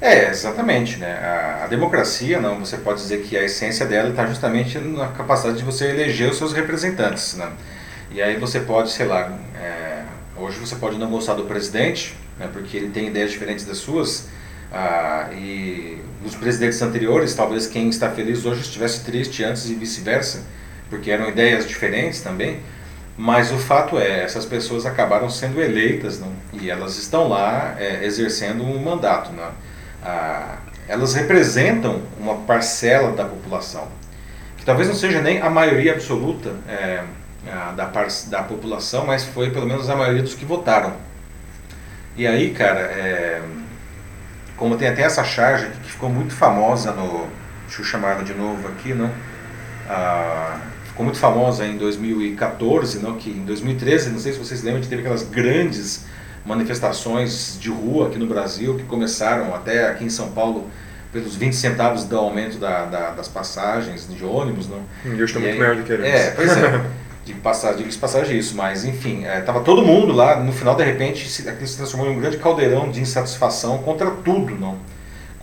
É, 0.00 0.28
exatamente, 0.28 0.98
né? 0.98 1.12
A, 1.12 1.64
a 1.64 1.66
democracia, 1.68 2.38
não, 2.40 2.60
você 2.60 2.76
pode 2.76 3.00
dizer 3.00 3.22
que 3.22 3.36
a 3.36 3.42
essência 3.44 3.86
dela 3.86 4.10
está 4.10 4.26
justamente 4.26 4.78
na 4.78 5.08
capacidade 5.08 5.56
de 5.58 5.64
você 5.64 5.88
eleger 5.88 6.28
os 6.30 6.36
seus 6.36 6.52
representantes, 6.52 7.34
né? 7.34 7.50
E 8.10 8.22
aí 8.22 8.36
você 8.36 8.60
pode, 8.60 8.90
sei 8.90 9.06
lá, 9.06 9.36
é, 9.60 10.02
hoje 10.36 10.58
você 10.58 10.76
pode 10.76 10.98
não 10.98 11.10
gostar 11.10 11.34
do 11.34 11.44
presidente, 11.44 12.14
né, 12.38 12.48
porque 12.52 12.76
ele 12.76 12.90
tem 12.90 13.08
ideias 13.08 13.30
diferentes 13.30 13.64
das 13.64 13.78
suas, 13.78 14.28
ah, 14.72 15.28
e 15.32 15.98
os 16.24 16.34
presidentes 16.34 16.80
anteriores, 16.82 17.34
talvez 17.34 17.66
quem 17.66 17.88
está 17.88 18.10
feliz 18.10 18.44
hoje 18.44 18.62
estivesse 18.62 19.04
triste 19.04 19.44
antes 19.44 19.68
e 19.70 19.74
vice-versa, 19.74 20.42
porque 20.90 21.10
eram 21.10 21.28
ideias 21.28 21.66
diferentes 21.66 22.20
também. 22.20 22.60
Mas 23.16 23.50
o 23.50 23.56
fato 23.56 23.98
é, 23.98 24.24
essas 24.24 24.44
pessoas 24.44 24.84
acabaram 24.84 25.30
sendo 25.30 25.60
eleitas 25.60 26.20
não? 26.20 26.30
e 26.52 26.68
elas 26.68 26.98
estão 26.98 27.28
lá 27.28 27.74
é, 27.78 28.04
exercendo 28.04 28.62
um 28.62 28.78
mandato. 28.78 29.32
Não? 29.32 29.50
Ah, 30.02 30.58
elas 30.86 31.14
representam 31.14 32.02
uma 32.20 32.36
parcela 32.36 33.12
da 33.12 33.24
população, 33.24 33.88
que 34.56 34.64
talvez 34.64 34.88
não 34.88 34.94
seja 34.94 35.20
nem 35.22 35.40
a 35.40 35.48
maioria 35.48 35.92
absoluta 35.92 36.54
é, 36.68 37.02
ah, 37.48 37.72
da, 37.76 37.86
par 37.86 38.06
da 38.28 38.42
população, 38.42 39.06
mas 39.06 39.24
foi 39.24 39.50
pelo 39.50 39.66
menos 39.66 39.88
a 39.90 39.96
maioria 39.96 40.22
dos 40.22 40.34
que 40.34 40.44
votaram. 40.44 40.94
E 42.16 42.26
aí, 42.26 42.50
cara, 42.52 42.80
é, 42.80 43.42
como 44.56 44.76
tem 44.76 44.88
até 44.88 45.02
essa 45.02 45.22
charge 45.22 45.68
que 45.82 45.90
ficou 45.92 46.08
muito 46.08 46.34
famosa 46.34 46.92
no. 46.92 47.26
Deixa 47.66 47.82
eu 47.82 47.84
chamar 47.84 48.22
de 48.22 48.32
novo 48.32 48.68
aqui, 48.68 48.94
não? 48.94 49.10
Ah, 49.88 50.58
ficou 50.86 51.04
muito 51.04 51.18
famosa 51.18 51.66
em 51.66 51.76
2014, 51.76 53.00
não? 53.00 53.16
Que 53.16 53.30
em 53.30 53.44
2013, 53.44 54.10
não 54.10 54.18
sei 54.18 54.32
se 54.32 54.38
vocês 54.38 54.62
lembram, 54.62 54.82
teve 54.82 55.00
aquelas 55.02 55.22
grandes 55.24 56.04
manifestações 56.44 57.58
de 57.60 57.68
rua 57.70 58.06
aqui 58.08 58.18
no 58.18 58.26
Brasil 58.26 58.76
que 58.76 58.84
começaram 58.84 59.54
até 59.54 59.88
aqui 59.88 60.04
em 60.04 60.10
São 60.10 60.30
Paulo 60.30 60.68
pelos 61.12 61.34
20 61.36 61.54
centavos 61.54 62.04
do 62.04 62.16
aumento 62.16 62.58
da, 62.58 62.84
da, 62.84 63.10
das 63.10 63.26
passagens 63.28 64.08
de 64.08 64.24
ônibus, 64.24 64.68
não? 64.68 64.80
E 65.04 65.08
hoje 65.10 65.24
está 65.24 65.40
muito 65.40 65.52
aí- 65.54 65.58
maior 65.58 65.76
do 65.76 65.82
que 65.82 65.92
era 65.92 66.06
É, 66.06 66.22
antes. 66.28 66.34
pois 66.36 66.56
é. 66.56 66.80
De 67.26 67.34
passagem, 67.34 67.88
de 67.88 67.98
passagem 67.98 68.38
isso, 68.38 68.56
mas 68.56 68.84
enfim, 68.84 69.24
é, 69.24 69.40
tava 69.40 69.60
todo 69.60 69.82
mundo 69.82 70.12
lá, 70.12 70.38
no 70.38 70.52
final 70.52 70.76
de 70.76 70.84
repente 70.84 71.28
se, 71.28 71.48
aquilo 71.48 71.66
se 71.66 71.76
transformou 71.76 72.08
em 72.08 72.16
um 72.16 72.20
grande 72.20 72.38
caldeirão 72.38 72.88
de 72.88 73.00
insatisfação 73.00 73.78
contra 73.78 74.08
tudo, 74.12 74.54
não? 74.54 74.78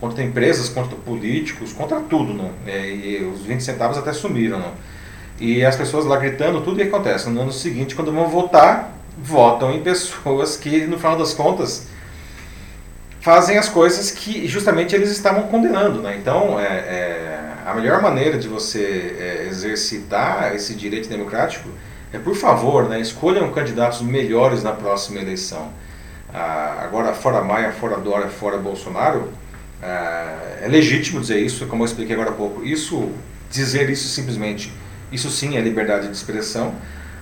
Contra 0.00 0.24
empresas, 0.24 0.70
contra 0.70 0.96
políticos, 0.96 1.74
contra 1.74 2.00
tudo, 2.00 2.32
não? 2.32 2.50
É, 2.66 2.88
e 2.88 3.24
os 3.24 3.42
20 3.42 3.60
centavos 3.60 3.98
até 3.98 4.14
sumiram, 4.14 4.58
não? 4.58 4.72
E 5.38 5.62
as 5.62 5.76
pessoas 5.76 6.06
lá 6.06 6.16
gritando, 6.16 6.62
tudo 6.62 6.80
e 6.80 6.84
acontece. 6.84 7.28
No 7.28 7.42
ano 7.42 7.52
seguinte, 7.52 7.94
quando 7.94 8.10
vão 8.10 8.28
votar, 8.28 8.96
votam 9.18 9.70
em 9.70 9.82
pessoas 9.82 10.56
que, 10.56 10.86
no 10.86 10.96
final 10.96 11.18
das 11.18 11.34
contas, 11.34 11.86
fazem 13.24 13.56
as 13.56 13.70
coisas 13.70 14.10
que 14.10 14.46
justamente 14.46 14.94
eles 14.94 15.10
estavam 15.10 15.44
condenando. 15.44 16.02
Né? 16.02 16.14
Então, 16.20 16.60
é, 16.60 16.66
é, 16.66 17.40
a 17.64 17.72
melhor 17.72 18.02
maneira 18.02 18.36
de 18.36 18.46
você 18.46 19.16
é, 19.18 19.46
exercitar 19.48 20.54
esse 20.54 20.74
direito 20.74 21.08
democrático 21.08 21.66
é, 22.12 22.18
por 22.18 22.36
favor, 22.36 22.86
né, 22.86 23.00
escolham 23.00 23.50
candidatos 23.50 24.02
melhores 24.02 24.62
na 24.62 24.72
próxima 24.72 25.20
eleição. 25.20 25.72
Ah, 26.32 26.80
agora, 26.82 27.14
fora 27.14 27.42
Maia, 27.42 27.72
fora 27.72 27.96
Dória, 27.96 28.28
fora 28.28 28.58
Bolsonaro, 28.58 29.32
ah, 29.82 30.58
é 30.60 30.68
legítimo 30.68 31.18
dizer 31.18 31.40
isso, 31.40 31.66
como 31.66 31.82
eu 31.82 31.86
expliquei 31.86 32.14
agora 32.14 32.28
há 32.28 32.34
pouco. 32.34 32.62
Isso, 32.62 33.10
dizer 33.50 33.88
isso 33.88 34.06
simplesmente, 34.06 34.70
isso 35.10 35.30
sim 35.30 35.56
é 35.56 35.62
liberdade 35.62 36.08
de 36.08 36.14
expressão. 36.14 36.74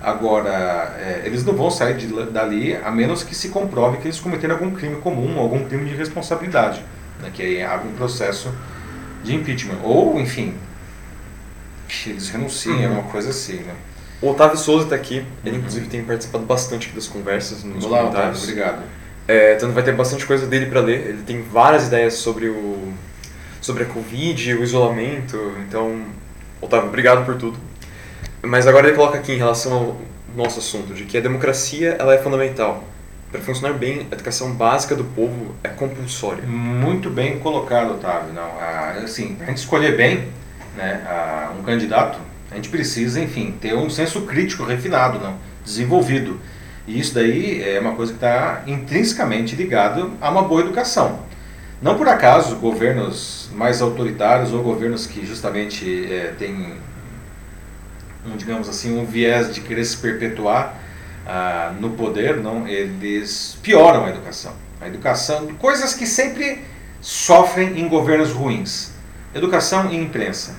Agora, 0.02 0.96
é, 0.98 1.22
eles 1.24 1.44
não 1.44 1.54
vão 1.54 1.70
sair 1.70 1.96
de, 1.96 2.06
dali 2.30 2.74
a 2.76 2.90
menos 2.90 3.22
que 3.22 3.34
se 3.34 3.48
comprove 3.50 3.98
que 3.98 4.08
eles 4.08 4.18
cometeram 4.18 4.54
algum 4.56 4.70
crime 4.72 4.96
comum, 4.96 5.38
algum 5.38 5.64
crime 5.64 5.88
de 5.88 5.94
responsabilidade, 5.94 6.82
né, 7.20 7.30
que 7.32 7.40
aí 7.42 7.62
abre 7.62 7.88
um 7.88 7.92
processo 7.92 8.52
de 9.22 9.34
impeachment. 9.34 9.78
Ou, 9.84 10.18
enfim, 10.20 10.54
que 11.88 12.10
eles 12.10 12.28
renunciem, 12.30 12.74
Uhum. 12.74 12.84
alguma 12.96 13.02
coisa 13.12 13.30
assim. 13.30 13.58
Né? 13.58 13.74
O 14.20 14.30
Otávio 14.30 14.56
Souza 14.58 14.84
está 14.84 14.96
aqui, 14.96 15.24
ele 15.44 15.52
Uhum. 15.52 15.58
inclusive 15.58 15.86
tem 15.86 16.02
participado 16.04 16.44
bastante 16.44 16.88
das 16.90 17.06
conversas 17.06 17.62
nos 17.62 17.84
Olá, 17.84 17.98
Otávio, 18.00 18.10
comentários. 18.12 18.42
obrigado. 18.42 18.82
É, 19.28 19.54
então 19.54 19.70
vai 19.70 19.82
ter 19.84 19.94
bastante 19.94 20.26
coisa 20.26 20.46
dele 20.46 20.66
para 20.66 20.80
ler. 20.80 21.06
Ele 21.10 21.22
tem 21.22 21.42
várias 21.42 21.86
ideias 21.86 22.14
sobre 22.14 22.48
o 22.48 22.92
sobre 23.60 23.84
a 23.84 23.86
Covid, 23.86 24.54
o 24.54 24.64
isolamento. 24.64 25.54
Então, 25.68 26.02
Otávio, 26.60 26.88
obrigado 26.88 27.24
por 27.24 27.36
tudo. 27.36 27.56
Mas 28.42 28.66
agora 28.66 28.88
ele 28.88 28.96
coloca 28.96 29.18
aqui 29.18 29.32
em 29.32 29.38
relação 29.38 29.72
ao 29.72 29.96
nosso 30.36 30.58
assunto 30.58 30.92
de 30.94 31.04
que 31.04 31.16
a 31.16 31.20
democracia 31.20 31.96
ela 31.98 32.14
é 32.14 32.18
fundamental. 32.18 32.84
Para 33.30 33.40
funcionar 33.40 33.74
bem, 33.78 34.06
a 34.10 34.14
educação 34.14 34.52
básica 34.52 34.94
do 34.94 35.04
povo 35.04 35.54
é 35.62 35.68
compulsória. 35.68 36.42
Muito 36.44 37.08
bem 37.08 37.38
colocado, 37.38 37.92
Otávio. 37.92 38.32
Não, 38.34 38.42
ah, 38.42 39.00
assim, 39.02 39.38
a 39.40 39.46
gente 39.46 39.58
escolher 39.58 39.96
bem 39.96 40.28
né, 40.76 41.02
um 41.58 41.62
candidato, 41.62 42.18
a 42.50 42.56
gente 42.56 42.68
precisa, 42.68 43.20
enfim, 43.20 43.54
ter 43.60 43.74
um 43.74 43.88
senso 43.88 44.22
crítico 44.22 44.64
refinado, 44.64 45.18
não, 45.18 45.36
desenvolvido. 45.64 46.38
E 46.86 46.98
isso 46.98 47.14
daí 47.14 47.62
é 47.62 47.78
uma 47.80 47.94
coisa 47.94 48.12
que 48.12 48.18
está 48.18 48.64
intrinsecamente 48.66 49.54
ligado 49.54 50.12
a 50.20 50.30
uma 50.30 50.42
boa 50.42 50.60
educação. 50.60 51.20
Não 51.80 51.96
por 51.96 52.08
acaso 52.08 52.56
governos 52.56 53.48
mais 53.54 53.80
autoritários 53.80 54.52
ou 54.52 54.62
governos 54.62 55.06
que 55.06 55.24
justamente 55.24 56.06
eh, 56.10 56.34
têm, 56.38 56.74
um, 58.26 58.36
digamos 58.36 58.68
assim, 58.68 58.98
um 58.98 59.04
viés 59.04 59.52
de 59.52 59.60
querer 59.60 59.84
se 59.84 59.96
perpetuar 59.96 60.78
ah, 61.26 61.72
no 61.78 61.90
poder, 61.90 62.36
não, 62.38 62.66
eles 62.66 63.56
pioram 63.62 64.04
a 64.04 64.10
educação. 64.10 64.54
A 64.80 64.88
educação, 64.88 65.46
coisas 65.54 65.94
que 65.94 66.06
sempre 66.06 66.64
sofrem 67.00 67.80
em 67.80 67.88
governos 67.88 68.32
ruins. 68.32 68.92
Educação 69.34 69.90
e 69.90 69.96
imprensa. 69.96 70.54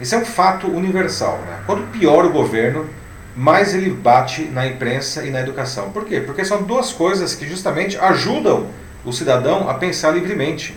Isso 0.00 0.14
é 0.14 0.18
um 0.18 0.24
fato 0.24 0.66
universal. 0.68 1.38
Né? 1.38 1.60
Quanto 1.66 1.82
pior 1.88 2.24
o 2.24 2.30
governo, 2.30 2.88
mais 3.34 3.74
ele 3.74 3.90
bate 3.90 4.42
na 4.44 4.66
imprensa 4.66 5.24
e 5.24 5.30
na 5.30 5.40
educação. 5.40 5.90
Por 5.90 6.04
quê? 6.04 6.20
Porque 6.20 6.44
são 6.44 6.62
duas 6.62 6.92
coisas 6.92 7.34
que 7.34 7.46
justamente 7.46 7.98
ajudam 7.98 8.68
o 9.04 9.12
cidadão 9.12 9.68
a 9.68 9.74
pensar 9.74 10.12
livremente. 10.12 10.74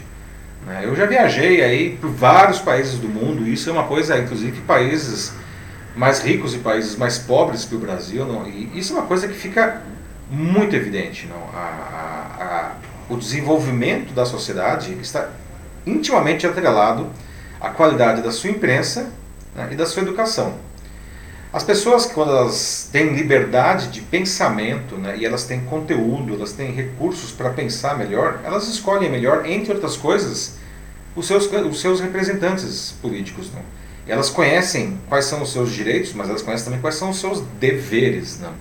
Né? 0.69 0.81
Eu 0.83 0.95
já 0.95 1.07
viajei 1.07 1.63
aí 1.63 1.97
por 1.97 2.11
vários 2.11 2.59
países 2.59 2.99
do 2.99 3.09
mundo, 3.09 3.47
e 3.47 3.53
isso 3.53 3.71
é 3.71 3.73
uma 3.73 3.85
coisa, 3.85 4.19
inclusive 4.19 4.61
países 4.61 5.33
mais 5.95 6.19
ricos 6.19 6.53
e 6.53 6.59
países 6.59 6.95
mais 6.95 7.17
pobres 7.17 7.65
que 7.65 7.73
o 7.73 7.79
Brasil, 7.79 8.23
não? 8.23 8.47
e 8.47 8.77
isso 8.77 8.93
é 8.93 8.97
uma 8.97 9.07
coisa 9.07 9.27
que 9.27 9.33
fica 9.33 9.81
muito 10.29 10.75
evidente. 10.75 11.27
Não? 11.27 11.59
A, 11.59 11.65
a, 12.39 12.43
a, 12.43 12.71
o 13.09 13.17
desenvolvimento 13.17 14.13
da 14.13 14.25
sociedade 14.25 14.95
está 15.01 15.29
intimamente 15.87 16.45
atrelado 16.45 17.09
à 17.59 17.69
qualidade 17.69 18.21
da 18.21 18.31
sua 18.31 18.51
imprensa 18.51 19.09
né, 19.55 19.69
e 19.71 19.75
da 19.75 19.87
sua 19.87 20.03
educação. 20.03 20.53
As 21.51 21.63
pessoas, 21.63 22.05
quando 22.05 22.29
elas 22.29 22.89
têm 22.91 23.15
liberdade 23.15 23.87
de 23.87 24.01
pensamento 24.01 24.95
né, 24.95 25.17
e 25.17 25.25
elas 25.25 25.45
têm 25.45 25.61
conteúdo, 25.61 26.35
elas 26.35 26.51
têm 26.51 26.71
recursos 26.71 27.31
para 27.31 27.49
pensar 27.49 27.97
melhor, 27.97 28.39
elas 28.43 28.67
escolhem 28.67 29.09
melhor, 29.09 29.47
entre 29.47 29.73
outras 29.73 29.97
coisas, 29.97 30.57
os 31.15 31.25
seus, 31.25 31.49
os 31.51 31.81
seus 31.81 31.99
representantes 31.99 32.93
políticos. 33.01 33.49
E 34.05 34.11
elas 34.11 34.29
conhecem 34.29 34.99
quais 35.09 35.25
são 35.25 35.41
os 35.41 35.51
seus 35.51 35.71
direitos, 35.71 36.13
mas 36.13 36.29
elas 36.29 36.43
conhecem 36.43 36.65
também 36.65 36.81
quais 36.81 36.95
são 36.95 37.09
os 37.09 37.19
seus 37.19 37.41
deveres. 37.59 38.39
Não? 38.39 38.53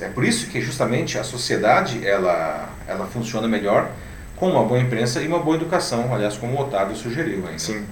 É 0.00 0.08
por 0.08 0.24
isso 0.24 0.46
que 0.46 0.60
justamente 0.60 1.18
a 1.18 1.24
sociedade 1.24 2.06
ela, 2.06 2.68
ela 2.86 3.06
funciona 3.06 3.48
melhor 3.48 3.90
com 4.36 4.50
uma 4.50 4.64
boa 4.64 4.78
imprensa 4.78 5.20
e 5.20 5.26
uma 5.26 5.40
boa 5.40 5.56
educação, 5.56 6.14
aliás, 6.14 6.36
como 6.36 6.54
o 6.56 6.60
Otávio 6.60 6.94
sugeriu 6.94 7.44
ainda. 7.46 7.58
Sim. 7.58 7.84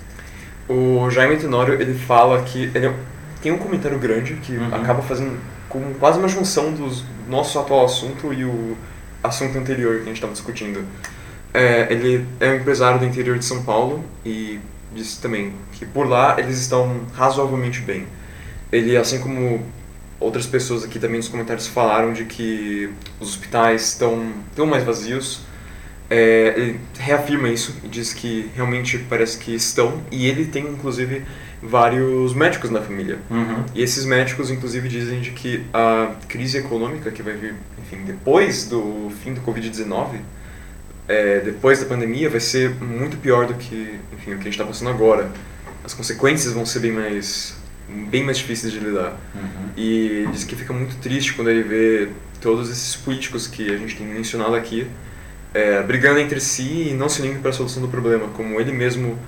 O 0.69 1.11
Jaime 1.11 1.37
Tenório, 1.37 1.75
ele 1.75 1.95
fala 1.95 2.43
que 2.43 2.71
ele 2.75 2.95
tem 3.43 3.53
um 3.53 3.59
comentário 3.59 3.99
grande 3.99 4.35
que 4.35 4.57
Uhum. 4.57 4.75
acaba 4.75 5.03
fazendo 5.03 5.39
com 5.69 5.95
quase 5.95 6.19
uma 6.19 6.29
junção 6.29 6.73
do 6.73 6.91
nosso 7.29 7.59
atual 7.59 7.85
assunto 7.85 8.33
e 8.33 8.45
o, 8.45 8.77
assunto 9.23 9.59
anterior 9.59 9.97
que 9.97 10.03
a 10.03 10.05
gente 10.07 10.17
estava 10.17 10.33
discutindo. 10.33 10.85
É, 11.53 11.89
ele 11.91 12.27
é 12.41 12.51
um 12.51 12.55
empresário 12.57 12.99
do 12.99 13.05
interior 13.05 13.39
de 13.39 13.45
São 13.45 13.63
Paulo 13.63 14.05
e 14.25 14.61
disse 14.95 15.21
também 15.21 15.53
que 15.73 15.85
por 15.85 16.09
lá 16.09 16.37
eles 16.39 16.59
estão 16.61 17.03
razoavelmente 17.15 17.81
bem. 17.81 18.07
Ele, 18.71 18.97
assim 18.97 19.19
como 19.19 19.63
outras 20.21 20.47
pessoas 20.47 20.85
aqui 20.85 20.99
também 20.99 21.19
nos 21.19 21.29
comentários 21.29 21.67
falaram 21.67 22.13
de 22.13 22.25
que 22.25 22.91
os 23.21 23.31
hospitais 23.31 23.89
estão 23.89 24.33
tão 24.55 24.67
mais 24.67 24.85
vazios, 24.85 25.41
é, 26.11 26.55
ele 26.57 26.81
reafirma 26.99 27.49
isso 27.49 27.75
e 27.85 27.89
diz 27.89 28.13
que 28.13 28.51
realmente 28.55 28.99
parece 29.11 29.39
que 29.39 29.55
estão 29.55 30.03
e 30.11 30.27
ele 30.27 30.47
tem 30.47 30.65
inclusive 30.65 31.25
vários 31.63 32.35
médicos 32.35 32.71
na 32.71 32.81
família 32.81 33.19
Uhum. 33.31 33.65
e 33.75 33.83
esses 33.83 34.05
médicos 34.05 34.51
inclusive 34.51 34.89
dizem 34.89 35.21
de 35.21 35.31
que 35.33 35.65
a 35.75 36.13
crise 36.29 36.59
econômica 36.59 37.11
que 37.11 37.23
vai 37.23 37.35
vir 37.35 37.55
enfim 37.79 38.05
depois 38.05 38.67
do 38.69 39.11
fim 39.23 39.35
do 39.35 39.41
covid-19 39.41 40.21
é, 41.09 41.41
depois 41.41 41.81
da 41.81 41.87
pandemia 41.87 42.29
vai 42.31 42.41
ser 42.41 42.71
muito 42.83 43.17
pior 43.17 43.47
do 43.47 43.55
que 43.55 43.99
enfim 44.13 44.33
o 44.33 44.35
que 44.35 44.41
a 44.43 44.45
gente 44.45 44.51
está 44.51 44.65
passando 44.65 44.91
agora 44.91 45.31
as 45.85 45.95
consequências 45.95 46.53
vão 46.53 46.65
ser 46.67 46.79
bem 46.81 46.93
mais 46.93 47.57
bem 48.09 48.23
mais 48.25 48.39
difíceis 48.39 48.73
de 48.73 48.79
lidar 48.79 49.17
Uhum. 49.35 49.71
e 49.77 50.29
diz 50.33 50.45
que 50.45 50.55
fica 50.55 50.73
muito 50.73 50.97
triste 50.97 51.33
quando 51.35 51.51
ele 51.51 51.63
vê 51.63 52.09
todos 52.41 52.71
esses 52.71 52.95
políticos 52.95 53.47
que 53.49 53.69
a 53.73 53.77
gente 53.77 53.97
tem 53.97 54.07
mencionado 54.07 54.55
aqui 54.55 54.87
é, 55.55 55.83
brigando 55.83 56.21
entre 56.21 56.39
si 56.41 56.89
e 56.91 56.95
não 56.95 57.09
se 57.09 57.21
unindo 57.23 57.41
para 57.41 57.51
a 57.51 57.53
solução 57.55 57.81
do 57.83 57.89
problema, 57.89 58.29
como 58.29 58.61
ele 58.61 58.71
mesmo 58.71 59.19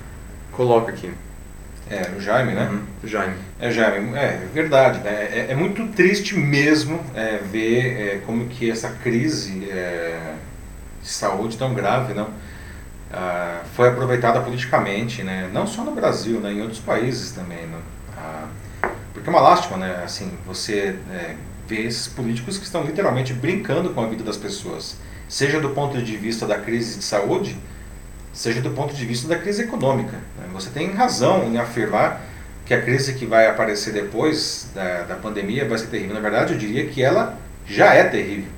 coloca 0.53 0.93
aqui. 0.93 1.11
É, 1.91 2.09
o 2.17 2.21
Jaime, 2.21 2.53
né? 2.53 2.69
Uhum. 2.71 2.83
Jaime. 3.03 3.35
É, 3.59 3.71
Jaime, 3.71 4.17
é 4.17 4.47
verdade, 4.55 5.01
né? 5.01 5.11
É, 5.11 5.47
é 5.51 5.55
muito 5.57 5.89
triste 5.89 6.37
mesmo 6.37 7.01
é, 7.17 7.39
ver 7.39 8.01
é, 8.01 8.21
como 8.25 8.47
que 8.47 8.71
essa 8.71 8.91
crise 9.03 9.69
é, 9.69 10.35
de 11.03 11.09
saúde 11.09 11.59
tão 11.59 11.75
grave, 11.75 12.15
não, 12.15 12.31
ah, 13.13 13.63
foi 13.75 13.89
aproveitada 13.89 14.41
politicamente, 14.41 15.25
né? 15.25 15.51
Não 15.53 15.67
só 15.67 15.83
no 15.83 15.91
Brasil, 15.93 16.39
né? 16.39 16.53
Em 16.53 16.63
outros 16.63 16.79
países 16.79 17.33
também, 17.33 17.67
não. 17.67 17.81
Ah, 18.17 18.49
porque 19.13 19.29
é 19.29 19.33
uma 19.33 19.41
lástima, 19.41 19.77
né? 19.77 20.03
Assim, 20.05 20.39
você 20.47 20.97
é, 21.13 21.35
vê 21.67 21.83
esses 21.83 22.07
políticos 22.07 22.57
que 22.57 22.65
estão 22.65 22.85
literalmente 22.85 23.33
brincando 23.33 23.91
com 23.91 24.01
a 24.01 24.07
vida 24.07 24.23
das 24.23 24.37
pessoas, 24.37 24.97
seja 25.29 25.61
do 25.61 25.71
ponto 25.71 26.01
de 26.01 26.17
vista 26.17 26.47
da 26.47 26.59
crise 26.59 26.99
de 26.99 27.05
saúde, 27.05 27.57
seja 28.33 28.61
do 28.61 28.71
ponto 28.71 28.95
de 28.95 29.05
vista 29.05 29.29
da 29.29 29.37
crise 29.37 29.63
econômica. 29.63 30.17
né? 30.39 30.47
Você 30.53 30.71
tem 30.71 30.93
razão 30.93 31.45
em 31.45 31.59
afirmar 31.59 32.23
que 32.65 32.75
a 32.75 32.81
crise 32.81 33.15
que 33.15 33.27
vai 33.27 33.49
aparecer 33.49 33.93
depois 33.93 34.69
da, 34.75 35.03
da 35.03 35.17
pandemia 35.17 35.69
vai 35.69 35.77
ser 35.77 35.89
terrível. 35.89 36.15
Na 36.15 36.21
verdade, 36.21 36.53
eu 36.53 36.59
diria 36.59 36.87
que 36.87 37.03
ela 37.03 37.37
já 37.67 37.95
é 37.95 38.05
terrível. 38.05 38.51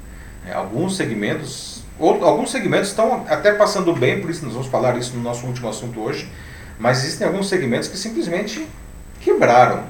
É, 0.47 0.53
alguns 0.53 0.97
segmentos, 0.97 1.83
ou, 1.99 2.23
alguns 2.25 2.51
segmentos 2.51 2.89
estão 2.89 3.25
até 3.29 3.53
passando 3.53 3.95
bem, 3.95 4.20
por 4.20 4.31
isso 4.31 4.45
nós 4.45 4.55
vamos 4.55 4.68
falar 4.68 4.99
isso 4.99 5.16
no 5.16 5.23
nosso 5.23 5.47
último 5.47 5.68
assunto 5.68 6.01
hoje, 6.01 6.29
mas 6.79 7.03
existem 7.03 7.27
alguns 7.27 7.49
segmentos 7.49 7.89
que 7.89 7.97
simplesmente 7.97 8.66
quebraram. 9.20 9.85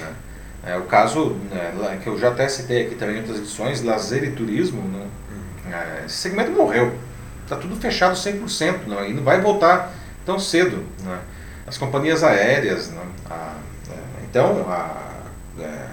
né? 0.00 0.12
É, 0.66 0.76
o 0.76 0.82
caso 0.82 1.36
né, 1.50 2.00
que 2.02 2.08
eu 2.08 2.18
já 2.18 2.28
até 2.28 2.48
citei 2.48 2.86
aqui 2.86 2.94
também 2.94 3.16
em 3.16 3.18
outras 3.20 3.38
edições, 3.38 3.82
lazer 3.82 4.24
e 4.24 4.32
turismo, 4.32 4.82
né? 4.82 5.06
É, 5.72 6.04
esse 6.06 6.16
segmento 6.16 6.50
morreu. 6.50 6.92
Está 7.50 7.60
tudo 7.60 7.74
fechado 7.74 8.14
100%, 8.14 8.86
não, 8.86 9.04
e 9.04 9.12
não 9.12 9.24
vai 9.24 9.40
voltar 9.40 9.92
tão 10.24 10.38
cedo. 10.38 10.84
Né? 11.02 11.18
As 11.66 11.76
companhias 11.76 12.22
aéreas, 12.22 12.90
né? 12.90 13.02
A- 13.28 13.56
é, 13.90 13.94
então 14.22 14.64
a- 14.70 15.24
é, 15.58 15.86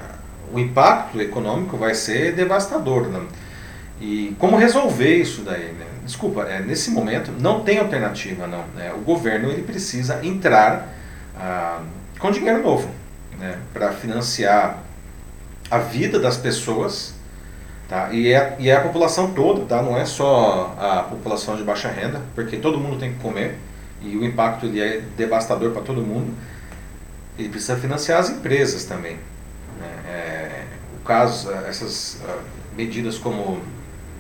o 0.54 0.60
impacto 0.60 1.20
econômico 1.20 1.76
vai 1.76 1.96
ser 1.96 2.36
devastador. 2.36 3.08
Né? 3.08 3.26
E 4.00 4.36
como 4.38 4.56
resolver 4.56 5.16
isso 5.16 5.42
daí? 5.42 5.72
Né? 5.72 5.88
Desculpa, 6.06 6.44
é, 6.44 6.60
nesse 6.62 6.92
momento 6.92 7.32
não 7.40 7.62
tem 7.64 7.80
alternativa. 7.80 8.46
Não, 8.46 8.64
né? 8.76 8.94
O 8.94 9.00
governo 9.00 9.50
ele 9.50 9.64
precisa 9.64 10.24
entrar 10.24 10.94
ah, 11.36 11.82
com 12.20 12.30
dinheiro 12.30 12.62
novo 12.62 12.88
né? 13.40 13.58
para 13.74 13.92
financiar 13.94 14.78
a 15.72 15.80
vida 15.80 16.20
das 16.20 16.38
pessoas 16.38 17.16
Tá? 17.88 18.12
E, 18.12 18.34
é, 18.34 18.56
e 18.60 18.70
é 18.70 18.76
a 18.76 18.82
população 18.82 19.32
toda, 19.34 19.66
tá? 19.66 19.82
não 19.82 19.98
é 19.98 20.06
só 20.06 20.76
a 20.78 21.04
população 21.04 21.56
de 21.56 21.64
baixa 21.64 21.90
renda, 21.90 22.22
porque 22.36 22.58
todo 22.58 22.78
mundo 22.78 23.00
tem 23.00 23.14
que 23.14 23.20
comer 23.20 23.58
e 24.02 24.18
o 24.18 24.26
impacto 24.26 24.66
ele 24.66 24.82
é 24.82 25.02
devastador 25.16 25.72
para 25.72 25.82
todo 25.82 26.02
mundo. 26.02 26.34
Ele 27.40 27.50
precisa 27.50 27.78
financiar 27.78 28.20
as 28.20 28.30
empresas 28.30 28.84
também. 28.84 29.18
né? 29.80 29.90
É, 30.10 30.64
o 31.00 31.04
caso, 31.06 31.50
eh, 31.50 31.66
essas 31.70 32.20
ah, 32.28 32.40
medidas 32.76 33.18
como 33.18 33.62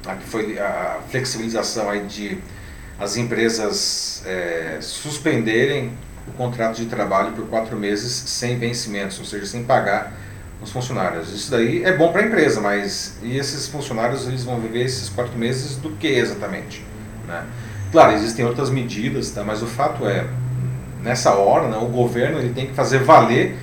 a 0.05 0.15
que 0.15 0.23
foi 0.23 0.57
a 0.57 0.99
flexibilização 1.09 1.89
aí 1.89 2.05
de 2.05 2.37
as 2.99 3.17
empresas 3.17 4.23
eh, 4.25 4.77
suspenderem 4.81 5.91
o 6.27 6.31
contrato 6.31 6.77
de 6.77 6.85
trabalho 6.85 7.33
por 7.33 7.47
quatro 7.47 7.75
meses 7.75 8.11
sem 8.11 8.57
vencimentos, 8.57 9.19
ou 9.19 9.25
seja, 9.25 9.45
sem 9.45 9.63
pagar 9.63 10.13
os 10.61 10.71
funcionários. 10.71 11.31
Isso 11.31 11.51
daí 11.51 11.83
é 11.83 11.95
bom 11.95 12.11
para 12.11 12.21
a 12.21 12.25
empresa, 12.25 12.59
mas 12.61 13.17
e 13.21 13.37
esses 13.37 13.67
funcionários 13.67 14.27
eles 14.27 14.43
vão 14.43 14.59
viver 14.59 14.83
esses 14.83 15.09
quatro 15.09 15.37
meses 15.37 15.77
do 15.77 15.91
que 15.91 16.07
exatamente? 16.07 16.83
Né? 17.27 17.45
Claro, 17.91 18.13
existem 18.13 18.45
outras 18.45 18.69
medidas, 18.69 19.31
tá? 19.31 19.43
mas 19.43 19.61
o 19.61 19.67
fato 19.67 20.07
é, 20.07 20.25
nessa 21.01 21.33
hora, 21.35 21.67
né, 21.67 21.77
o 21.77 21.87
governo 21.87 22.39
ele 22.39 22.53
tem 22.53 22.67
que 22.67 22.73
fazer 22.73 22.99
valer 22.99 23.57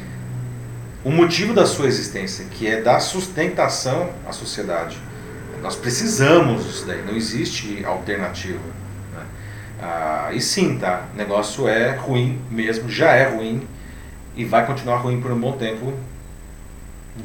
o 1.04 1.10
motivo 1.10 1.52
da 1.52 1.66
sua 1.66 1.86
existência, 1.86 2.46
que 2.50 2.66
é 2.66 2.80
dar 2.80 2.98
sustentação 3.00 4.10
à 4.26 4.32
sociedade. 4.32 4.96
Nós 5.60 5.76
precisamos 5.76 6.64
disso 6.64 6.86
daí, 6.86 7.02
não 7.02 7.14
existe 7.14 7.84
alternativa. 7.84 8.60
né? 9.12 9.22
Ah, 9.82 10.30
e 10.32 10.40
sim, 10.40 10.78
tá? 10.78 11.04
O 11.12 11.16
negócio 11.16 11.68
é 11.68 11.94
ruim 11.94 12.40
mesmo, 12.50 12.88
já 12.88 13.12
é 13.12 13.28
ruim 13.28 13.66
e 14.34 14.44
vai 14.44 14.66
continuar 14.66 14.98
ruim 14.98 15.20
por 15.20 15.30
um 15.30 15.38
bom 15.38 15.52
tempo. 15.52 15.92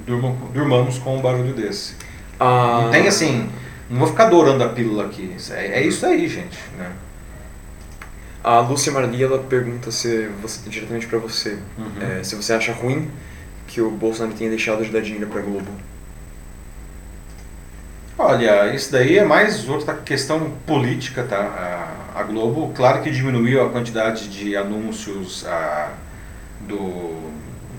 Durmam, 0.06 0.36
durmamos 0.54 0.98
com 1.00 1.18
um 1.18 1.22
barulho 1.22 1.54
desse. 1.54 1.96
Ah, 2.40 2.82
Não 2.84 2.92
tem 2.92 3.08
assim, 3.08 3.50
não 3.90 4.00
vou 4.00 4.08
ficar 4.08 4.26
dourando 4.26 4.64
a 4.64 4.70
pílula 4.70 5.06
aqui. 5.06 5.36
É, 5.52 5.80
é 5.80 5.84
isso 5.84 6.06
aí, 6.06 6.28
gente. 6.28 6.58
Né? 6.78 6.92
A 8.44 8.60
Lúcia 8.60 8.92
Marli 8.92 9.22
ela 9.24 9.40
pergunta 9.40 9.92
se 9.92 10.28
você- 10.42 10.70
diretamente 10.70 11.08
para 11.08 11.20
você 11.20 11.58
Uhum. 11.78 11.92
é, 12.20 12.24
se 12.24 12.36
você 12.36 12.54
acha 12.54 12.72
ruim 12.72 13.10
que 13.68 13.82
o 13.82 13.90
Bolsonaro 13.92 14.36
tenha 14.36 14.50
deixado 14.50 14.84
de 14.84 14.92
dar 14.92 15.02
dinheiro 15.02 15.28
para 15.28 15.42
Globo. 15.42 15.68
Olha, 18.18 18.74
isso 18.76 18.92
daí 18.92 19.18
é 19.18 19.24
mais 19.24 19.68
outra 19.70 19.94
questão 19.94 20.52
política, 20.68 21.24
tá? 21.24 21.38
A, 22.16 22.20
a 22.20 22.24
Globo, 22.24 22.72
claro 22.76 23.02
que 23.02 23.10
diminuiu 23.10 23.64
a 23.66 23.70
quantidade 23.70 24.28
de 24.28 24.58
anúncios 24.58 25.46
ah, 25.48 25.92
do, 26.62 27.32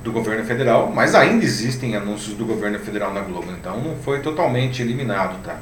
do 0.02 0.12
governo 0.12 0.44
federal, 0.44 0.90
mas 0.92 1.14
ainda 1.14 1.44
existem 1.44 1.94
anúncios 1.94 2.34
do 2.36 2.44
governo 2.44 2.78
federal 2.78 3.12
na 3.12 3.20
Globo, 3.20 3.52
então 3.52 3.80
não 3.80 3.96
foi 3.96 4.20
totalmente 4.20 4.80
eliminado, 4.80 5.42
tá? 5.42 5.58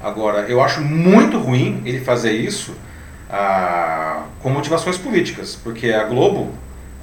Agora, 0.00 0.42
eu 0.42 0.62
acho 0.62 0.80
muito 0.80 1.38
ruim 1.38 1.82
ele 1.84 2.00
fazer 2.00 2.32
isso 2.32 2.74
ah, 3.30 4.24
com 4.42 4.50
motivações 4.50 4.96
políticas, 4.96 5.56
porque 5.56 5.90
a 5.90 6.04
Globo, 6.04 6.52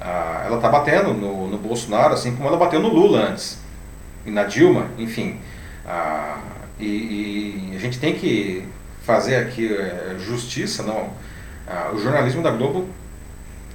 ah, 0.00 0.44
ela 0.46 0.58
tá 0.58 0.68
batendo 0.68 1.12
no, 1.12 1.48
no 1.48 1.58
Bolsonaro, 1.58 2.14
assim 2.14 2.34
como 2.34 2.48
ela 2.48 2.56
bateu 2.56 2.80
no 2.80 2.88
Lula 2.88 3.30
antes, 3.30 3.58
e 4.24 4.30
na 4.30 4.44
Dilma, 4.44 4.86
enfim. 4.98 5.38
Ah, 5.86 6.38
e, 6.78 7.72
e 7.72 7.76
a 7.76 7.78
gente 7.78 7.98
tem 7.98 8.14
que 8.14 8.66
fazer 9.02 9.36
aqui 9.36 9.72
eh, 9.72 10.16
justiça, 10.18 10.82
não? 10.82 11.10
Ah, 11.66 11.90
o 11.94 11.98
jornalismo 11.98 12.42
da 12.42 12.50
Globo, 12.50 12.88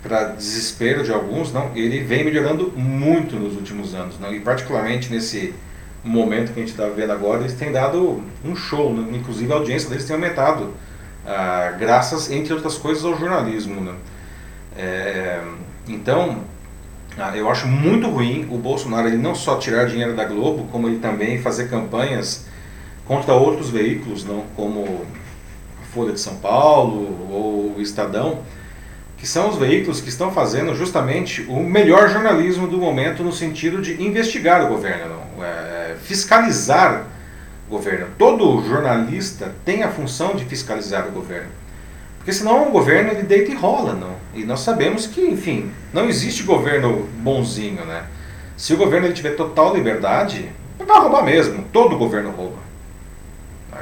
para 0.02 0.30
desespero 0.30 1.04
de 1.04 1.12
alguns, 1.12 1.54
não, 1.54 1.72
ele 1.76 2.04
vem 2.04 2.24
melhorando 2.24 2.72
muito 2.76 3.36
nos 3.36 3.56
últimos 3.56 3.94
anos, 3.94 4.20
não? 4.20 4.34
E 4.34 4.40
particularmente 4.40 5.12
nesse 5.12 5.54
momento 6.04 6.54
que 6.54 6.60
a 6.60 6.64
gente 6.64 6.72
está 6.72 6.88
vendo 6.88 7.12
agora, 7.12 7.42
eles 7.42 7.54
têm 7.54 7.72
dado 7.72 8.24
um 8.44 8.56
show, 8.56 8.94
né? 8.94 9.16
inclusive 9.16 9.52
a 9.52 9.56
audiência 9.56 9.90
deles 9.90 10.06
tem 10.06 10.16
aumentado, 10.16 10.74
ah, 11.26 11.76
graças, 11.80 12.32
entre 12.32 12.54
outras 12.54 12.78
coisas, 12.78 13.06
ao 13.06 13.18
jornalismo, 13.18 13.80
né? 13.80 13.94
É, 14.76 15.42
então, 15.88 16.40
ah, 17.18 17.36
eu 17.36 17.50
acho 17.50 17.68
muito 17.68 18.10
ruim 18.10 18.48
o 18.50 18.58
Bolsonaro 18.58 19.08
ele 19.08 19.18
não 19.18 19.36
só 19.36 19.58
tirar 19.58 19.86
dinheiro 19.86 20.16
da 20.16 20.26
Globo, 20.26 20.68
como 20.72 20.88
ele 20.88 20.98
também 21.00 21.40
fazer 21.40 21.70
campanhas 21.70 22.46
contra 23.06 23.34
outros 23.34 23.70
veículos, 23.70 24.24
não 24.24 24.46
como 24.56 25.06
a 25.82 25.86
Folha 25.94 26.14
de 26.14 26.20
São 26.20 26.38
Paulo 26.38 27.28
ou 27.30 27.76
o 27.78 27.82
Estadão, 27.82 28.40
que 29.22 29.28
são 29.28 29.50
os 29.50 29.56
veículos 29.56 30.02
que 30.02 30.10
estão 30.10 30.32
fazendo 30.32 30.74
justamente 30.74 31.44
o 31.44 31.60
melhor 31.60 32.10
jornalismo 32.10 32.68
do 32.68 32.80
momento 32.80 33.22
no 33.22 33.32
sentido 33.32 33.80
de 33.80 34.02
investigar 34.02 34.66
o 34.66 34.68
governo, 34.68 35.14
não? 35.14 35.46
É, 35.46 35.96
fiscalizar 36.02 37.06
o 37.68 37.70
governo. 37.70 38.08
Todo 38.18 38.68
jornalista 38.68 39.54
tem 39.64 39.84
a 39.84 39.92
função 39.92 40.34
de 40.34 40.44
fiscalizar 40.46 41.08
o 41.08 41.12
governo. 41.12 41.50
Porque 42.18 42.34
senão 42.34 42.68
o 42.68 42.72
governo 42.72 43.12
ele 43.12 43.22
deita 43.22 43.52
e 43.52 43.56
rola, 43.56 43.94
não? 43.94 44.16
E 44.34 44.44
nós 44.44 44.62
sabemos 44.62 45.06
que, 45.06 45.22
enfim, 45.22 45.70
não 45.94 46.10
existe 46.10 46.42
governo 46.42 47.08
bonzinho, 47.20 47.86
né? 47.86 48.06
Se 48.58 48.74
o 48.74 48.78
governo 48.78 49.06
ele 49.06 49.14
tiver 49.14 49.36
total 49.36 49.76
liberdade, 49.76 50.50
vai 50.80 51.00
roubar 51.00 51.24
mesmo. 51.24 51.64
Todo 51.72 51.96
governo 51.96 52.32
rouba. 52.32 52.58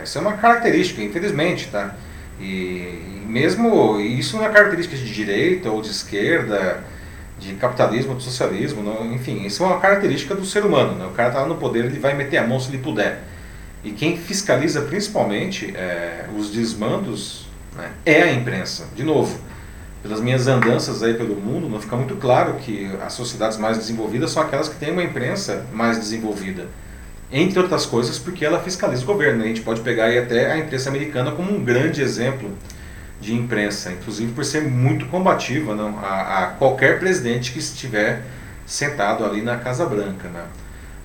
Isso 0.04 0.18
é 0.18 0.22
uma 0.22 0.34
característica, 0.34 1.02
infelizmente, 1.02 1.70
tá? 1.72 1.96
E 2.42 3.19
mesmo 3.30 4.00
isso 4.00 4.38
não 4.38 4.46
é 4.46 4.50
característica 4.50 4.98
de 4.98 5.14
direita 5.14 5.70
ou 5.70 5.82
de 5.82 5.90
esquerda, 5.90 6.84
de 7.38 7.54
capitalismo, 7.54 8.16
de 8.16 8.24
socialismo, 8.24 8.84
não, 8.84 9.14
enfim, 9.14 9.46
isso 9.46 9.64
é 9.64 9.68
uma 9.68 9.80
característica 9.80 10.36
do 10.36 10.46
ser 10.46 10.66
humano. 10.66 10.96
Né? 10.96 11.06
O 11.06 11.12
cara 11.12 11.30
está 11.30 11.46
no 11.46 11.56
poder, 11.56 11.86
ele 11.86 12.00
vai 12.00 12.14
meter 12.16 12.38
a 12.38 12.48
mão 12.48 12.60
se 12.60 12.70
ele 12.70 12.80
puder. 12.80 13.24
E 13.84 13.92
quem 13.92 14.18
fiscaliza 14.18 14.82
principalmente 14.82 15.74
é, 15.76 16.26
os 16.36 16.52
desmandos 16.52 17.46
né, 17.78 17.92
é 18.06 18.24
a 18.24 18.34
imprensa. 18.34 18.88
De 18.94 19.04
novo, 19.04 19.40
pelas 20.02 20.20
minhas 20.20 20.48
andanças 20.48 21.02
aí 21.02 21.14
pelo 21.14 21.36
mundo, 21.36 21.70
não 21.70 21.80
fica 21.80 21.96
muito 21.96 22.16
claro 22.16 22.56
que 22.56 22.92
as 23.06 23.14
sociedades 23.14 23.58
mais 23.58 23.78
desenvolvidas 23.78 24.32
são 24.32 24.44
aquelas 24.44 24.68
que 24.68 24.76
têm 24.76 24.92
uma 24.92 25.04
imprensa 25.04 25.66
mais 25.72 25.98
desenvolvida. 25.98 26.68
Entre 27.32 27.60
outras 27.60 27.86
coisas, 27.86 28.18
porque 28.18 28.44
ela 28.44 28.60
fiscaliza 28.60 29.04
o 29.04 29.06
governo. 29.06 29.44
A 29.44 29.48
gente 29.48 29.62
pode 29.62 29.82
pegar 29.82 30.06
aí 30.06 30.18
até 30.18 30.52
a 30.52 30.58
imprensa 30.58 30.90
americana 30.90 31.32
como 31.32 31.54
um 31.54 31.64
grande 31.64 32.02
exemplo 32.02 32.50
de 33.20 33.34
imprensa, 33.34 33.92
inclusive 33.92 34.32
por 34.32 34.46
ser 34.46 34.62
muito 34.62 35.06
combativa 35.08 35.76
não, 35.76 36.00
a, 36.00 36.44
a 36.44 36.48
qualquer 36.48 37.00
presidente 37.00 37.52
que 37.52 37.60
estiver 37.60 38.24
sentado 38.66 39.26
ali 39.26 39.42
na 39.42 39.58
Casa 39.58 39.86
Branca. 39.86 40.30
Né? 40.30 40.44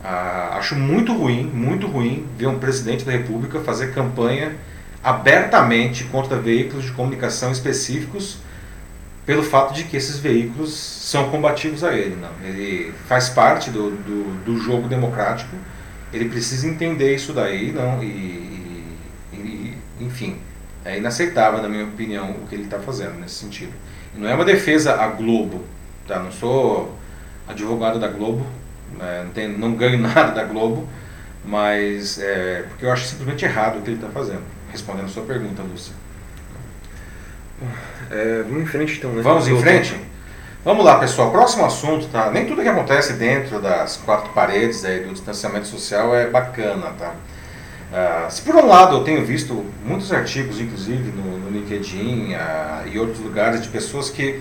Ah, 0.02 0.56
acho 0.58 0.76
muito 0.76 1.12
ruim, 1.12 1.44
muito 1.44 1.86
ruim 1.86 2.26
ver 2.36 2.46
um 2.46 2.58
presidente 2.58 3.04
da 3.04 3.12
República 3.12 3.60
fazer 3.60 3.92
campanha 3.92 4.54
abertamente 5.02 6.04
contra 6.04 6.38
veículos 6.38 6.84
de 6.84 6.92
comunicação 6.92 7.50
específicos 7.50 8.38
pelo 9.26 9.42
fato 9.42 9.74
de 9.74 9.84
que 9.84 9.96
esses 9.96 10.18
veículos 10.18 10.74
são 10.74 11.30
combativos 11.30 11.82
a 11.82 11.94
ele. 11.94 12.16
Não. 12.16 12.30
Ele 12.46 12.92
faz 13.08 13.28
parte 13.28 13.70
do, 13.70 13.90
do, 13.90 14.44
do 14.44 14.58
jogo 14.58 14.86
democrático, 14.86 15.56
ele 16.12 16.26
precisa 16.28 16.68
entender 16.68 17.14
isso 17.14 17.32
daí, 17.32 17.72
não, 17.72 18.02
e, 18.02 18.06
e, 18.06 18.86
e 19.32 19.78
enfim, 20.00 20.36
é 20.84 20.98
inaceitável, 20.98 21.62
na 21.62 21.68
minha 21.68 21.84
opinião, 21.84 22.30
o 22.30 22.46
que 22.46 22.54
ele 22.54 22.64
está 22.64 22.78
fazendo 22.78 23.18
nesse 23.18 23.36
sentido. 23.36 23.72
Não 24.14 24.28
é 24.28 24.34
uma 24.34 24.44
defesa 24.44 25.00
à 25.00 25.08
Globo, 25.08 25.64
tá? 26.06 26.18
não 26.18 26.30
sou 26.30 26.96
advogado 27.48 27.98
da 27.98 28.08
Globo, 28.08 28.46
né? 28.98 29.22
não, 29.24 29.32
tenho, 29.32 29.58
não 29.58 29.74
ganho 29.74 29.98
nada 30.02 30.32
da 30.32 30.44
Globo, 30.44 30.88
mas 31.44 32.18
é, 32.18 32.64
porque 32.68 32.84
eu 32.84 32.92
acho 32.92 33.06
simplesmente 33.06 33.44
errado 33.44 33.78
o 33.78 33.82
que 33.82 33.90
ele 33.90 33.96
está 33.96 34.08
fazendo. 34.08 34.42
Respondendo 34.70 35.06
a 35.06 35.08
sua 35.08 35.24
pergunta, 35.24 35.62
Lúcia. 35.62 35.94
É, 38.10 38.42
vamos 38.42 38.62
em 38.62 38.66
frente 38.66 38.98
então, 38.98 39.12
né? 39.12 39.22
Vamos 39.22 39.48
em 39.48 39.58
frente? 39.60 39.96
Vamos 40.64 40.84
lá, 40.84 40.98
pessoal. 40.98 41.30
Próximo 41.30 41.64
assunto, 41.64 42.06
tá? 42.08 42.30
Nem 42.30 42.46
tudo 42.46 42.62
que 42.62 42.68
acontece 42.68 43.12
dentro 43.14 43.60
das 43.60 43.96
quatro 43.98 44.32
paredes 44.32 44.84
aí 44.84 45.04
do 45.04 45.12
distanciamento 45.12 45.66
social 45.66 46.14
é 46.14 46.26
bacana, 46.26 46.90
tá? 46.98 47.14
Uh, 47.94 48.28
se 48.28 48.42
por 48.42 48.56
um 48.56 48.66
lado 48.66 48.96
eu 48.96 49.04
tenho 49.04 49.24
visto 49.24 49.64
muitos 49.86 50.12
artigos, 50.12 50.60
inclusive 50.60 51.12
no, 51.12 51.38
no 51.38 51.48
LinkedIn 51.48 52.34
uh, 52.34 52.88
e 52.92 52.98
outros 52.98 53.20
lugares, 53.20 53.62
de 53.62 53.68
pessoas 53.68 54.10
que 54.10 54.40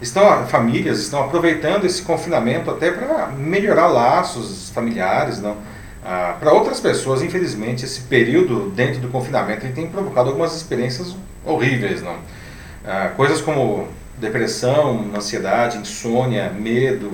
estão, 0.00 0.46
famílias 0.46 1.00
estão 1.00 1.24
aproveitando 1.24 1.84
esse 1.84 2.00
confinamento 2.02 2.70
até 2.70 2.92
para 2.92 3.26
melhorar 3.26 3.88
laços 3.88 4.70
familiares, 4.70 5.42
não? 5.42 5.54
Uh, 5.54 6.38
para 6.38 6.52
outras 6.52 6.78
pessoas, 6.78 7.22
infelizmente, 7.22 7.84
esse 7.84 8.02
período 8.02 8.70
dentro 8.70 9.00
do 9.00 9.08
confinamento 9.08 9.66
tem 9.72 9.88
provocado 9.88 10.28
algumas 10.28 10.54
experiências 10.54 11.16
horríveis, 11.44 12.02
não? 12.02 12.16
coisas 13.16 13.40
como 13.40 13.86
depressão, 14.18 15.10
ansiedade, 15.16 15.78
insônia, 15.78 16.50
medo, 16.50 17.12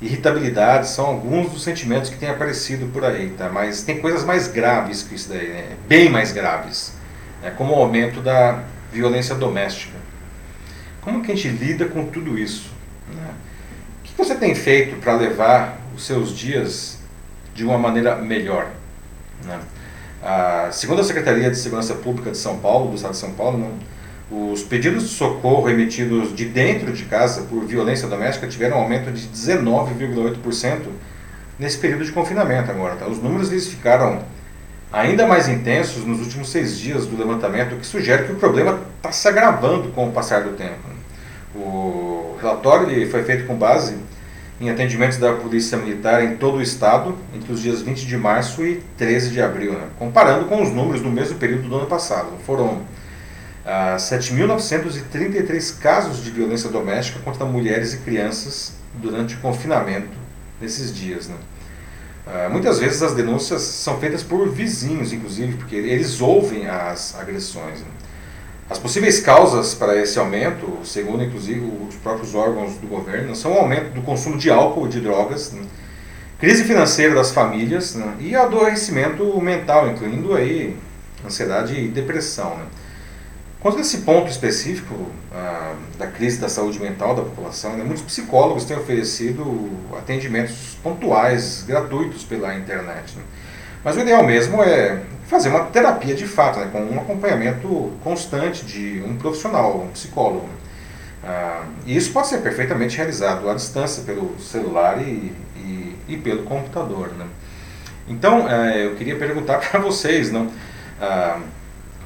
irritabilidade 0.00 0.88
são 0.88 1.06
alguns 1.06 1.50
dos 1.50 1.62
sentimentos 1.62 2.10
que 2.10 2.16
têm 2.16 2.28
aparecido 2.28 2.86
por 2.92 3.04
aí, 3.04 3.30
tá? 3.30 3.48
Mas 3.48 3.82
tem 3.82 4.00
coisas 4.00 4.24
mais 4.24 4.48
graves 4.48 5.02
que 5.02 5.14
isso 5.14 5.28
daí, 5.28 5.48
né? 5.48 5.76
bem 5.88 6.08
mais 6.10 6.32
graves, 6.32 6.92
né? 7.42 7.50
como 7.56 7.72
o 7.74 7.76
aumento 7.76 8.20
da 8.20 8.62
violência 8.92 9.34
doméstica. 9.34 9.96
Como 11.00 11.22
que 11.22 11.32
a 11.32 11.34
gente 11.34 11.48
lida 11.48 11.86
com 11.86 12.06
tudo 12.06 12.38
isso? 12.38 12.70
Né? 13.14 13.30
O 14.00 14.02
que 14.04 14.16
você 14.16 14.34
tem 14.34 14.54
feito 14.54 14.96
para 14.96 15.14
levar 15.14 15.78
os 15.94 16.04
seus 16.04 16.36
dias 16.36 16.98
de 17.54 17.64
uma 17.64 17.78
maneira 17.78 18.16
melhor? 18.16 18.68
Né? 19.44 19.60
Ah, 20.22 20.68
segundo 20.72 21.00
a 21.00 21.04
Secretaria 21.04 21.50
de 21.50 21.56
Segurança 21.56 21.94
Pública 21.94 22.32
de 22.32 22.36
São 22.36 22.58
Paulo, 22.58 22.90
do 22.90 22.96
Estado 22.96 23.12
de 23.12 23.18
São 23.18 23.32
Paulo, 23.32 23.58
não, 23.58 23.78
os 24.30 24.62
pedidos 24.62 25.04
de 25.04 25.08
socorro 25.10 25.68
emitidos 25.68 26.34
de 26.34 26.46
dentro 26.46 26.92
de 26.92 27.04
casa 27.04 27.42
por 27.42 27.64
violência 27.64 28.08
doméstica 28.08 28.48
tiveram 28.48 28.78
um 28.78 28.80
aumento 28.80 29.12
de 29.12 29.28
19,8% 29.28 30.86
nesse 31.58 31.78
período 31.78 32.04
de 32.04 32.12
confinamento 32.12 32.70
agora. 32.70 32.96
Tá? 32.96 33.06
Os 33.06 33.22
números 33.22 33.52
eles 33.52 33.68
ficaram 33.68 34.22
ainda 34.92 35.26
mais 35.26 35.48
intensos 35.48 36.04
nos 36.04 36.20
últimos 36.20 36.50
seis 36.50 36.76
dias 36.78 37.06
do 37.06 37.16
levantamento, 37.16 37.74
o 37.74 37.78
que 37.78 37.86
sugere 37.86 38.24
que 38.24 38.32
o 38.32 38.36
problema 38.36 38.80
está 38.96 39.12
se 39.12 39.28
agravando 39.28 39.90
com 39.90 40.08
o 40.08 40.12
passar 40.12 40.42
do 40.42 40.50
tempo. 40.50 40.96
O 41.54 42.36
relatório 42.40 42.90
ele 42.90 43.06
foi 43.06 43.22
feito 43.22 43.46
com 43.46 43.54
base 43.54 43.96
em 44.60 44.70
atendimentos 44.70 45.18
da 45.18 45.34
Polícia 45.34 45.76
Militar 45.78 46.24
em 46.24 46.36
todo 46.36 46.58
o 46.58 46.62
estado 46.62 47.16
entre 47.34 47.52
os 47.52 47.60
dias 47.60 47.82
20 47.82 48.06
de 48.06 48.16
março 48.16 48.64
e 48.64 48.82
13 48.96 49.30
de 49.30 49.40
abril, 49.40 49.74
né? 49.74 49.86
comparando 49.98 50.46
com 50.46 50.62
os 50.62 50.70
números 50.72 51.02
do 51.02 51.10
mesmo 51.10 51.38
período 51.38 51.68
do 51.68 51.76
ano 51.76 51.86
passado. 51.86 52.28
Foram 52.44 52.80
7.933 53.66 55.78
casos 55.78 56.22
de 56.22 56.30
violência 56.30 56.70
doméstica 56.70 57.18
contra 57.20 57.44
mulheres 57.44 57.94
e 57.94 57.98
crianças 57.98 58.74
durante 58.94 59.34
o 59.34 59.38
confinamento 59.38 60.16
nesses 60.60 60.94
dias. 60.94 61.26
Né? 61.26 61.34
Uh, 62.26 62.50
muitas 62.50 62.78
vezes 62.78 63.02
as 63.02 63.14
denúncias 63.14 63.62
são 63.62 63.98
feitas 63.98 64.22
por 64.22 64.48
vizinhos, 64.48 65.12
inclusive, 65.12 65.54
porque 65.54 65.74
eles 65.74 66.20
ouvem 66.20 66.68
as 66.68 67.18
agressões. 67.18 67.80
Né? 67.80 67.86
As 68.70 68.78
possíveis 68.78 69.20
causas 69.20 69.74
para 69.74 70.00
esse 70.00 70.18
aumento, 70.18 70.78
segundo 70.84 71.22
inclusive 71.22 71.60
os 71.88 71.96
próprios 71.96 72.34
órgãos 72.34 72.76
do 72.78 72.86
governo, 72.86 73.34
são 73.34 73.52
o 73.52 73.58
aumento 73.58 73.92
do 73.94 74.02
consumo 74.02 74.38
de 74.38 74.50
álcool 74.50 74.86
e 74.86 74.90
de 74.90 75.00
drogas, 75.00 75.52
né? 75.52 75.62
crise 76.38 76.64
financeira 76.64 77.14
das 77.14 77.32
famílias 77.32 77.96
né? 77.96 78.14
e 78.20 78.34
adoecimento 78.34 79.40
mental, 79.40 79.88
incluindo 79.88 80.34
aí 80.34 80.76
ansiedade 81.24 81.74
e 81.74 81.88
depressão. 81.88 82.56
Né? 82.56 82.66
Quanto 83.66 83.78
a 83.78 83.80
esse 83.80 83.98
ponto 84.02 84.30
específico 84.30 84.94
ah, 85.34 85.74
da 85.98 86.06
crise 86.06 86.38
da 86.38 86.48
saúde 86.48 86.78
mental 86.78 87.16
da 87.16 87.22
população, 87.22 87.76
né, 87.76 87.82
muitos 87.82 88.04
psicólogos 88.04 88.64
têm 88.64 88.76
oferecido 88.76 89.72
atendimentos 89.98 90.78
pontuais, 90.84 91.64
gratuitos 91.66 92.22
pela 92.22 92.54
internet. 92.54 93.16
Né? 93.16 93.24
Mas 93.82 93.96
o 93.96 94.00
ideal 94.02 94.22
mesmo 94.22 94.62
é 94.62 95.02
fazer 95.26 95.48
uma 95.48 95.64
terapia 95.64 96.14
de 96.14 96.28
fato, 96.28 96.60
né, 96.60 96.68
com 96.70 96.78
um 96.80 97.00
acompanhamento 97.00 97.92
constante 98.04 98.64
de 98.64 99.02
um 99.04 99.16
profissional, 99.16 99.80
um 99.80 99.88
psicólogo. 99.88 100.48
Ah, 101.24 101.64
e 101.84 101.96
isso 101.96 102.12
pode 102.12 102.28
ser 102.28 102.42
perfeitamente 102.42 102.96
realizado 102.96 103.50
à 103.50 103.54
distância 103.54 104.04
pelo 104.04 104.38
celular 104.38 105.02
e, 105.02 105.32
e, 105.56 105.96
e 106.10 106.16
pelo 106.16 106.44
computador. 106.44 107.08
Né? 107.18 107.26
Então, 108.06 108.48
eh, 108.48 108.86
eu 108.86 108.94
queria 108.94 109.16
perguntar 109.16 109.58
para 109.68 109.80
vocês, 109.80 110.30
não? 110.30 110.52
Ah, 111.00 111.40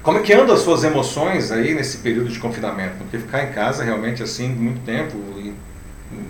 como 0.03 0.19
é 0.19 0.23
que 0.23 0.33
andam 0.33 0.55
as 0.55 0.63
suas 0.63 0.83
emoções 0.83 1.53
aí 1.53 1.75
nesse 1.75 1.99
período 1.99 2.31
de 2.31 2.39
confinamento? 2.39 2.97
Porque 2.99 3.19
ficar 3.19 3.45
em 3.45 3.53
casa 3.53 3.85
realmente 3.85 4.23
assim 4.23 4.49
muito 4.49 4.81
tempo 4.85 5.17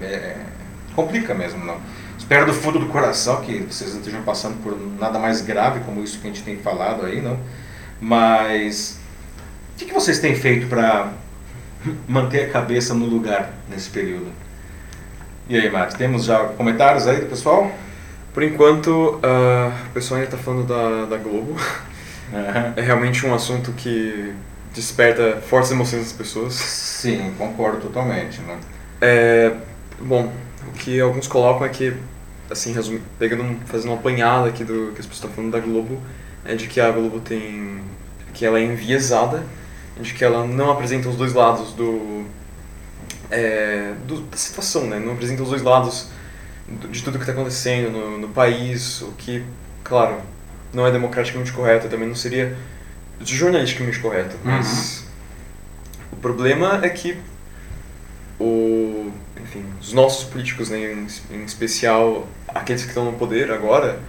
é, 0.02 0.36
complica 0.94 1.34
mesmo, 1.34 1.64
não? 1.64 1.78
Espero 2.18 2.46
do 2.46 2.52
fundo 2.52 2.78
do 2.78 2.86
coração 2.86 3.40
que 3.40 3.58
vocês 3.58 3.92
não 3.92 4.00
estejam 4.00 4.22
passando 4.22 4.62
por 4.62 4.78
nada 4.98 5.18
mais 5.18 5.40
grave 5.40 5.80
como 5.80 6.02
isso 6.02 6.18
que 6.18 6.26
a 6.26 6.30
gente 6.30 6.42
tem 6.42 6.56
falado 6.58 7.06
aí, 7.06 7.20
não? 7.20 7.38
Mas 8.00 8.98
o 9.74 9.78
que, 9.78 9.86
que 9.86 9.94
vocês 9.94 10.18
têm 10.18 10.34
feito 10.34 10.66
para 10.66 11.12
manter 12.08 12.46
a 12.46 12.50
cabeça 12.50 12.94
no 12.94 13.06
lugar 13.06 13.52
nesse 13.68 13.90
período? 13.90 14.30
E 15.48 15.56
aí, 15.56 15.70
Mate, 15.70 15.96
temos 15.96 16.24
já 16.24 16.44
comentários 16.44 17.06
aí 17.08 17.20
do 17.20 17.26
pessoal? 17.26 17.72
Por 18.32 18.42
enquanto, 18.42 18.88
uh, 18.88 19.72
o 19.88 19.92
pessoal 19.92 20.20
ainda 20.20 20.32
está 20.32 20.38
falando 20.38 20.66
da, 20.66 21.06
da 21.06 21.16
Globo. 21.16 21.56
Uhum. 22.32 22.72
É 22.76 22.80
realmente 22.80 23.26
um 23.26 23.34
assunto 23.34 23.72
que 23.72 24.34
desperta 24.74 25.40
fortes 25.40 25.70
emoções 25.70 26.04
das 26.04 26.12
pessoas. 26.12 26.54
Sim, 26.54 27.34
concordo 27.36 27.80
totalmente. 27.80 28.40
Né? 28.40 28.58
É, 29.00 29.52
bom, 30.00 30.32
o 30.68 30.72
que 30.72 31.00
alguns 31.00 31.26
colocam 31.26 31.66
é 31.66 31.68
que, 31.68 31.94
assim, 32.50 32.74
pegando, 33.18 33.58
fazendo 33.66 33.90
uma 33.90 33.98
apanhada 33.98 34.48
aqui 34.48 34.64
do 34.64 34.92
que 34.94 35.00
as 35.00 35.06
pessoas 35.06 35.14
estão 35.14 35.30
falando 35.30 35.52
da 35.52 35.60
Globo, 35.60 36.00
é 36.44 36.54
de 36.54 36.66
que 36.66 36.80
a 36.80 36.90
Globo 36.90 37.20
tem. 37.20 37.80
que 38.32 38.44
ela 38.44 38.58
é 38.58 38.64
enviesada, 38.64 39.42
de 40.00 40.14
que 40.14 40.24
ela 40.24 40.46
não 40.46 40.70
apresenta 40.70 41.08
os 41.08 41.16
dois 41.16 41.32
lados 41.32 41.72
do. 41.72 42.24
É, 43.30 43.94
do 44.06 44.22
da 44.22 44.36
situação, 44.36 44.86
né? 44.86 44.98
Não 44.98 45.12
apresenta 45.12 45.42
os 45.42 45.50
dois 45.50 45.62
lados 45.62 46.08
de 46.90 47.02
tudo 47.02 47.18
que 47.18 47.24
está 47.24 47.32
acontecendo 47.32 47.90
no, 47.90 48.18
no 48.18 48.28
país, 48.28 49.02
o 49.02 49.12
que, 49.12 49.44
claro, 49.82 50.20
não 50.72 50.86
é 50.86 50.90
democraticamente 50.90 51.52
correto, 51.52 51.88
também 51.88 52.08
não 52.08 52.14
seria 52.14 52.56
jornalisticamente 53.22 53.98
correto. 53.98 54.36
Uhum. 54.44 54.52
Mas 54.52 55.04
o 56.12 56.16
problema 56.16 56.80
é 56.82 56.88
que 56.88 57.16
o, 58.38 59.10
enfim, 59.40 59.64
os 59.80 59.92
nossos 59.92 60.24
políticos, 60.28 60.70
né, 60.70 60.92
em, 60.92 61.06
em 61.34 61.44
especial 61.44 62.26
aqueles 62.48 62.82
que 62.82 62.88
estão 62.88 63.04
no 63.04 63.12
poder 63.12 63.50
agora, 63.50 64.00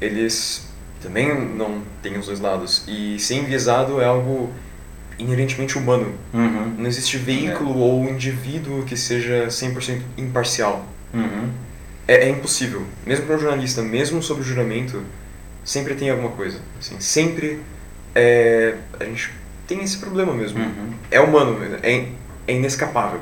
eles 0.00 0.68
também 1.02 1.34
não 1.34 1.82
tem 2.02 2.16
os 2.18 2.26
dois 2.26 2.40
lados. 2.40 2.84
E 2.86 3.18
ser 3.18 3.34
enviesado 3.34 4.00
é 4.00 4.04
algo 4.04 4.50
inerentemente 5.18 5.76
humano. 5.76 6.14
Uhum. 6.32 6.74
Não 6.78 6.86
existe 6.86 7.18
veículo 7.18 7.72
é. 7.72 7.76
ou 7.76 8.08
indivíduo 8.08 8.84
que 8.84 8.96
seja 8.96 9.46
100% 9.48 10.00
imparcial. 10.16 10.86
Uhum. 11.12 11.50
É, 12.06 12.26
é, 12.26 12.30
impossível. 12.30 12.84
Mesmo 13.06 13.26
para 13.26 13.36
um 13.36 13.38
jornalista, 13.38 13.82
mesmo 13.82 14.22
sobre 14.22 14.42
o 14.42 14.46
juramento, 14.46 15.02
sempre 15.64 15.94
tem 15.94 16.10
alguma 16.10 16.30
coisa. 16.30 16.58
Assim, 16.78 16.98
sempre 17.00 17.60
é, 18.14 18.74
a 18.98 19.04
gente 19.04 19.32
tem 19.66 19.82
esse 19.82 19.98
problema 19.98 20.32
mesmo. 20.32 20.58
Uhum. 20.60 20.92
É 21.10 21.20
humano, 21.20 21.58
é, 21.82 22.06
é 22.46 22.52
inescapável. 22.52 23.20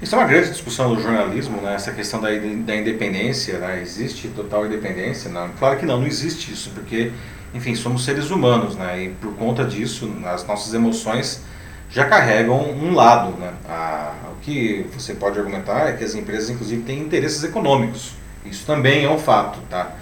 Isso 0.00 0.14
é 0.14 0.18
uma 0.18 0.28
grande 0.28 0.50
discussão 0.50 0.94
do 0.94 1.02
jornalismo, 1.02 1.60
né? 1.60 1.74
essa 1.74 1.90
questão 1.90 2.20
da, 2.20 2.28
da 2.28 2.76
independência. 2.76 3.58
Né? 3.58 3.80
Existe 3.82 4.28
total 4.28 4.66
independência? 4.66 5.30
Não. 5.30 5.48
Claro 5.58 5.78
que 5.78 5.84
não, 5.84 6.00
não 6.00 6.06
existe 6.06 6.52
isso, 6.52 6.70
porque, 6.70 7.10
enfim, 7.52 7.74
somos 7.74 8.04
seres 8.04 8.30
humanos, 8.30 8.76
né? 8.76 9.04
e 9.04 9.08
por 9.08 9.34
conta 9.34 9.64
disso, 9.64 10.12
as 10.24 10.46
nossas 10.46 10.72
emoções 10.72 11.42
já 11.90 12.04
carregam 12.04 12.60
um 12.70 12.94
lado. 12.94 13.36
Né? 13.38 13.52
A, 13.68 14.14
o 14.32 14.40
que 14.40 14.86
você 14.92 15.14
pode 15.14 15.36
argumentar 15.36 15.88
é 15.88 15.92
que 15.94 16.04
as 16.04 16.14
empresas, 16.14 16.48
inclusive, 16.48 16.82
têm 16.82 17.00
interesses 17.00 17.42
econômicos. 17.42 18.12
Isso 18.46 18.64
também 18.64 19.04
é 19.04 19.10
um 19.10 19.18
fato. 19.18 19.58
Tá? 19.68 19.92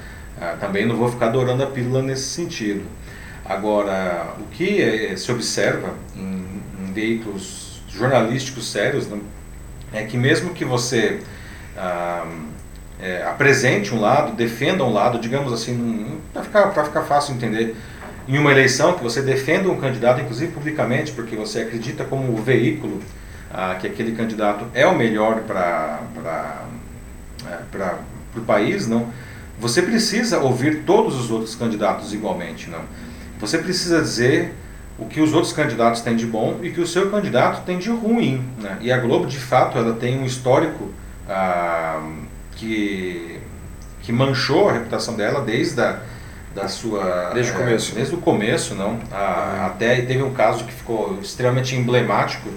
Ah, 0.41 0.57
também 0.61 0.87
não 0.87 0.97
vou 0.97 1.11
ficar 1.11 1.27
adorando 1.27 1.63
a 1.63 1.67
pílula 1.67 2.03
nesse 2.03 2.25
sentido. 2.25 2.85
Agora, 3.45 4.35
o 4.39 4.45
que 4.45 4.83
é, 4.83 5.17
se 5.17 5.31
observa 5.33 5.95
em, 6.15 6.45
em 6.81 6.93
veículos 6.93 7.81
jornalísticos 7.89 8.71
sérios, 8.71 9.07
né? 9.07 9.19
é 9.93 10.03
que 10.05 10.17
mesmo 10.17 10.53
que 10.53 10.65
você 10.65 11.21
ah, 11.77 12.27
é, 13.01 13.23
apresente 13.23 13.95
um 13.95 14.01
lado, 14.01 14.33
defenda 14.33 14.85
um 14.85 14.93
lado, 14.93 15.19
digamos 15.19 15.53
assim, 15.53 16.19
para 16.33 16.43
ficar, 16.43 16.71
ficar 16.71 17.03
fácil 17.03 17.35
entender, 17.35 17.77
em 18.29 18.39
uma 18.39 18.51
eleição 18.51 18.95
que 18.95 19.03
você 19.03 19.23
defenda 19.23 19.71
um 19.71 19.79
candidato, 19.79 20.21
inclusive 20.21 20.53
publicamente, 20.53 21.13
porque 21.13 21.37
você 21.37 21.61
acredita 21.61 22.05
como 22.05 22.33
o 22.33 22.43
veículo 22.43 23.01
ah, 23.53 23.77
que 23.81 23.87
aquele 23.87 24.13
candidato 24.13 24.67
é 24.75 24.87
o 24.87 24.95
melhor 24.95 25.43
para 25.43 26.01
é, 27.47 27.95
o 28.37 28.41
país, 28.41 28.87
não? 28.87 29.09
Você 29.59 29.83
precisa 29.83 30.39
ouvir 30.39 30.85
todos 30.85 31.19
os 31.19 31.31
outros 31.31 31.55
candidatos 31.55 32.13
igualmente, 32.13 32.69
não? 32.69 32.83
Você 33.41 33.59
precisa 33.59 34.01
dizer 34.01 34.53
o 34.99 35.07
que 35.07 35.21
os 35.21 35.33
outros 35.33 35.53
candidatos 35.53 36.01
têm 36.01 36.17
de 36.17 36.27
bom 36.27 36.59
e 36.63 36.71
que 36.71 36.81
o 36.81 36.87
seu 36.87 37.11
candidato 37.11 37.65
tem 37.65 37.79
de 37.79 37.91
ruim. 37.91 38.45
Né? 38.59 38.79
E 38.81 38.91
a 38.93 38.99
Globo, 38.99 39.27
de 39.27 39.39
fato, 39.39 39.77
ela 39.77 39.95
tem 39.95 40.19
um 40.19 40.25
histórico 40.25 40.91
ah, 41.29 42.03
que, 42.53 43.39
que 44.03 44.13
manchou 44.13 44.69
a 44.69 44.73
reputação 44.73 45.15
dela 45.17 45.43
desde 45.43 45.81
a, 45.81 46.01
da 46.55 46.69
sua 46.69 47.33
desde 47.35 47.53
o 47.53 47.57
começo 47.57 47.95
desde 47.95 48.15
o 48.15 48.19
começo 48.19 48.75
não 48.75 48.99
a, 49.13 49.67
até 49.67 50.01
teve 50.01 50.23
um 50.23 50.33
caso 50.33 50.65
que 50.65 50.73
ficou 50.73 51.19
extremamente 51.21 51.77
emblemático 51.77 52.49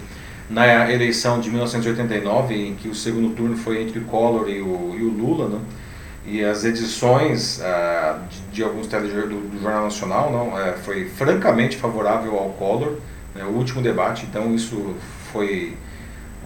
na 0.49 0.89
eleição 0.89 1.39
de 1.39 1.49
1989 1.49 2.55
em 2.55 2.75
que 2.75 2.87
o 2.87 2.95
segundo 2.95 3.35
turno 3.35 3.57
foi 3.57 3.81
entre 3.81 3.99
o 3.99 4.05
Collor 4.05 4.47
e 4.47 4.61
o, 4.61 4.95
e 4.97 5.03
o 5.03 5.09
Lula 5.09 5.49
não 5.49 5.61
e 6.31 6.43
as 6.43 6.63
edições 6.63 7.59
uh, 7.59 8.19
de, 8.29 8.41
de, 8.53 8.63
alguns 8.63 8.87
telejornais 8.87 9.29
do, 9.29 9.39
do, 9.47 9.61
Jornal 9.61 9.83
Nacional 9.83 10.31
não 10.31 10.49
uh, 10.49 10.77
foi 10.83 11.05
francamente 11.05 11.77
favorável 11.77 12.37
ao 12.37 12.49
Collor, 12.51 12.97
né, 13.33 13.43
o 13.43 13.49
último 13.49 13.81
debate, 13.81 14.25
então 14.29 14.53
isso 14.53 14.95
foi 15.31 15.75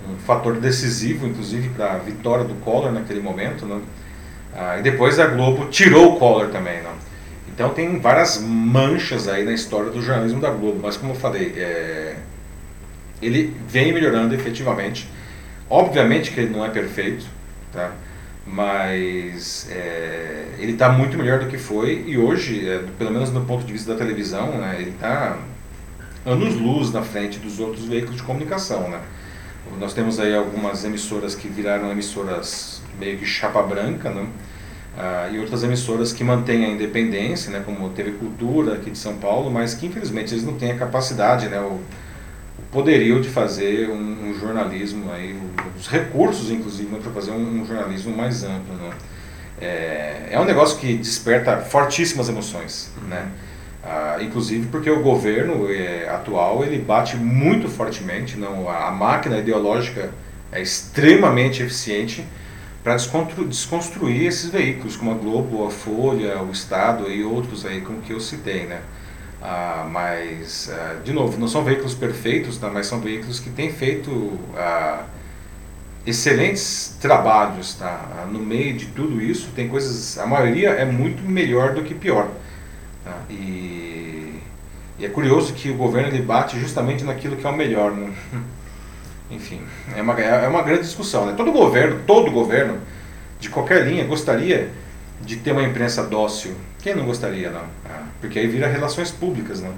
um 0.09 0.17
fator 0.17 0.57
decisivo, 0.57 1.27
inclusive, 1.27 1.69
para 1.69 1.93
a 1.93 1.97
vitória 1.97 2.43
do 2.43 2.55
Collor 2.55 2.91
naquele 2.91 3.21
momento. 3.21 3.65
Não? 3.65 3.77
Uh, 3.77 4.79
e 4.79 4.81
depois 4.81 5.19
a 5.19 5.27
Globo 5.27 5.65
tirou 5.65 6.15
o 6.15 6.19
Collor 6.19 6.49
também. 6.49 6.81
Não? 6.81 6.93
Então 7.53 7.69
tem 7.69 7.99
várias 7.99 8.39
manchas 8.41 9.27
aí 9.27 9.43
na 9.43 9.53
história 9.53 9.91
do 9.91 10.01
jornalismo 10.01 10.41
da 10.41 10.49
Globo, 10.49 10.79
mas 10.81 10.97
como 10.97 11.11
eu 11.11 11.15
falei, 11.15 11.53
é, 11.55 12.15
ele 13.21 13.55
vem 13.67 13.93
melhorando 13.93 14.33
efetivamente. 14.33 15.09
Obviamente 15.69 16.31
que 16.31 16.39
ele 16.39 16.49
não 16.49 16.65
é 16.65 16.69
perfeito, 16.69 17.25
tá? 17.71 17.91
Mas 18.45 19.67
é, 19.71 20.45
ele 20.59 20.73
está 20.73 20.89
muito 20.89 21.17
melhor 21.17 21.39
do 21.39 21.47
que 21.47 21.57
foi 21.57 22.03
e 22.05 22.17
hoje, 22.17 22.67
é, 22.67 22.83
pelo 22.97 23.11
menos 23.11 23.31
no 23.31 23.45
ponto 23.45 23.65
de 23.65 23.71
vista 23.71 23.93
da 23.93 23.97
televisão, 23.97 24.51
né, 24.57 24.77
ele 24.79 24.91
está 24.91 25.37
anos-luz 26.25 26.91
na 26.91 27.01
frente 27.01 27.39
dos 27.39 27.59
outros 27.59 27.85
veículos 27.85 28.17
de 28.17 28.23
comunicação. 28.23 28.89
Né? 28.89 28.99
Nós 29.79 29.93
temos 29.93 30.19
aí 30.19 30.35
algumas 30.35 30.83
emissoras 30.83 31.35
que 31.35 31.47
viraram 31.47 31.91
emissoras 31.91 32.81
meio 32.99 33.17
que 33.17 33.25
chapa 33.25 33.61
branca, 33.61 34.09
né? 34.09 34.27
Ah, 34.95 35.27
e 35.31 35.39
outras 35.39 35.63
emissoras 35.63 36.13
que 36.13 36.23
mantêm 36.23 36.65
a 36.65 36.69
independência, 36.69 37.51
né, 37.51 37.63
como 37.65 37.89
TV 37.89 38.11
Cultura 38.11 38.75
aqui 38.75 38.91
de 38.91 38.97
São 38.97 39.15
Paulo, 39.15 39.49
mas 39.49 39.73
que 39.73 39.87
infelizmente 39.87 40.31
eles 40.31 40.45
não 40.45 40.53
têm 40.53 40.71
a 40.71 40.77
capacidade, 40.77 41.47
né, 41.49 41.59
o, 41.59 41.79
poderiam 42.71 43.21
de 43.21 43.29
fazer 43.29 43.89
um, 43.89 44.29
um 44.29 44.39
jornalismo 44.39 45.11
aí, 45.11 45.39
os 45.79 45.87
recursos 45.87 46.49
inclusive 46.49 46.89
né, 46.89 46.99
para 47.01 47.11
fazer 47.11 47.31
um, 47.31 47.61
um, 47.61 47.65
jornalismo 47.65 48.15
mais 48.15 48.43
amplo. 48.43 48.75
Né? 48.75 48.91
É, 49.61 50.27
é 50.31 50.39
um 50.39 50.45
negócio 50.45 50.77
que 50.79 50.95
desperta 50.97 51.57
fortíssimas 51.57 52.27
emoções, 52.29 52.91
né? 53.07 53.27
Ah, 53.85 54.17
inclusive 54.21 54.67
porque 54.67 54.89
o 54.89 55.01
governo 55.01 55.69
é, 55.69 56.07
atual 56.07 56.63
ele 56.63 56.79
bate 56.79 57.17
muito 57.17 57.67
fortemente, 57.67 58.37
não 58.37 58.69
a, 58.69 58.87
a 58.87 58.91
máquina 58.91 59.37
ideológica 59.37 60.09
é 60.53 60.61
extremamente 60.61 61.61
eficiente 61.61 62.25
para 62.81 62.95
desconstruir 62.95 64.25
esses 64.25 64.49
veículos 64.49 64.95
como 64.95 65.11
a 65.11 65.15
Globo, 65.15 65.67
a 65.67 65.69
Folha, 65.69 66.41
o 66.41 66.51
Estado 66.51 67.09
e 67.11 67.23
outros 67.23 67.65
aí 67.65 67.81
como 67.81 68.01
que 68.01 68.13
eu 68.13 68.19
citei, 68.21 68.65
né? 68.65 68.81
Ah, 69.45 69.85
mas, 69.91 70.71
ah, 70.71 71.01
de 71.03 71.11
novo, 71.11 71.37
não 71.37 71.49
são 71.49 71.65
veículos 71.65 71.93
perfeitos, 71.93 72.57
tá? 72.57 72.69
mas 72.69 72.87
são 72.87 73.01
veículos 73.01 73.41
que 73.41 73.49
têm 73.49 73.73
feito 73.73 74.39
ah, 74.55 75.03
excelentes 76.07 76.97
trabalhos. 77.01 77.73
Tá? 77.73 78.05
Ah, 78.17 78.25
no 78.25 78.39
meio 78.39 78.77
de 78.77 78.85
tudo 78.85 79.21
isso, 79.21 79.49
tem 79.53 79.67
coisas. 79.67 80.17
A 80.17 80.25
maioria 80.25 80.69
é 80.69 80.85
muito 80.85 81.21
melhor 81.23 81.73
do 81.73 81.83
que 81.83 81.93
pior. 81.93 82.29
Tá? 83.03 83.17
E, 83.29 84.39
e, 84.97 85.05
é 85.05 85.09
curioso 85.09 85.51
que 85.51 85.69
o 85.69 85.75
governo 85.75 86.07
ele 86.07 86.21
bate 86.21 86.57
justamente 86.57 87.03
naquilo 87.03 87.35
que 87.35 87.45
é 87.45 87.49
o 87.49 87.55
melhor. 87.55 87.91
Né? 87.91 88.13
Enfim, 89.29 89.61
é 89.93 90.01
uma, 90.01 90.13
é 90.21 90.47
uma 90.47 90.61
grande 90.61 90.83
discussão. 90.83 91.25
Né? 91.25 91.33
Todo 91.35 91.51
governo, 91.51 91.99
todo 92.07 92.31
governo, 92.31 92.79
de 93.41 93.49
qualquer 93.49 93.85
linha, 93.85 94.05
gostaria 94.05 94.71
de 95.25 95.37
ter 95.37 95.51
uma 95.51 95.63
imprensa 95.63 96.03
dócil 96.03 96.55
quem 96.83 96.93
não 96.93 97.05
gostaria, 97.05 97.49
não? 97.49 97.63
Ah, 97.85 98.03
porque 98.19 98.37
aí 98.37 98.45
vira 98.45 98.67
relações 98.67 99.09
públicas, 99.09 99.61
não? 99.61 99.73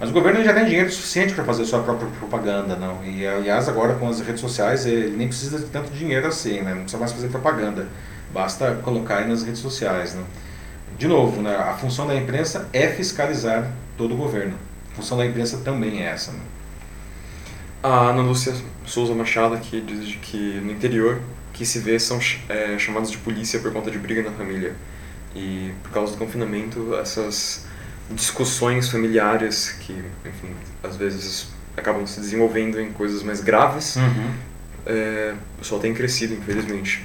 Mas 0.00 0.10
o 0.10 0.12
governo 0.12 0.42
já 0.42 0.52
tem 0.52 0.64
dinheiro 0.64 0.90
suficiente 0.90 1.32
para 1.34 1.44
fazer 1.44 1.64
sua 1.64 1.80
própria 1.84 2.08
propaganda, 2.18 2.74
não? 2.74 3.04
E 3.04 3.24
aliás, 3.24 3.68
agora 3.68 3.94
com 3.94 4.08
as 4.08 4.20
redes 4.20 4.40
sociais, 4.40 4.84
ele 4.84 5.16
nem 5.16 5.28
precisa 5.28 5.60
de 5.60 5.66
tanto 5.66 5.92
dinheiro 5.92 6.26
assim, 6.26 6.60
né? 6.60 6.74
Não 6.74 6.80
precisa 6.80 6.98
mais 6.98 7.12
fazer 7.12 7.28
propaganda. 7.28 7.86
Basta 8.34 8.74
colocar 8.82 9.18
aí 9.18 9.28
nas 9.28 9.44
redes 9.44 9.60
sociais, 9.60 10.16
não? 10.16 10.24
De 10.98 11.06
novo, 11.06 11.40
né? 11.40 11.54
a 11.54 11.74
função 11.74 12.08
da 12.08 12.16
imprensa 12.16 12.68
é 12.72 12.88
fiscalizar 12.88 13.70
todo 13.96 14.14
o 14.14 14.16
governo. 14.16 14.56
A 14.92 14.96
função 14.96 15.16
da 15.16 15.24
imprensa 15.24 15.58
também 15.58 16.02
é 16.02 16.06
essa, 16.06 16.32
não? 16.32 16.52
A 17.84 18.10
Ana 18.10 18.22
Lúcia 18.22 18.52
Souza 18.84 19.14
Machado 19.14 19.54
aqui 19.54 19.80
diz 19.80 20.16
que 20.16 20.60
no 20.60 20.72
interior 20.72 21.20
que 21.52 21.66
se 21.66 21.78
vê 21.78 21.98
são 21.98 22.18
é, 22.48 22.78
chamados 22.78 23.10
de 23.10 23.18
polícia 23.18 23.60
por 23.60 23.72
conta 23.72 23.90
de 23.90 23.98
briga 23.98 24.22
na 24.22 24.30
família. 24.30 24.74
E 25.34 25.72
por 25.82 25.92
causa 25.92 26.12
do 26.12 26.18
confinamento, 26.18 26.94
essas 26.96 27.66
discussões 28.10 28.88
familiares 28.88 29.70
que, 29.80 29.92
enfim, 30.26 30.54
às 30.82 30.96
vezes 30.96 31.48
acabam 31.76 32.06
se 32.06 32.20
desenvolvendo 32.20 32.80
em 32.80 32.92
coisas 32.92 33.22
mais 33.22 33.40
graves, 33.40 33.96
uhum. 33.96 34.30
é, 34.86 35.34
pessoal 35.58 35.80
tem 35.80 35.94
crescido, 35.94 36.34
infelizmente. 36.34 37.04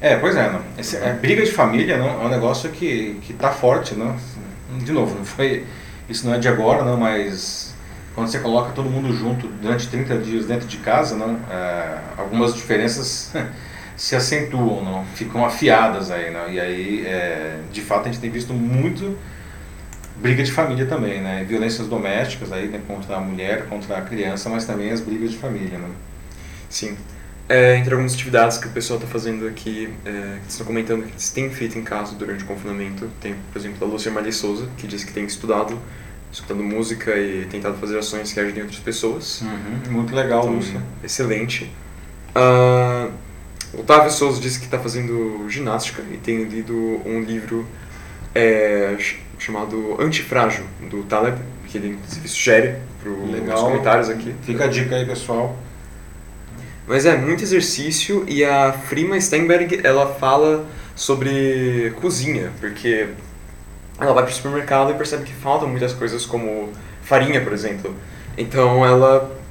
É, 0.00 0.16
pois 0.16 0.34
é, 0.34 0.50
não. 0.50 0.62
Esse, 0.76 0.96
a 0.96 1.12
briga 1.12 1.44
de 1.44 1.52
família 1.52 1.96
não, 1.96 2.22
é 2.22 2.26
um 2.26 2.28
negócio 2.28 2.70
que, 2.70 3.20
que 3.22 3.32
tá 3.32 3.50
forte, 3.50 3.94
não? 3.94 4.16
De 4.78 4.90
novo, 4.90 5.16
não 5.16 5.24
foi, 5.24 5.64
isso 6.08 6.26
não 6.26 6.34
é 6.34 6.38
de 6.38 6.48
agora, 6.48 6.82
não, 6.82 6.96
mas 6.96 7.72
quando 8.14 8.26
você 8.26 8.40
coloca 8.40 8.72
todo 8.72 8.90
mundo 8.90 9.14
junto 9.14 9.46
durante 9.46 9.86
30 9.88 10.18
dias 10.18 10.46
dentro 10.46 10.66
de 10.66 10.78
casa, 10.78 11.14
não, 11.14 11.38
é, 11.48 11.98
algumas 12.16 12.54
diferenças 12.54 13.32
se 14.02 14.16
acentuam, 14.16 14.84
não? 14.84 15.04
ficam 15.14 15.44
afiadas 15.44 16.10
aí. 16.10 16.28
Não? 16.32 16.50
E 16.50 16.58
aí, 16.58 17.06
é, 17.06 17.60
de 17.70 17.80
fato, 17.80 18.08
a 18.08 18.10
gente 18.10 18.20
tem 18.20 18.30
visto 18.30 18.52
muito 18.52 19.16
briga 20.16 20.42
de 20.42 20.50
família 20.50 20.86
também, 20.86 21.20
né? 21.20 21.46
Violências 21.48 21.86
domésticas 21.86 22.50
aí, 22.50 22.66
né? 22.66 22.80
contra 22.84 23.14
a 23.14 23.20
mulher, 23.20 23.66
contra 23.68 23.98
a 23.98 24.02
criança, 24.02 24.50
mas 24.50 24.64
também 24.64 24.90
as 24.90 25.00
brigas 25.00 25.30
de 25.30 25.36
família, 25.36 25.78
né? 25.78 25.88
Sim. 26.68 26.96
É, 27.48 27.76
entre 27.76 27.92
algumas 27.92 28.14
atividades 28.14 28.58
que 28.58 28.66
o 28.66 28.70
pessoal 28.70 28.98
está 28.98 29.08
fazendo 29.08 29.46
aqui, 29.46 29.88
é, 30.04 30.38
que 30.44 30.50
estão 30.50 30.66
comentando 30.66 31.04
que 31.04 31.12
eles 31.12 31.30
têm 31.30 31.48
feito 31.50 31.78
em 31.78 31.84
casa 31.84 32.16
durante 32.16 32.42
o 32.42 32.46
confinamento, 32.48 33.08
tem, 33.20 33.36
por 33.52 33.58
exemplo, 33.60 33.86
a 33.86 33.88
Lúcia 33.88 34.10
Maria 34.10 34.32
Souza, 34.32 34.68
que 34.78 34.88
diz 34.88 35.04
que 35.04 35.12
tem 35.12 35.24
estudado, 35.26 35.78
escutando 36.32 36.64
música 36.64 37.16
e 37.16 37.44
tentado 37.44 37.76
fazer 37.76 37.98
ações 37.98 38.32
que 38.32 38.40
ajudem 38.40 38.64
outras 38.64 38.80
pessoas. 38.80 39.42
Uhum, 39.42 39.92
muito 39.92 40.12
legal, 40.12 40.42
então, 40.42 40.54
Lúcia. 40.56 40.82
Excelente. 41.04 41.70
Uh, 42.34 43.12
Otávio 43.74 44.10
Souza 44.10 44.40
disse 44.40 44.58
que 44.58 44.66
está 44.66 44.78
fazendo 44.78 45.46
ginástica 45.48 46.02
e 46.10 46.18
tem 46.18 46.44
lido 46.44 47.00
um 47.06 47.20
livro 47.20 47.66
é, 48.34 48.96
chamado 49.38 49.96
Antifrágil, 50.00 50.64
do 50.90 51.02
Taleb, 51.04 51.38
que 51.66 51.78
ele 51.78 51.88
inclusive 51.88 52.28
sugere 52.28 52.76
para 53.02 53.10
os 53.54 53.60
comentários 53.60 54.10
aqui. 54.10 54.34
Fica 54.42 54.64
a 54.64 54.68
dica 54.68 54.94
aí, 54.94 55.06
pessoal. 55.06 55.56
Mas 56.86 57.06
é 57.06 57.16
muito 57.16 57.42
exercício 57.42 58.24
e 58.28 58.44
a 58.44 58.72
Frima 58.72 59.18
Steinberg 59.20 59.80
ela 59.82 60.14
fala 60.14 60.66
sobre 60.94 61.94
cozinha, 62.00 62.52
porque 62.60 63.08
ela 63.98 64.12
vai 64.12 64.24
para 64.24 64.32
o 64.32 64.34
supermercado 64.34 64.90
e 64.90 64.94
percebe 64.94 65.24
que 65.24 65.32
faltam 65.32 65.68
muitas 65.68 65.92
coisas 65.92 66.26
como 66.26 66.70
farinha, 67.02 67.40
por 67.40 67.52
exemplo. 67.52 67.94
Então 68.36 68.84
ela 68.84 69.41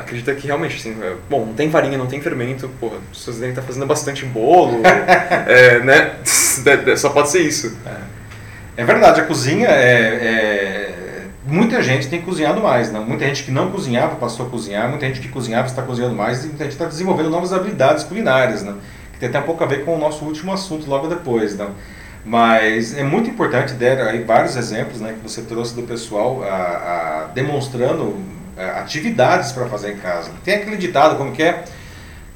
acredita 0.00 0.34
que 0.34 0.46
realmente, 0.46 0.76
assim, 0.76 0.96
é, 1.02 1.14
bom, 1.28 1.46
não 1.46 1.54
tem 1.54 1.70
farinha, 1.70 1.96
não 1.96 2.06
tem 2.06 2.20
fermento, 2.20 2.68
porra, 2.80 2.96
pessoas 3.12 3.36
devem 3.36 3.50
estar 3.50 3.62
fazendo 3.62 3.86
bastante 3.86 4.24
bolo, 4.24 4.80
é, 4.84 5.78
né? 5.80 6.16
Só 6.96 7.10
pode 7.10 7.30
ser 7.30 7.42
isso. 7.42 7.76
É, 7.86 8.82
é 8.82 8.84
verdade, 8.84 9.20
a 9.20 9.24
cozinha 9.24 9.68
é, 9.68 10.00
é, 10.02 11.00
Muita 11.46 11.82
gente 11.82 12.08
tem 12.08 12.20
cozinhado 12.20 12.60
mais, 12.60 12.92
né? 12.92 13.00
muita 13.00 13.24
gente 13.24 13.42
que 13.42 13.50
não 13.50 13.70
cozinhava 13.70 14.16
passou 14.16 14.46
a 14.46 14.50
cozinhar, 14.50 14.88
muita 14.88 15.06
gente 15.06 15.20
que 15.20 15.28
cozinhava 15.28 15.66
está 15.66 15.82
cozinhando 15.82 16.14
mais 16.14 16.44
e 16.44 16.48
muita 16.48 16.64
gente 16.64 16.74
está 16.74 16.84
desenvolvendo 16.84 17.30
novas 17.30 17.52
habilidades 17.52 18.04
culinárias, 18.04 18.62
né? 18.62 18.74
que 19.12 19.18
tem 19.18 19.28
até 19.28 19.40
um 19.40 19.42
pouco 19.42 19.64
a 19.64 19.66
ver 19.66 19.84
com 19.84 19.96
o 19.96 19.98
nosso 19.98 20.24
último 20.24 20.52
assunto 20.52 20.88
logo 20.88 21.08
depois. 21.08 21.56
Né? 21.56 21.66
Mas 22.24 22.96
é 22.96 23.02
muito 23.02 23.28
importante, 23.30 23.72
der 23.72 24.00
aí 24.02 24.22
vários 24.22 24.54
exemplos 24.54 25.00
né, 25.00 25.14
que 25.14 25.28
você 25.28 25.42
trouxe 25.42 25.74
do 25.74 25.82
pessoal 25.82 26.44
a, 26.44 27.24
a 27.24 27.24
demonstrando 27.34 28.16
atividades 28.78 29.52
para 29.52 29.66
fazer 29.66 29.92
em 29.92 29.96
casa. 29.96 30.30
Tem 30.44 30.54
aquele 30.54 30.76
ditado, 30.76 31.16
como 31.16 31.32
que 31.32 31.42
é? 31.42 31.64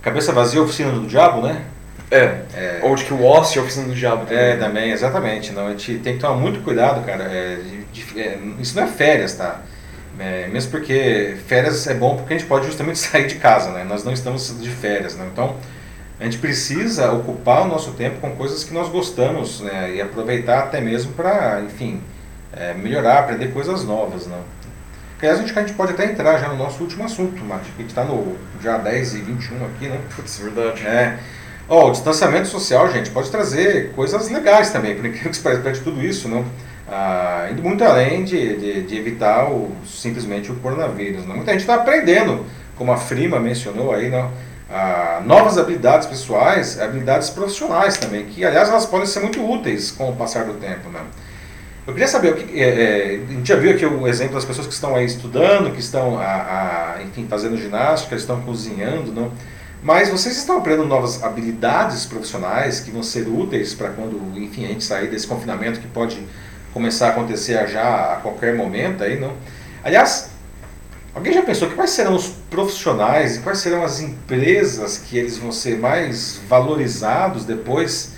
Cabeça 0.03 0.33
vazia, 0.33 0.63
oficina 0.63 0.93
do 0.93 1.07
diabo, 1.07 1.43
né? 1.43 1.63
É, 2.11 2.43
é. 2.55 2.81
ou 2.83 2.95
de 2.95 3.05
que 3.05 3.13
o 3.13 3.25
ócio 3.25 3.59
é 3.59 3.63
oficina 3.63 3.87
do 3.87 3.95
diabo 3.95 4.27
também. 4.27 4.39
É, 4.39 4.57
também, 4.57 4.91
exatamente. 4.91 5.53
Não, 5.53 5.67
a 5.67 5.71
gente 5.71 5.99
tem 5.99 6.15
que 6.15 6.21
tomar 6.21 6.37
muito 6.37 6.61
cuidado, 6.63 7.05
cara. 7.05 7.25
É, 7.25 7.59
de, 7.93 8.21
é, 8.21 8.39
isso 8.61 8.77
não 8.77 8.85
é 8.85 8.87
férias, 8.87 9.35
tá? 9.35 9.61
É, 10.19 10.47
mesmo 10.47 10.71
porque 10.71 11.37
férias 11.49 11.87
é 11.89 11.95
bom 11.95 12.17
porque 12.17 12.35
a 12.35 12.39
gente 12.39 12.47
pode 12.47 12.67
justamente 12.67 12.99
sair 13.01 13.27
de 13.27 13.37
casa, 13.37 13.71
né? 13.71 13.85
Nós 13.85 14.05
não 14.05 14.13
estamos 14.13 14.61
de 14.61 14.71
férias, 14.71 15.17
né? 15.17 15.29
Então, 15.33 15.57
a 16.19 16.25
gente 16.25 16.39
precisa 16.39 17.11
ocupar 17.13 17.63
o 17.63 17.69
nosso 17.69 17.93
tempo 17.93 18.21
com 18.21 18.31
coisas 18.37 18.63
que 18.63 18.73
nós 18.73 18.89
gostamos 18.89 19.61
né? 19.61 19.97
e 19.97 20.01
aproveitar 20.01 20.61
até 20.61 20.81
mesmo 20.81 21.13
para, 21.13 21.61
enfim, 21.63 22.01
é, 22.53 22.73
melhorar, 22.73 23.21
aprender 23.21 23.49
coisas 23.49 23.85
novas. 23.85 24.27
Né? 24.27 24.39
Aliás, 25.25 25.39
a 25.39 25.43
gente, 25.43 25.59
a 25.59 25.63
gente 25.63 25.73
pode 25.73 25.93
até 25.93 26.05
entrar 26.05 26.39
já 26.39 26.49
no 26.49 26.57
nosso 26.57 26.83
último 26.83 27.03
assunto, 27.03 27.43
Mati, 27.43 27.73
a 27.75 27.81
gente 27.81 27.89
está 27.89 28.05
no 28.05 28.37
já 28.63 28.77
10 28.77 29.15
e 29.15 29.19
21 29.23 29.65
aqui, 29.65 29.89
né? 29.89 29.99
Putz, 30.15 30.37
verdade. 30.37 30.87
É. 30.87 31.19
Ó, 31.67 31.89
o 31.89 31.93
distanciamento 31.93 32.47
social, 32.47 32.93
gente, 32.93 33.09
pode 33.09 33.31
trazer 33.31 33.93
coisas 33.93 34.29
legais 34.29 34.71
também, 34.71 34.95
por 34.95 35.07
incrível 35.07 35.33
que 35.33 35.39
pareça, 35.39 35.73
de 35.73 35.81
tudo 35.81 36.05
isso, 36.05 36.29
não? 36.29 36.45
Ah, 36.87 37.49
indo 37.51 37.63
muito 37.63 37.83
além 37.83 38.23
de, 38.23 38.55
de, 38.55 38.83
de, 38.83 38.99
evitar 38.99 39.51
o, 39.51 39.73
simplesmente 39.87 40.53
o 40.53 40.57
coronavírus. 40.57 41.25
Não? 41.25 41.37
Muita 41.37 41.53
gente 41.53 41.63
está 41.63 41.77
aprendendo, 41.77 42.45
como 42.77 42.93
a 42.93 42.99
Frima 42.99 43.41
mencionou 43.41 43.95
aí, 43.95 44.11
não? 44.11 44.31
Ah, 44.71 45.23
novas 45.25 45.57
habilidades 45.57 46.07
pessoais, 46.07 46.79
habilidades 46.79 47.31
profissionais 47.31 47.97
também, 47.97 48.27
que 48.27 48.45
aliás 48.45 48.69
elas 48.69 48.85
podem 48.85 49.07
ser 49.07 49.21
muito 49.21 49.43
úteis 49.43 49.91
com 49.91 50.11
o 50.11 50.17
passar 50.17 50.45
do 50.45 50.53
tempo. 50.53 50.91
Né? 50.91 51.01
Eu 51.87 51.93
queria 51.93 52.09
saber, 52.09 52.33
o 52.33 52.37
que, 52.37 52.61
é, 52.61 52.65
é, 52.65 53.21
a 53.29 53.33
gente 53.33 53.47
já 53.47 53.57
viu 53.57 53.71
aqui 53.73 53.85
o 53.85 54.09
exemplo 54.09 54.35
das 54.35 54.45
pessoas 54.45 54.67
que 54.67 54.73
estão 54.73 54.97
aí 54.97 55.05
estudando, 55.05 55.71
que 55.71 55.81
estão, 55.81 56.19
a, 56.19 56.25
a, 56.97 57.03
enfim, 57.03 57.27
fazendo 57.29 57.59
ginástica, 57.59 58.17
estão 58.17 58.41
cozinhando, 58.41 59.13
não? 59.13 59.31
mas 59.83 60.09
vocês 60.09 60.35
estão 60.39 60.57
aprendendo 60.57 60.89
novas 60.89 61.23
habilidades 61.23 62.07
profissionais 62.07 62.81
que 62.81 62.91
vão 62.91 63.03
ser 63.03 63.29
úteis 63.29 63.75
para 63.75 63.91
quando, 63.91 64.19
enfim, 64.39 64.65
a 64.65 64.69
gente 64.69 64.83
sair 64.83 65.09
desse 65.11 65.27
confinamento 65.27 65.79
que 65.79 65.87
pode 65.87 66.27
começar 66.73 67.09
a 67.09 67.11
acontecer 67.11 67.69
já 67.69 68.15
a 68.15 68.17
qualquer 68.17 68.55
momento 68.57 69.05
aí, 69.05 69.21
não? 69.21 69.35
Aliás, 69.83 70.31
Alguém 71.15 71.33
já 71.33 71.43
pensou 71.43 71.69
que 71.69 71.77
quais 71.77 71.91
serão 71.91 72.17
os 72.17 72.27
profissionais 72.51 73.37
e 73.37 73.39
quais 73.39 73.59
serão 73.59 73.85
as 73.85 74.01
empresas 74.01 74.99
que 74.99 75.17
eles 75.17 75.39
vão 75.39 75.53
ser 75.53 75.79
mais 75.79 76.41
valorizados 76.49 77.45
depois 77.45 78.14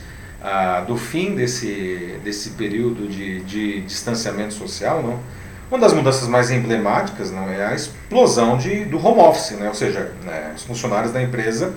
ah, 0.49 0.81
do 0.87 0.97
fim 0.97 1.35
desse, 1.35 2.21
desse 2.23 2.51
período 2.51 3.09
de, 3.09 3.41
de 3.41 3.81
distanciamento 3.81 4.55
social? 4.55 5.03
Não? 5.03 5.19
Uma 5.69 5.81
das 5.81 5.93
mudanças 5.93 6.29
mais 6.29 6.53
emblemáticas 6.53 7.33
não, 7.33 7.51
é 7.51 7.67
a 7.67 7.75
explosão 7.75 8.57
de, 8.57 8.85
do 8.85 9.05
home 9.05 9.21
office, 9.23 9.59
né? 9.59 9.67
ou 9.67 9.75
seja, 9.75 10.13
né, 10.23 10.53
os 10.55 10.63
funcionários 10.63 11.13
da 11.13 11.21
empresa 11.21 11.75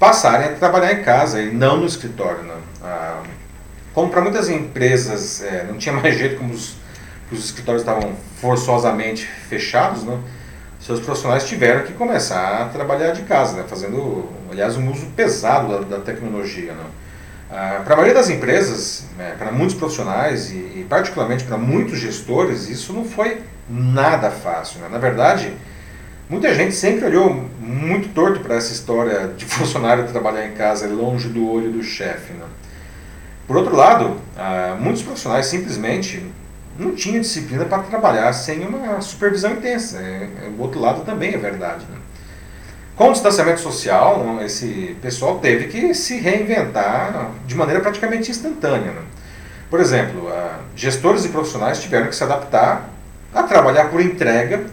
passarem 0.00 0.48
a 0.48 0.52
trabalhar 0.54 0.92
em 0.94 1.04
casa 1.04 1.40
e 1.40 1.52
não 1.52 1.76
no 1.76 1.86
escritório. 1.86 2.42
Não. 2.42 2.56
Ah, 2.82 3.22
como 3.94 4.10
para 4.10 4.20
muitas 4.20 4.48
empresas 4.48 5.40
é, 5.40 5.64
não 5.68 5.78
tinha 5.78 5.94
mais 5.94 6.18
jeito 6.18 6.38
como 6.38 6.52
os, 6.52 6.74
os 7.30 7.44
escritórios 7.44 7.82
estavam 7.82 8.16
forçosamente 8.40 9.24
fechados, 9.48 10.02
não? 10.02 10.20
seus 10.80 10.98
profissionais 10.98 11.46
tiveram 11.46 11.86
que 11.86 11.92
começar 11.92 12.62
a 12.62 12.64
trabalhar 12.64 13.12
de 13.12 13.22
casa, 13.22 13.58
né? 13.58 13.64
fazendo, 13.68 14.28
aliás, 14.50 14.76
um 14.76 14.90
uso 14.90 15.06
pesado 15.14 15.68
da, 15.68 15.98
da 15.98 16.02
tecnologia. 16.02 16.72
Né? 16.72 16.84
Ah, 17.54 17.82
para 17.84 17.92
a 17.92 17.96
maioria 17.96 18.14
das 18.14 18.30
empresas, 18.30 19.04
né, 19.18 19.34
para 19.36 19.52
muitos 19.52 19.76
profissionais 19.76 20.50
e, 20.50 20.54
e 20.54 20.86
particularmente 20.88 21.44
para 21.44 21.58
muitos 21.58 21.98
gestores, 21.98 22.66
isso 22.70 22.94
não 22.94 23.04
foi 23.04 23.42
nada 23.68 24.30
fácil. 24.30 24.80
Né? 24.80 24.88
Na 24.90 24.96
verdade, 24.96 25.52
muita 26.30 26.54
gente 26.54 26.74
sempre 26.74 27.04
olhou 27.04 27.46
muito 27.60 28.08
torto 28.14 28.40
para 28.40 28.54
essa 28.54 28.72
história 28.72 29.28
de 29.36 29.44
funcionário 29.46 30.06
trabalhar 30.08 30.46
em 30.46 30.52
casa 30.52 30.86
longe 30.86 31.28
do 31.28 31.46
olho 31.46 31.70
do 31.70 31.82
chefe. 31.82 32.32
Né? 32.32 32.46
Por 33.46 33.58
outro 33.58 33.76
lado, 33.76 34.16
ah, 34.34 34.74
muitos 34.80 35.02
profissionais 35.02 35.44
simplesmente 35.44 36.24
não 36.78 36.94
tinha 36.94 37.20
disciplina 37.20 37.66
para 37.66 37.82
trabalhar 37.82 38.32
sem 38.32 38.66
uma 38.66 38.98
supervisão 39.02 39.52
intensa. 39.52 39.98
É, 39.98 40.48
o 40.56 40.62
outro 40.62 40.80
lado 40.80 41.04
também 41.04 41.34
é 41.34 41.38
verdade. 41.38 41.84
Né? 41.84 41.98
Com 42.96 43.08
o 43.08 43.12
distanciamento 43.12 43.60
social, 43.60 44.38
esse 44.44 44.96
pessoal 45.00 45.38
teve 45.38 45.68
que 45.68 45.94
se 45.94 46.18
reinventar 46.18 47.30
de 47.46 47.54
maneira 47.54 47.80
praticamente 47.80 48.30
instantânea. 48.30 48.92
Né? 48.92 49.02
Por 49.70 49.80
exemplo, 49.80 50.30
gestores 50.76 51.24
e 51.24 51.30
profissionais 51.30 51.80
tiveram 51.80 52.08
que 52.08 52.14
se 52.14 52.22
adaptar 52.22 52.90
a 53.34 53.42
trabalhar 53.44 53.86
por 53.86 54.00
entrega 54.00 54.66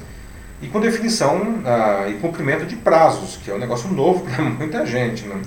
e 0.61 0.67
com 0.67 0.81
definição 0.81 1.63
e 2.09 2.13
cumprimento 2.15 2.65
de 2.65 2.75
prazos, 2.75 3.39
que 3.41 3.49
é 3.49 3.53
um 3.53 3.57
negócio 3.57 3.89
novo 3.89 4.25
para 4.29 4.43
muita 4.43 4.85
gente. 4.85 5.25
Né? 5.25 5.41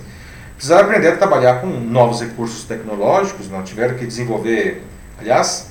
Precisaram 0.55 0.87
aprender 0.87 1.09
a 1.09 1.17
trabalhar 1.17 1.61
com 1.61 1.67
novos 1.67 2.23
recursos 2.23 2.65
tecnológicos, 2.65 3.51
não 3.51 3.63
tiveram 3.63 3.97
que 3.97 4.07
desenvolver, 4.07 4.83
aliás, 5.19 5.71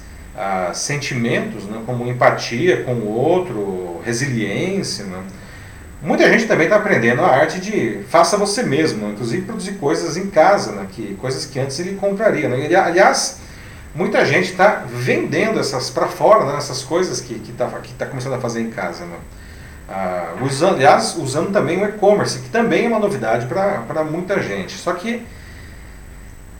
sentimentos, 0.74 1.64
né, 1.64 1.82
como 1.86 2.08
empatia 2.08 2.84
com 2.84 2.94
o 2.94 3.10
outro, 3.10 4.00
resiliência. 4.06 5.06
Né? 5.06 5.24
Muita 6.02 6.28
gente 6.32 6.48
também 6.48 6.66
está 6.66 6.78
aprendendo 6.78 7.22
a 7.22 7.28
arte 7.28 7.62
de 7.62 8.00
faça 8.10 8.36
você 8.36 8.64
mesmo, 8.64 9.12
inclusive 9.12 9.44
produzir 9.44 9.74
coisas 9.74 10.18
em 10.18 10.32
casa, 10.32 10.72
né? 10.72 10.88
que, 10.92 11.14
coisas 11.16 11.46
que 11.46 11.60
antes 11.60 11.80
ele 11.80 11.96
compraria. 11.96 12.50
Né? 12.50 12.76
Aliás, 12.76 13.40
muita 13.94 14.26
gente 14.26 14.50
está 14.50 14.84
vendendo 14.88 15.60
essas 15.60 15.92
para 15.92 16.08
fora, 16.08 16.46
né? 16.46 16.58
essas 16.58 16.82
coisas 16.82 17.22
que 17.22 17.36
está 17.48 17.68
que 17.80 17.94
tá 17.94 18.08
começando 18.08 18.34
a 18.34 18.40
fazer 18.40 18.62
em 18.62 18.72
casa. 18.72 19.06
Né? 19.06 19.16
Ah, 19.88 20.34
usando, 20.42 20.76
aliás, 20.76 21.16
usando 21.18 21.52
também 21.52 21.80
o 21.84 21.86
e-commerce, 21.86 22.40
que 22.40 22.50
também 22.50 22.86
é 22.86 22.88
uma 22.88 23.00
novidade 23.00 23.46
para 23.46 24.04
muita 24.04 24.42
gente. 24.42 24.78
Só 24.78 24.94
que 24.94 25.24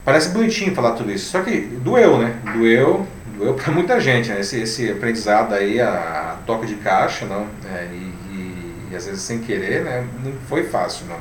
parece 0.04 0.28
bonitinho 0.28 0.72
falar 0.72 0.92
tudo 0.92 1.10
isso, 1.10 1.30
só 1.30 1.42
que 1.42 1.62
doeu, 1.62 2.18
né? 2.18 2.36
Doeu, 2.54 3.04
doeu 3.36 3.54
para 3.54 3.72
muita 3.72 3.98
gente, 3.98 4.28
né? 4.28 4.38
esse, 4.38 4.60
esse 4.60 4.88
aprendizado 4.90 5.52
aí, 5.52 5.80
a, 5.80 5.88
a 5.88 6.36
toque 6.46 6.66
de 6.66 6.74
caixa? 6.76 7.26
É, 7.74 7.88
e, 7.92 8.11
e, 8.92 8.96
às 8.96 9.06
vezes 9.06 9.22
sem 9.22 9.40
querer, 9.40 9.82
né? 9.82 10.06
não 10.22 10.32
foi 10.48 10.64
fácil. 10.64 11.06
Não. 11.06 11.18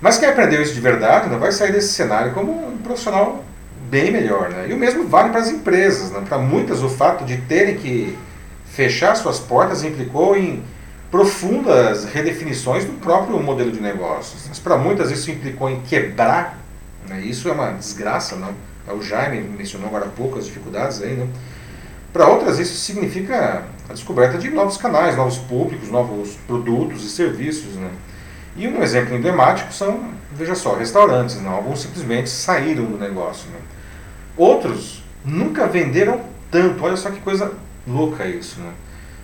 Mas 0.00 0.18
quem 0.18 0.28
aprendeu 0.28 0.62
isso 0.62 0.74
de 0.74 0.80
verdade 0.80 1.28
não 1.28 1.38
vai 1.38 1.52
sair 1.52 1.72
desse 1.72 1.92
cenário 1.92 2.32
como 2.32 2.68
um 2.68 2.78
profissional 2.78 3.44
bem 3.90 4.10
melhor. 4.10 4.48
Né? 4.48 4.68
E 4.70 4.72
o 4.72 4.76
mesmo 4.76 5.06
vale 5.06 5.30
para 5.30 5.40
as 5.40 5.50
empresas. 5.50 6.10
Né? 6.10 6.22
Para 6.26 6.38
muitas, 6.38 6.82
o 6.82 6.88
fato 6.88 7.24
de 7.24 7.36
terem 7.38 7.76
que 7.76 8.16
fechar 8.64 9.14
suas 9.16 9.38
portas 9.38 9.84
implicou 9.84 10.36
em 10.36 10.62
profundas 11.10 12.04
redefinições 12.04 12.84
do 12.84 12.92
próprio 12.92 13.38
modelo 13.42 13.70
de 13.72 13.80
negócios. 13.80 14.46
Mas 14.48 14.58
para 14.58 14.76
muitas 14.78 15.10
isso 15.10 15.30
implicou 15.30 15.68
em 15.68 15.80
quebrar, 15.80 16.58
né? 17.08 17.20
isso 17.20 17.48
é 17.48 17.52
uma 17.52 17.72
desgraça, 17.72 18.36
não? 18.36 18.54
O 18.94 19.02
Jaime 19.02 19.40
mencionou 19.40 19.88
agora 19.88 20.06
há 20.06 20.08
pouco 20.08 20.38
as 20.38 20.46
dificuldades 20.46 21.00
aí, 21.02 21.14
né? 21.14 21.28
Para 22.12 22.26
outras, 22.26 22.58
isso 22.58 22.74
significa 22.74 23.64
a 23.90 23.92
descoberta 23.92 24.38
de 24.38 24.48
novos 24.50 24.76
canais, 24.76 25.16
novos 25.16 25.36
públicos, 25.36 25.90
novos 25.90 26.36
produtos 26.46 27.04
e 27.04 27.08
serviços, 27.08 27.74
né? 27.74 27.90
E 28.56 28.68
um 28.68 28.82
exemplo 28.82 29.16
emblemático 29.16 29.72
são, 29.72 30.10
veja 30.32 30.54
só, 30.54 30.76
restaurantes, 30.76 31.36
né? 31.36 31.48
Alguns 31.48 31.82
simplesmente 31.82 32.30
saíram 32.30 32.84
do 32.84 32.96
negócio, 32.96 33.50
né? 33.50 33.58
Outros 34.36 35.02
nunca 35.24 35.66
venderam 35.66 36.20
tanto, 36.50 36.84
olha 36.84 36.96
só 36.96 37.10
que 37.10 37.20
coisa 37.20 37.52
louca 37.86 38.26
isso, 38.26 38.60
né? 38.60 38.70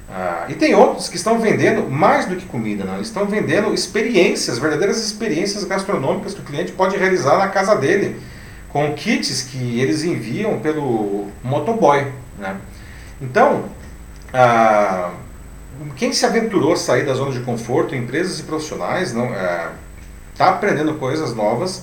Ah, 0.09 0.47
e 0.49 0.55
tem 0.55 0.75
outros 0.75 1.09
que 1.09 1.17
estão 1.17 1.39
vendendo 1.39 1.89
mais 1.89 2.27
do 2.27 2.37
que 2.37 2.47
comida, 2.47 2.85
né? 2.85 2.95
eles 2.95 3.09
estão 3.09 3.27
vendendo 3.27 3.75
experiências, 3.75 4.57
verdadeiras 4.57 5.05
experiências 5.05 5.65
gastronômicas 5.65 6.33
que 6.33 6.41
o 6.41 6.45
cliente 6.45 6.71
pode 6.71 6.97
realizar 6.97 7.37
na 7.39 7.49
casa 7.49 7.75
dele 7.75 8.21
com 8.69 8.95
kits 8.95 9.43
que 9.43 9.81
eles 9.81 10.05
enviam 10.05 10.61
pelo 10.61 11.27
motoboy. 11.43 12.07
Né? 12.39 12.57
Então, 13.21 13.65
ah, 14.33 15.11
quem 15.97 16.13
se 16.13 16.25
aventurou 16.25 16.73
a 16.73 16.77
sair 16.77 17.05
da 17.05 17.15
zona 17.15 17.33
de 17.33 17.41
conforto, 17.41 17.95
empresas 17.95 18.41
e 18.41 18.43
profissionais, 18.43 19.13
não 19.13 19.31
está 20.33 20.51
aprendendo 20.51 20.95
coisas 20.95 21.35
novas 21.35 21.83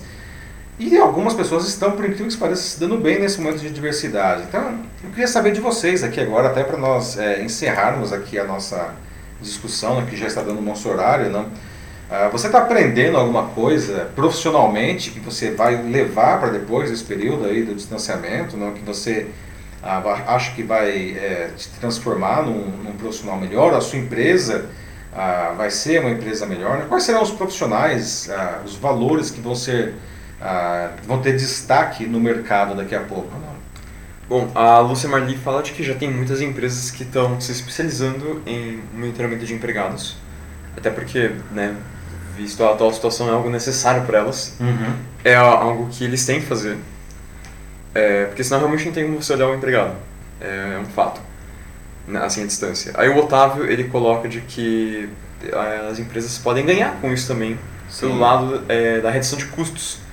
e 0.80 0.98
algumas 0.98 1.34
pessoas 1.34 1.68
estão, 1.68 1.91
por 1.91 2.04
incrível 2.04 2.28
que 2.28 2.38
pareça, 2.38 2.64
se 2.64 2.80
dando 2.80 2.98
bem 2.98 3.20
nesse 3.20 3.39
momento 3.39 3.60
de 3.60 3.70
diversidade. 3.70 4.44
Então, 4.44 4.80
eu 5.04 5.10
queria 5.12 5.28
saber 5.28 5.52
de 5.52 5.62
vocês 5.62 6.04
aqui 6.04 6.20
agora, 6.20 6.48
até 6.48 6.64
para 6.64 6.78
nós 6.78 7.18
é, 7.18 7.44
encerrarmos 7.44 8.12
aqui 8.12 8.39
a 8.39 8.44
nossa 8.44 8.94
discussão, 9.39 10.02
né, 10.02 10.08
que 10.10 10.18
já 10.18 10.26
está 10.26 10.41
dando 10.41 10.60
o 10.60 10.64
nosso 10.64 10.89
horário, 10.89 11.30
não? 11.30 11.48
Ah, 12.16 12.30
você 12.32 12.46
está 12.48 12.60
aprendendo 12.60 13.18
alguma 13.18 13.48
coisa 13.50 14.10
profissionalmente 14.16 15.10
que 15.10 15.20
você 15.20 15.50
vai 15.52 15.82
levar 15.82 16.39
para 16.39 16.50
depois 16.50 16.91
desse 16.91 17.04
período 17.04 17.46
aí 17.46 17.64
do 17.64 17.74
distanciamento, 17.74 18.56
não? 18.56 18.72
que 18.72 18.82
você 18.82 19.28
acha 19.84 20.52
que 20.54 20.64
vai 20.64 21.12
é, 21.12 21.52
te 21.56 21.70
transformar 21.80 22.44
num, 22.44 22.66
num, 22.84 22.94
profissional 22.94 23.38
melhor? 23.38 23.74
A 23.74 23.82
sua 23.82 24.00
empresa 24.00 24.70
ah, 25.14 25.54
vai 25.58 25.70
ser 25.70 26.00
uma 26.00 26.10
empresa 26.10 26.46
melhor? 26.46 26.78
Né? 26.78 26.86
Quais 26.88 27.04
serão 27.04 27.22
os 27.22 27.32
profissionais, 27.32 28.30
ah, 28.30 28.62
os 28.66 28.76
valores 28.76 29.30
que 29.30 29.42
vão 29.42 29.56
ser 29.56 29.94
ah, 30.42 30.92
vão 31.06 31.22
ter 31.22 31.34
destaque 31.34 32.06
no 32.06 32.20
mercado 32.20 32.76
daqui 32.76 32.96
a 32.96 33.02
pouco? 33.02 33.32
Não? 33.32 33.54
Bom, 34.28 34.50
a 34.56 34.80
Lúcia 34.80 35.10
Marli 35.10 35.38
fala 35.38 35.62
de 35.62 35.74
que 35.74 35.84
já 35.84 35.94
tem 35.94 36.10
muitas 36.10 36.40
empresas 36.40 36.90
que 36.90 37.04
estão 37.04 37.40
se 37.42 37.52
especializando 37.52 38.42
em 38.46 38.82
monitoramento 38.94 39.46
de 39.46 39.54
empregados, 39.54 40.16
até 40.78 40.90
porque, 40.90 41.32
né, 41.52 41.76
visto 42.36 42.64
a 42.64 42.72
atual 42.72 42.92
situação, 42.94 43.28
é 43.28 43.32
algo 43.32 43.50
necessário 43.50 44.04
para 44.04 44.20
elas, 44.20 44.56
uhum. 44.62 44.96
é 45.26 45.36
algo 45.36 45.90
que 45.92 46.06
eles 46.06 46.26
têm 46.26 46.40
que 46.40 46.46
fazer, 46.46 46.78
é, 47.94 48.26
porque 48.26 48.44
senão 48.44 48.60
realmente 48.60 48.86
não 48.86 48.94
tem 48.94 49.06
como 49.06 49.22
você 49.22 49.34
olhar 49.34 49.48
o 49.48 49.56
empregado, 49.56 49.96
é, 50.41 50.74
é 50.76 50.80
um 50.80 50.86
fato, 50.86 51.22
né, 52.08 52.20
assim, 52.24 52.44
a 52.44 52.46
distância. 52.46 52.94
Aí 52.96 53.10
o 53.10 53.18
Otávio, 53.18 53.66
ele 53.66 53.86
coloca 53.86 54.28
de 54.28 54.41
que 54.41 55.10
é, 55.44 55.88
as 55.89 56.00
empresas 56.00 56.38
podem 56.38 56.66
ganhar 56.66 57.00
com 57.02 57.12
isso 57.12 57.28
também, 57.28 57.58
Sim. 57.89 58.08
pelo 58.08 58.20
lado 58.20 58.64
é, 58.68 59.00
da 59.00 59.10
redução 59.10 59.38
de 59.38 59.46
custos, 59.46 60.04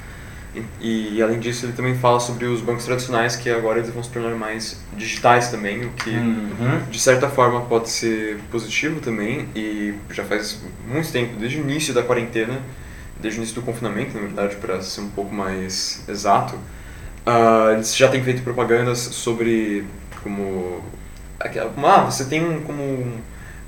e, 0.80 1.16
e, 1.16 1.22
além 1.22 1.38
disso, 1.38 1.64
ele 1.66 1.72
também 1.72 1.94
fala 1.94 2.18
sobre 2.18 2.46
os 2.46 2.60
bancos 2.60 2.84
tradicionais 2.84 3.36
que 3.36 3.48
agora 3.48 3.78
eles 3.78 3.90
vão 3.90 4.02
se 4.02 4.10
tornar 4.10 4.34
mais 4.34 4.80
digitais 4.96 5.48
também, 5.48 5.84
o 5.84 5.90
que 5.90 6.10
uhum. 6.10 6.82
de 6.90 6.98
certa 6.98 7.28
forma 7.28 7.60
pode 7.62 7.88
ser 7.88 8.38
positivo 8.50 9.00
também. 9.00 9.48
E 9.54 9.94
já 10.10 10.24
faz 10.24 10.60
muito 10.88 11.10
tempo, 11.12 11.36
desde 11.36 11.58
o 11.58 11.60
início 11.60 11.94
da 11.94 12.02
quarentena, 12.02 12.60
desde 13.20 13.38
o 13.38 13.40
início 13.40 13.60
do 13.60 13.62
confinamento, 13.62 14.14
na 14.14 14.22
verdade, 14.22 14.56
para 14.56 14.80
ser 14.82 15.02
um 15.02 15.10
pouco 15.10 15.32
mais 15.32 16.02
exato, 16.08 16.58
uh, 17.26 17.72
eles 17.72 17.96
já 17.96 18.08
têm 18.08 18.22
feito 18.22 18.42
propagandas 18.42 18.98
sobre 18.98 19.84
como. 20.22 20.82
Ah, 21.38 22.02
você 22.02 22.26
tem 22.26 22.44
um, 22.44 22.60
como 22.60 22.82
um 22.82 23.18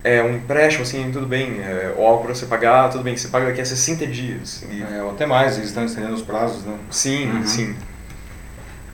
é, 0.04 0.22
um 0.22 0.34
empréstimo, 0.34 0.82
assim, 0.82 1.10
tudo 1.12 1.26
bem, 1.26 1.60
é, 1.60 1.94
ou 1.96 2.06
algo 2.06 2.24
para 2.24 2.34
você 2.34 2.46
pagar, 2.46 2.90
tudo 2.90 3.04
bem, 3.04 3.16
você 3.16 3.28
paga 3.28 3.46
daqui 3.46 3.60
a 3.60 3.64
60 3.64 4.06
dias. 4.06 4.64
E... 4.70 4.82
É, 4.82 5.02
ou 5.02 5.10
até 5.10 5.26
mais, 5.26 5.56
eles 5.56 5.68
estão 5.68 5.84
estendendo 5.84 6.14
os 6.14 6.22
prazos, 6.22 6.64
né? 6.64 6.76
Sim, 6.90 7.30
uhum. 7.30 7.46
sim. 7.46 7.76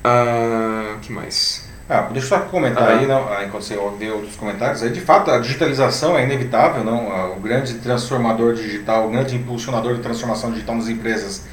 Uh, 0.05 0.99
que 1.01 1.11
mais? 1.11 1.67
Ah, 1.89 2.03
deixa 2.13 2.35
eu 2.35 2.39
só 2.39 2.45
comentar 2.45 2.83
ah. 2.83 2.99
aí, 2.99 3.07
não, 3.07 3.33
ah, 3.33 3.45
enquanto 3.45 3.63
você 3.63 3.79
vê 3.99 4.11
outros 4.11 4.37
comentários, 4.37 4.83
aí 4.83 4.91
de 4.91 5.01
fato 5.01 5.31
a 5.31 5.39
digitalização 5.39 6.19
é 6.19 6.25
inevitável, 6.25 6.85
não? 6.85 7.11
Ah, 7.11 7.31
o 7.31 7.41
grande 7.41 7.75
transformador 7.75 8.53
digital, 8.53 9.07
o 9.07 9.11
grande 9.11 9.35
impulsionador 9.35 9.95
de 9.95 10.03
transformação 10.03 10.53
digital 10.53 10.75
nas 10.75 10.89
empresas, 10.89 11.47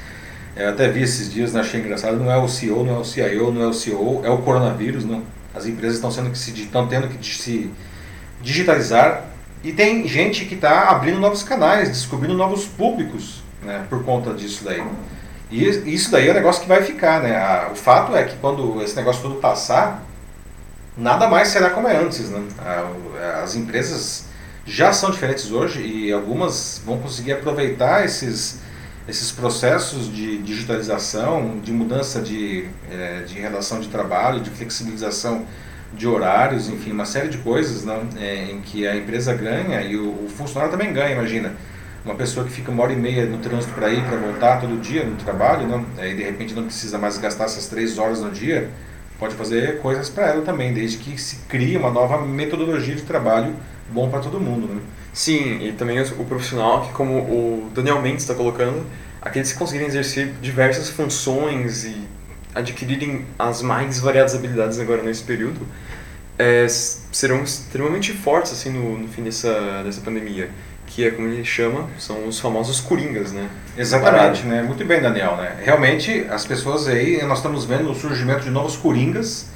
eu 0.56 0.70
até 0.70 0.88
vi 0.88 1.02
esses 1.02 1.30
dias, 1.30 1.52
né, 1.52 1.60
achei 1.60 1.80
engraçado, 1.80 2.16
não 2.16 2.32
é 2.32 2.36
o 2.38 2.48
CEO, 2.48 2.82
não 2.82 2.96
é 2.96 2.98
o 2.98 3.04
CIO, 3.04 3.52
não 3.52 3.62
é 3.62 3.66
o 3.66 3.72
CEO, 3.74 4.22
é 4.24 4.30
o 4.30 4.38
coronavírus, 4.38 5.04
não? 5.04 5.22
As 5.54 5.66
empresas 5.66 5.96
estão, 5.96 6.10
sendo 6.10 6.30
que 6.30 6.38
se, 6.38 6.50
estão 6.52 6.86
tendo 6.86 7.08
que 7.08 7.24
se 7.24 7.70
digitalizar 8.40 9.24
e 9.62 9.72
tem 9.72 10.06
gente 10.06 10.44
que 10.44 10.54
está 10.54 10.90
abrindo 10.90 11.18
novos 11.18 11.42
canais, 11.42 11.88
descobrindo 11.88 12.34
novos 12.34 12.66
públicos 12.66 13.42
né, 13.62 13.84
por 13.88 14.04
conta 14.04 14.32
disso 14.32 14.64
daí. 14.64 14.82
E 15.50 15.64
isso 15.92 16.10
daí 16.10 16.28
é 16.28 16.30
um 16.30 16.34
negócio 16.34 16.62
que 16.62 16.68
vai 16.68 16.82
ficar. 16.82 17.20
Né? 17.20 17.36
o 17.70 17.74
fato 17.74 18.14
é 18.16 18.24
que 18.24 18.36
quando 18.36 18.82
esse 18.82 18.96
negócio 18.96 19.22
todo 19.22 19.36
passar, 19.36 20.04
nada 20.96 21.28
mais 21.28 21.48
será 21.48 21.70
como 21.70 21.88
é 21.88 21.96
antes. 21.96 22.30
Né? 22.30 22.42
as 23.42 23.54
empresas 23.56 24.26
já 24.64 24.92
são 24.92 25.10
diferentes 25.10 25.50
hoje 25.50 25.80
e 25.80 26.12
algumas 26.12 26.80
vão 26.84 26.98
conseguir 26.98 27.32
aproveitar 27.32 28.04
esses, 28.04 28.60
esses 29.08 29.30
processos 29.30 30.12
de 30.12 30.38
digitalização, 30.38 31.60
de 31.62 31.72
mudança 31.72 32.20
de, 32.20 32.68
é, 32.90 33.22
de 33.22 33.38
relação 33.38 33.78
de 33.80 33.88
trabalho, 33.88 34.40
de 34.40 34.50
flexibilização 34.50 35.46
de 35.94 36.06
horários, 36.06 36.68
enfim, 36.68 36.92
uma 36.92 37.04
série 37.04 37.28
de 37.28 37.38
coisas 37.38 37.84
não, 37.84 38.02
é, 38.18 38.50
em 38.50 38.60
que 38.60 38.86
a 38.86 38.96
empresa 38.96 39.32
ganha 39.32 39.80
e 39.82 39.96
o, 39.96 40.24
o, 40.24 40.28
funcionário 40.28 40.72
também 40.76 40.92
ganha, 40.92 41.12
imagina. 41.12 41.54
Uma 42.04 42.14
pessoa 42.14 42.46
que 42.46 42.52
fica 42.52 42.70
uma 42.70 42.82
hora 42.82 42.92
e 42.92 42.96
meia 42.96 43.26
no 43.26 43.38
trânsito 43.38 43.72
para 43.74 43.90
ir, 43.90 44.02
para 44.04 44.16
voltar 44.16 44.60
todo 44.60 44.80
dia 44.80 45.04
no 45.04 45.16
trabalho, 45.16 45.66
não, 45.66 45.84
aí 45.98 46.14
de 46.14 46.22
repente 46.22 46.54
não 46.54 46.64
precisa 46.64 46.98
mais 46.98 47.18
gastar 47.18 47.44
essas 47.44 47.66
três 47.66 47.98
horas 47.98 48.20
no 48.20 48.30
dia, 48.30 48.70
pode 49.18 49.34
fazer 49.34 49.80
coisas 49.80 50.08
para 50.08 50.26
ela 50.26 50.42
também, 50.42 50.72
desde 50.72 50.98
que 50.98 51.20
se 51.20 51.36
crie 51.48 51.76
uma 51.76 51.90
nova 51.90 52.24
metodologia 52.24 52.94
de 52.94 53.02
trabalho 53.02 53.54
bom 53.90 54.08
para 54.08 54.20
todo 54.20 54.38
mundo. 54.38 54.68
Né? 54.68 54.80
Sim, 55.16 55.66
e 55.66 55.72
também 55.72 55.98
o 55.98 56.24
profissional, 56.26 56.82
que 56.82 56.92
como 56.92 57.20
o 57.20 57.70
Daniel 57.74 58.02
Mendes 58.02 58.24
está 58.24 58.34
colocando, 58.34 58.84
aqueles 59.22 59.50
que 59.50 59.58
conseguirem 59.58 59.88
exercer 59.88 60.34
diversas 60.42 60.90
funções 60.90 61.86
e 61.86 61.96
adquirirem 62.54 63.24
as 63.38 63.62
mais 63.62 63.98
variadas 63.98 64.34
habilidades 64.34 64.78
agora 64.78 65.02
nesse 65.02 65.22
período, 65.22 65.66
é, 66.38 66.66
serão 66.68 67.42
extremamente 67.42 68.12
fortes 68.12 68.52
assim 68.52 68.68
no, 68.68 68.98
no, 68.98 69.08
fim 69.08 69.22
dessa, 69.22 69.82
dessa 69.82 70.02
pandemia, 70.02 70.50
que 70.86 71.06
é 71.06 71.10
como 71.10 71.28
ele 71.28 71.46
chama, 71.46 71.88
são 71.98 72.28
os 72.28 72.38
famosos 72.38 72.78
coringas, 72.82 73.32
né? 73.32 73.48
Exatamente, 73.74 74.44
né? 74.44 74.62
Muito 74.62 74.84
bem, 74.84 75.00
Daniel, 75.00 75.38
né? 75.38 75.56
Realmente 75.62 76.26
as 76.28 76.44
pessoas 76.44 76.86
aí, 76.86 77.22
nós 77.22 77.38
estamos 77.38 77.64
vendo 77.64 77.90
o 77.90 77.94
surgimento 77.94 78.42
de 78.42 78.50
novos 78.50 78.76
coringas, 78.76 79.46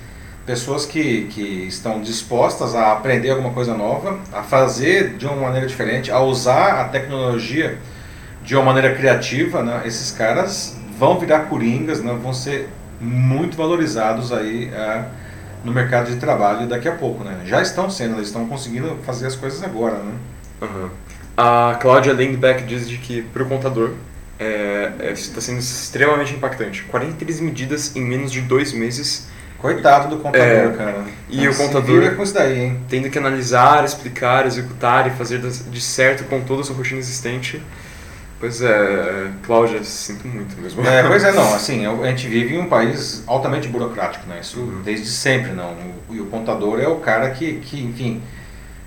pessoas 0.46 0.86
que, 0.86 1.26
que 1.26 1.66
estão 1.66 2.00
dispostas 2.00 2.74
a 2.74 2.92
aprender 2.92 3.30
alguma 3.30 3.52
coisa 3.52 3.74
nova, 3.74 4.18
a 4.32 4.42
fazer 4.42 5.16
de 5.16 5.26
uma 5.26 5.36
maneira 5.36 5.66
diferente, 5.66 6.10
a 6.10 6.20
usar 6.20 6.80
a 6.80 6.84
tecnologia 6.84 7.78
de 8.42 8.54
uma 8.56 8.64
maneira 8.64 8.94
criativa, 8.94 9.62
né? 9.62 9.82
Esses 9.84 10.10
caras 10.10 10.76
vão 10.98 11.18
virar 11.18 11.40
coringas, 11.40 12.00
né? 12.00 12.16
Vão 12.20 12.32
ser 12.32 12.68
muito 13.00 13.56
valorizados 13.56 14.32
aí 14.32 14.70
é, 14.72 15.04
no 15.64 15.72
mercado 15.72 16.10
de 16.10 16.16
trabalho 16.16 16.66
daqui 16.66 16.88
a 16.88 16.92
pouco, 16.92 17.22
né? 17.22 17.40
Já 17.44 17.62
estão 17.62 17.88
sendo, 17.90 18.16
eles 18.16 18.28
estão 18.28 18.46
conseguindo 18.46 18.96
fazer 19.04 19.26
as 19.26 19.36
coisas 19.36 19.62
agora, 19.62 19.96
né? 19.96 20.12
Uhum. 20.62 20.90
A 21.36 21.78
Cláudia 21.80 22.12
Lindbeck 22.12 22.64
diz 22.64 22.88
de 22.88 22.98
que 22.98 23.22
para 23.22 23.42
o 23.42 23.46
contador 23.46 23.92
é, 24.38 24.92
é, 24.98 25.12
está 25.12 25.40
sendo 25.40 25.58
extremamente 25.58 26.34
impactante. 26.34 26.82
43 26.84 27.40
medidas 27.40 27.94
em 27.94 28.02
menos 28.02 28.32
de 28.32 28.40
dois 28.40 28.72
meses. 28.72 29.28
Coitado 29.60 30.08
do 30.08 30.22
contador, 30.22 30.46
é, 30.46 30.76
cara. 30.76 31.04
E 31.28 31.46
o 31.48 31.54
contador 31.54 32.16
com 32.16 32.22
isso 32.22 32.34
daí, 32.34 32.60
hein? 32.60 32.80
tendo 32.88 33.10
que 33.10 33.18
analisar, 33.18 33.84
explicar, 33.84 34.46
executar 34.46 35.06
e 35.06 35.10
fazer 35.10 35.38
de 35.38 35.80
certo 35.80 36.24
com 36.24 36.40
toda 36.40 36.62
a 36.62 36.64
sua 36.64 36.76
rotina 36.76 36.98
existente 36.98 37.62
Pois 38.40 38.62
é, 38.62 39.30
Cláudia, 39.42 39.84
sinto 39.84 40.26
muito 40.26 40.58
mesmo. 40.58 40.82
É, 40.86 41.06
pois 41.06 41.22
é, 41.22 41.30
não, 41.30 41.44
assim, 41.54 41.84
a 41.84 42.06
gente 42.06 42.26
vive 42.26 42.54
em 42.54 42.58
um 42.58 42.70
país 42.70 43.22
altamente 43.26 43.68
burocrático, 43.68 44.26
né? 44.26 44.38
Isso 44.40 44.58
uhum. 44.58 44.80
desde 44.82 45.06
sempre, 45.08 45.52
não. 45.52 45.76
E 46.08 46.18
o 46.20 46.26
contador 46.26 46.80
é 46.80 46.88
o 46.88 46.96
cara 46.96 47.28
que, 47.30 47.60
que, 47.60 47.84
enfim, 47.84 48.22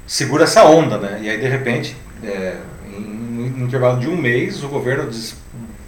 segura 0.07 0.45
essa 0.45 0.65
onda, 0.65 0.97
né? 0.97 1.19
E 1.21 1.29
aí, 1.29 1.39
de 1.39 1.47
repente, 1.47 1.95
é, 2.23 2.55
em 2.91 3.53
um 3.61 3.65
intervalo 3.65 3.99
de 3.99 4.09
um 4.09 4.17
mês, 4.17 4.63
o 4.63 4.67
governo 4.67 5.07
des, 5.07 5.35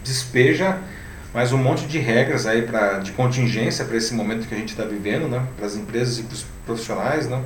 despeja 0.04 0.78
mais 1.36 1.52
um 1.52 1.58
monte 1.58 1.86
de 1.86 1.98
regras 1.98 2.46
aí 2.46 2.62
pra, 2.62 2.94
de 2.94 3.12
contingência 3.12 3.84
para 3.84 3.98
esse 3.98 4.14
momento 4.14 4.48
que 4.48 4.54
a 4.54 4.56
gente 4.56 4.70
está 4.70 4.84
vivendo, 4.84 5.28
né? 5.28 5.46
Para 5.54 5.66
as 5.66 5.76
empresas 5.76 6.18
e 6.18 6.22
para 6.22 6.32
os 6.32 6.46
profissionais, 6.64 7.28
né? 7.28 7.44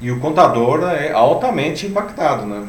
E 0.00 0.08
o 0.12 0.20
contador 0.20 0.82
né, 0.82 1.08
é 1.08 1.12
altamente 1.12 1.84
impactado, 1.84 2.46
né? 2.46 2.64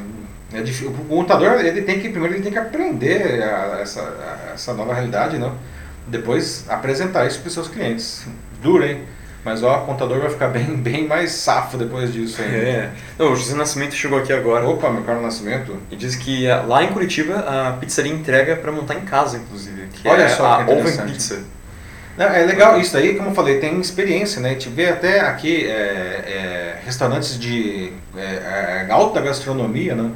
É 0.52 0.64
difícil. 0.64 0.90
O 0.90 1.06
contador 1.06 1.52
ele 1.64 1.84
tem 1.84 2.00
que 2.00 2.10
primeiro 2.10 2.34
ele 2.34 2.42
tem 2.42 2.52
que 2.52 2.58
aprender 2.58 3.44
a, 3.44 3.78
essa, 3.80 4.02
a, 4.02 4.54
essa 4.56 4.74
nova 4.74 4.92
realidade, 4.92 5.38
não? 5.38 5.54
Depois 6.08 6.66
apresentar 6.68 7.28
isso 7.28 7.42
para 7.42 7.48
os 7.50 7.54
seus 7.54 7.68
clientes. 7.68 8.26
Duro, 8.60 8.84
hein? 8.84 9.04
Mas 9.44 9.64
ó, 9.64 9.84
o 9.84 9.86
contador 9.86 10.20
vai 10.20 10.30
ficar 10.30 10.48
bem, 10.52 10.76
bem 10.76 11.08
mais 11.08 11.32
safo 11.32 11.78
depois 11.78 12.12
disso. 12.14 12.42
Hein? 12.42 12.48
É. 12.52 12.90
Não, 13.18 13.32
o 13.32 13.36
José 13.36 13.56
Nascimento 13.56 13.96
chegou 13.96 14.20
aqui 14.20 14.34
agora. 14.34 14.68
Opa, 14.68 14.90
meu 14.90 15.04
caro 15.04 15.22
Nascimento. 15.22 15.78
E 15.92 15.96
diz 15.96 16.16
que 16.16 16.50
ah, 16.50 16.64
lá 16.68 16.84
em 16.84 16.90
Curitiba 16.90 17.40
a 17.40 17.74
pizzaria 17.74 18.14
entrega 18.14 18.56
para 18.56 18.72
montar 18.72 18.96
em 18.96 19.02
casa, 19.02 19.38
inclusive. 19.38 19.88
Olha 20.06 20.24
é 20.24 20.30
só, 20.30 20.46
a 20.46 20.60
Oven 20.62 20.98
Pizza. 21.06 21.44
Não, 22.18 22.26
é 22.26 22.44
legal 22.46 22.78
isso 22.78 22.98
aí, 22.98 23.16
como 23.16 23.30
eu 23.30 23.34
falei, 23.34 23.60
tem 23.60 23.80
experiência, 23.80 24.42
né? 24.42 24.50
A 24.50 24.54
gente 24.54 24.68
vê 24.68 24.90
até 24.90 25.22
aqui 25.22 25.66
é, 25.66 25.72
é, 25.72 26.80
restaurantes 26.86 27.40
de 27.40 27.94
é, 28.18 28.86
é 28.88 28.92
alta 28.92 29.22
gastronomia, 29.22 29.96
né? 29.96 30.12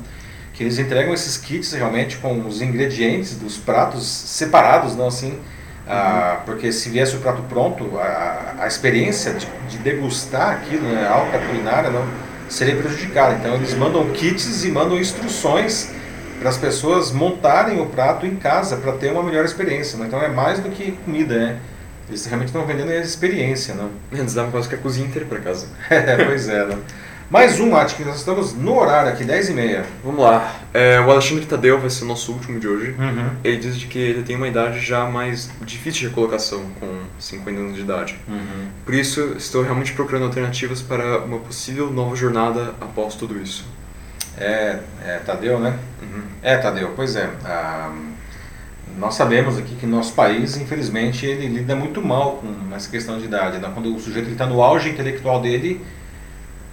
que 0.53 0.63
eles 0.63 0.77
entregam 0.77 1.13
esses 1.13 1.35
kits 1.35 1.73
realmente 1.73 2.17
com 2.17 2.45
os 2.45 2.61
ingredientes 2.61 3.35
dos 3.35 3.57
pratos 3.57 4.05
separados, 4.05 4.95
não 4.95 5.07
assim, 5.07 5.39
Ah, 5.87 6.41
porque 6.45 6.71
se 6.71 6.89
viesse 6.89 7.15
o 7.15 7.19
prato 7.19 7.41
pronto, 7.43 7.97
a, 7.97 8.55
a 8.59 8.67
experiência 8.67 9.33
de, 9.33 9.45
de, 9.69 9.77
degustar 9.79 10.51
aquilo, 10.51 10.87
né, 10.87 11.07
alta 11.07 11.37
culinária, 11.39 11.89
não 11.89 12.07
seria 12.49 12.75
prejudicada. 12.75 13.35
Então 13.35 13.55
eles 13.55 13.73
mandam 13.73 14.09
kits 14.11 14.63
e 14.63 14.71
mandam 14.71 14.97
instruções 14.97 15.91
para 16.39 16.49
as 16.49 16.57
pessoas 16.57 17.11
montarem 17.11 17.81
o 17.81 17.85
prato 17.87 18.25
em 18.25 18.35
casa 18.35 18.77
para 18.77 18.93
ter 18.93 19.11
uma 19.11 19.23
melhor 19.23 19.43
experiência. 19.43 19.97
Né? 19.97 20.05
Então 20.07 20.21
é 20.21 20.29
mais 20.29 20.59
do 20.59 20.69
que 20.69 20.93
comida, 21.03 21.37
né? 21.37 21.57
Eles 22.07 22.25
realmente 22.25 22.49
estão 22.49 22.65
vendendo 22.65 22.91
a 22.91 22.97
experiência, 22.97 23.73
não? 23.73 23.89
Eles 24.11 24.33
davam 24.33 24.51
quase 24.51 24.67
que 24.67 24.75
a 24.75 24.77
cozinha 24.77 25.07
inteira 25.07 25.27
para 25.27 25.39
casa. 25.39 25.67
é, 25.89 26.25
pois 26.25 26.49
é, 26.49 26.65
não? 26.65 26.79
Mais 27.29 27.59
um, 27.59 27.71
Mate, 27.71 27.95
que 27.95 28.03
nós 28.03 28.17
estamos 28.17 28.53
no 28.53 28.77
horário 28.77 29.11
aqui, 29.11 29.23
10 29.23 29.49
e 29.49 29.53
meia. 29.53 29.85
Vamos 30.03 30.21
lá. 30.21 30.55
É, 30.73 30.99
o 30.99 31.09
Alexandre 31.09 31.45
Tadeu 31.45 31.79
vai 31.79 31.89
ser 31.89 32.03
o 32.03 32.07
nosso 32.07 32.31
último 32.31 32.59
de 32.59 32.67
hoje. 32.67 32.95
Uhum. 32.97 33.29
Ele 33.43 33.57
diz 33.57 33.83
que 33.83 33.97
ele 33.97 34.23
tem 34.23 34.35
uma 34.35 34.47
idade 34.47 34.79
já 34.79 35.05
mais 35.05 35.49
difícil 35.61 36.01
de 36.01 36.07
recolocação, 36.09 36.63
com 36.79 36.99
50 37.19 37.59
anos 37.59 37.75
de 37.75 37.81
idade. 37.81 38.19
Uhum. 38.27 38.67
Por 38.85 38.93
isso, 38.93 39.35
estou 39.37 39.63
realmente 39.63 39.93
procurando 39.93 40.25
alternativas 40.25 40.81
para 40.81 41.19
uma 41.19 41.39
possível 41.39 41.89
nova 41.91 42.15
jornada 42.15 42.75
após 42.79 43.15
tudo 43.15 43.39
isso. 43.41 43.65
É, 44.37 44.79
é 45.05 45.17
Tadeu, 45.25 45.59
né? 45.59 45.77
Uhum. 46.01 46.23
É, 46.41 46.57
Tadeu, 46.57 46.93
pois 46.95 47.15
é. 47.15 47.29
Ah, 47.45 47.91
nós 48.97 49.15
sabemos 49.15 49.57
aqui 49.57 49.75
que 49.75 49.85
nosso 49.85 50.13
país, 50.13 50.55
infelizmente, 50.57 51.25
ele 51.25 51.47
lida 51.47 51.75
muito 51.75 52.01
mal 52.01 52.33
com 52.33 52.75
essa 52.75 52.89
questão 52.89 53.17
de 53.17 53.25
idade. 53.25 53.57
Né? 53.57 53.71
Quando 53.73 53.95
o 53.95 53.99
sujeito 53.99 54.29
está 54.29 54.45
no 54.45 54.61
auge 54.61 54.89
intelectual 54.89 55.41
dele, 55.41 55.81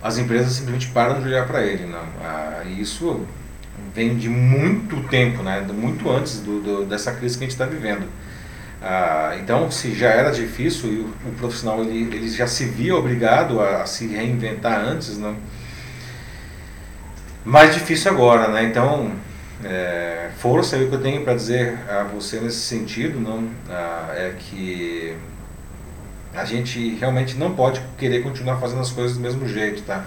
as 0.03 0.19
empresas 0.19 0.53
simplesmente 0.53 0.89
param 0.89 1.21
de 1.21 1.29
olhar 1.29 1.47
para 1.47 1.63
ele. 1.63 1.85
Né? 1.85 2.01
Ah, 2.23 2.63
isso 2.79 3.27
vem 3.95 4.17
de 4.17 4.29
muito 4.29 5.03
tempo, 5.09 5.43
né? 5.43 5.61
muito 5.73 6.09
antes 6.11 6.41
do, 6.41 6.61
do 6.61 6.85
dessa 6.87 7.13
crise 7.13 7.37
que 7.37 7.45
a 7.45 7.47
gente 7.47 7.53
está 7.53 7.67
vivendo. 7.67 8.07
Ah, 8.83 9.37
então, 9.41 9.71
se 9.71 9.95
já 9.95 10.09
era 10.09 10.31
difícil 10.31 10.91
e 10.91 10.97
o, 11.01 11.29
o, 11.29 11.33
profissional 11.37 11.83
ele, 11.83 12.15
ele 12.15 12.29
já 12.31 12.47
se 12.47 12.65
via 12.65 12.97
obrigado 12.97 13.61
a, 13.61 13.83
a 13.83 13.87
se 13.87 14.07
reinventar 14.07 14.81
antes, 14.81 15.19
né? 15.19 15.35
mais 17.45 17.75
difícil 17.75 18.11
agora. 18.11 18.49
Né? 18.49 18.65
Então, 18.65 19.13
é, 19.65 20.31
força 20.39 20.77
o 20.77 20.89
que 20.89 20.95
eu 20.95 21.03
tenho 21.03 21.23
para 21.23 21.35
dizer 21.35 21.79
a 21.89 22.05
você 22.05 22.41
nesse 22.41 22.61
sentido 22.61 23.21
não 23.21 23.51
ah, 23.69 24.13
é 24.15 24.35
que 24.39 25.15
a 26.35 26.45
gente 26.45 26.95
realmente 26.97 27.37
não 27.37 27.55
pode 27.55 27.81
querer 27.99 28.23
continuar 28.23 28.59
fazendo 28.59 28.81
as 28.81 28.91
coisas 28.91 29.17
do 29.17 29.21
mesmo 29.21 29.49
jeito, 29.49 29.83
tá? 29.83 30.05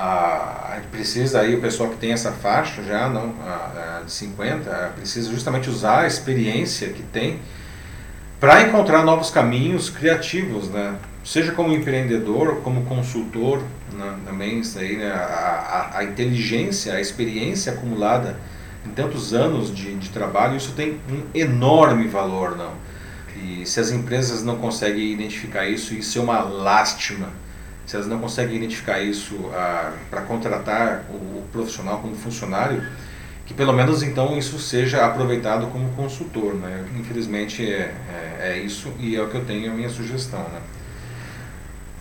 a 0.00 0.74
gente 0.76 0.88
precisa 0.88 1.40
aí, 1.40 1.56
o 1.56 1.60
pessoal 1.60 1.90
que 1.90 1.96
tem 1.96 2.12
essa 2.12 2.30
faixa 2.30 2.82
já, 2.84 3.08
não, 3.08 3.34
a, 3.44 3.98
a 3.98 4.04
de 4.04 4.12
50, 4.12 4.92
precisa 4.94 5.30
justamente 5.30 5.68
usar 5.68 6.02
a 6.02 6.06
experiência 6.06 6.88
que 6.90 7.02
tem 7.02 7.40
para 8.38 8.62
encontrar 8.62 9.02
novos 9.04 9.30
caminhos 9.30 9.90
criativos, 9.90 10.68
né? 10.68 10.94
Seja 11.24 11.50
como 11.50 11.72
empreendedor, 11.72 12.60
como 12.62 12.84
consultor, 12.84 13.60
né? 13.92 14.14
também 14.24 14.60
isso 14.60 14.78
aí, 14.78 14.96
né? 14.96 15.10
a, 15.10 15.90
a, 15.92 15.98
a 15.98 16.04
inteligência, 16.04 16.94
a 16.94 17.00
experiência 17.00 17.72
acumulada 17.72 18.36
em 18.86 18.90
tantos 18.90 19.34
anos 19.34 19.74
de, 19.74 19.94
de 19.96 20.08
trabalho, 20.10 20.56
isso 20.56 20.72
tem 20.72 21.00
um 21.10 21.22
enorme 21.34 22.06
valor, 22.06 22.56
não? 22.56 22.72
E 23.44 23.66
se 23.66 23.80
as 23.80 23.90
empresas 23.90 24.42
não 24.42 24.56
conseguem 24.56 25.12
identificar 25.12 25.66
isso, 25.66 25.94
isso 25.94 26.18
é 26.18 26.22
uma 26.22 26.40
lástima. 26.40 27.28
Se 27.86 27.96
elas 27.96 28.06
não 28.06 28.18
conseguem 28.18 28.56
identificar 28.56 29.00
isso 29.00 29.50
ah, 29.54 29.92
para 30.10 30.22
contratar 30.22 31.04
o, 31.10 31.14
o, 31.14 31.44
profissional 31.50 31.98
como 32.00 32.14
funcionário, 32.14 32.82
que 33.46 33.54
pelo 33.54 33.72
menos 33.72 34.02
então 34.02 34.36
isso 34.36 34.58
seja 34.58 35.06
aproveitado 35.06 35.68
como 35.68 35.88
consultor. 35.90 36.54
Né? 36.54 36.84
Infelizmente 36.98 37.64
é, 37.64 37.94
é, 38.40 38.52
é 38.52 38.58
isso 38.58 38.92
e 38.98 39.16
é 39.16 39.22
o 39.22 39.28
que 39.28 39.36
eu 39.36 39.44
tenho 39.44 39.70
a 39.70 39.74
minha 39.74 39.88
sugestão. 39.88 40.40
Né? 40.40 40.60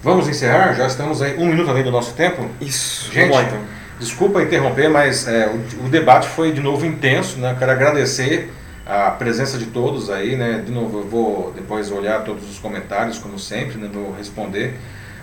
Vamos 0.04 0.28
encerrar? 0.28 0.74
Já 0.74 0.88
estamos 0.88 1.22
aí 1.22 1.38
um 1.38 1.46
minuto 1.46 1.70
além 1.70 1.84
do 1.84 1.92
nosso 1.92 2.14
tempo? 2.14 2.46
Isso. 2.60 3.12
Gente, 3.12 3.30
Vamos 3.30 3.38
lá, 3.38 3.44
então. 3.44 3.60
desculpa 4.00 4.44
interromper, 4.44 4.90
mas 4.90 5.28
é, 5.28 5.48
o, 5.48 5.86
o, 5.86 5.90
debate 5.90 6.28
foi 6.28 6.52
de 6.52 6.62
novo 6.62 6.86
intenso. 6.86 7.40
Né? 7.40 7.56
Quero 7.58 7.72
agradecer 7.72 8.52
a 8.88 9.12
presença 9.12 9.58
de 9.58 9.66
todos 9.66 10.10
aí, 10.10 10.36
né? 10.36 10.64
De 10.66 10.72
novo, 10.72 11.00
eu 11.00 11.08
vou 11.08 11.52
depois 11.54 11.92
olhar 11.92 12.24
todos 12.24 12.50
os 12.50 12.58
comentários, 12.58 13.20
como 13.20 13.38
sempre, 13.38 13.78
né? 13.78 13.90
Vou 13.92 14.14
responder. 14.14 14.76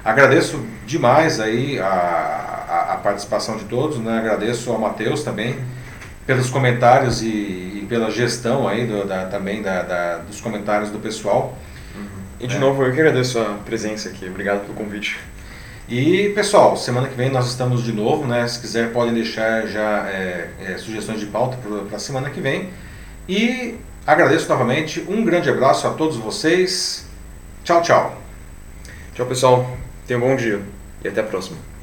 Agradeço 0.05 0.63
demais 0.87 1.41
aí 1.41 1.79
a, 1.79 1.87
a, 1.87 2.93
a 2.93 2.97
participação 2.99 3.57
de 3.57 3.65
todos, 3.65 3.99
né? 3.99 4.19
Agradeço 4.19 4.71
ao 4.71 4.79
Matheus 4.79 5.23
também 5.23 5.57
pelos 6.27 6.51
comentários 6.51 7.23
e, 7.23 7.27
e 7.27 7.87
pela 7.89 8.11
gestão 8.11 8.69
aí 8.69 8.87
do, 8.87 9.07
da, 9.07 9.27
também 9.27 9.63
da, 9.63 9.83
da, 9.83 10.17
dos 10.19 10.41
comentários 10.43 10.91
do 10.91 10.99
pessoal. 10.99 11.57
Uhum. 11.95 12.05
E 12.41 12.47
de 12.47 12.57
é. 12.57 12.59
novo, 12.59 12.83
eu 12.83 12.93
que 12.93 13.01
agradeço 13.01 13.39
a 13.39 13.57
presença 13.65 14.11
aqui. 14.11 14.27
Obrigado 14.27 14.61
pelo 14.61 14.75
convite. 14.75 15.19
E 15.89 16.31
pessoal, 16.35 16.77
semana 16.77 17.09
que 17.09 17.15
vem 17.15 17.31
nós 17.31 17.47
estamos 17.49 17.83
de 17.83 17.93
novo, 17.93 18.27
né? 18.27 18.47
Se 18.49 18.59
quiser 18.59 18.93
podem 18.93 19.13
deixar 19.13 19.67
já 19.67 20.07
é, 20.09 20.49
é, 20.61 20.79
sugestões 20.79 21.21
de 21.21 21.27
pauta 21.27 21.59
para 21.89 21.97
a 21.97 22.01
semana 22.01 22.31
que 22.31 22.41
vem. 22.41 22.71
E 23.29 23.77
agradeço 24.07 24.49
novamente, 24.49 25.05
um 25.09 25.25
grande 25.25 25.49
abraço 25.49 25.87
a 25.87 25.91
todos 25.91 26.17
vocês. 26.17 27.07
Tchau, 27.63 27.81
tchau. 27.83 28.21
Tchau, 29.15 29.27
pessoal. 29.27 29.77
Tenham 30.07 30.23
um 30.23 30.29
bom 30.29 30.37
dia 30.37 30.61
e 31.03 31.09
até 31.09 31.21
a 31.21 31.25
próxima. 31.25 31.74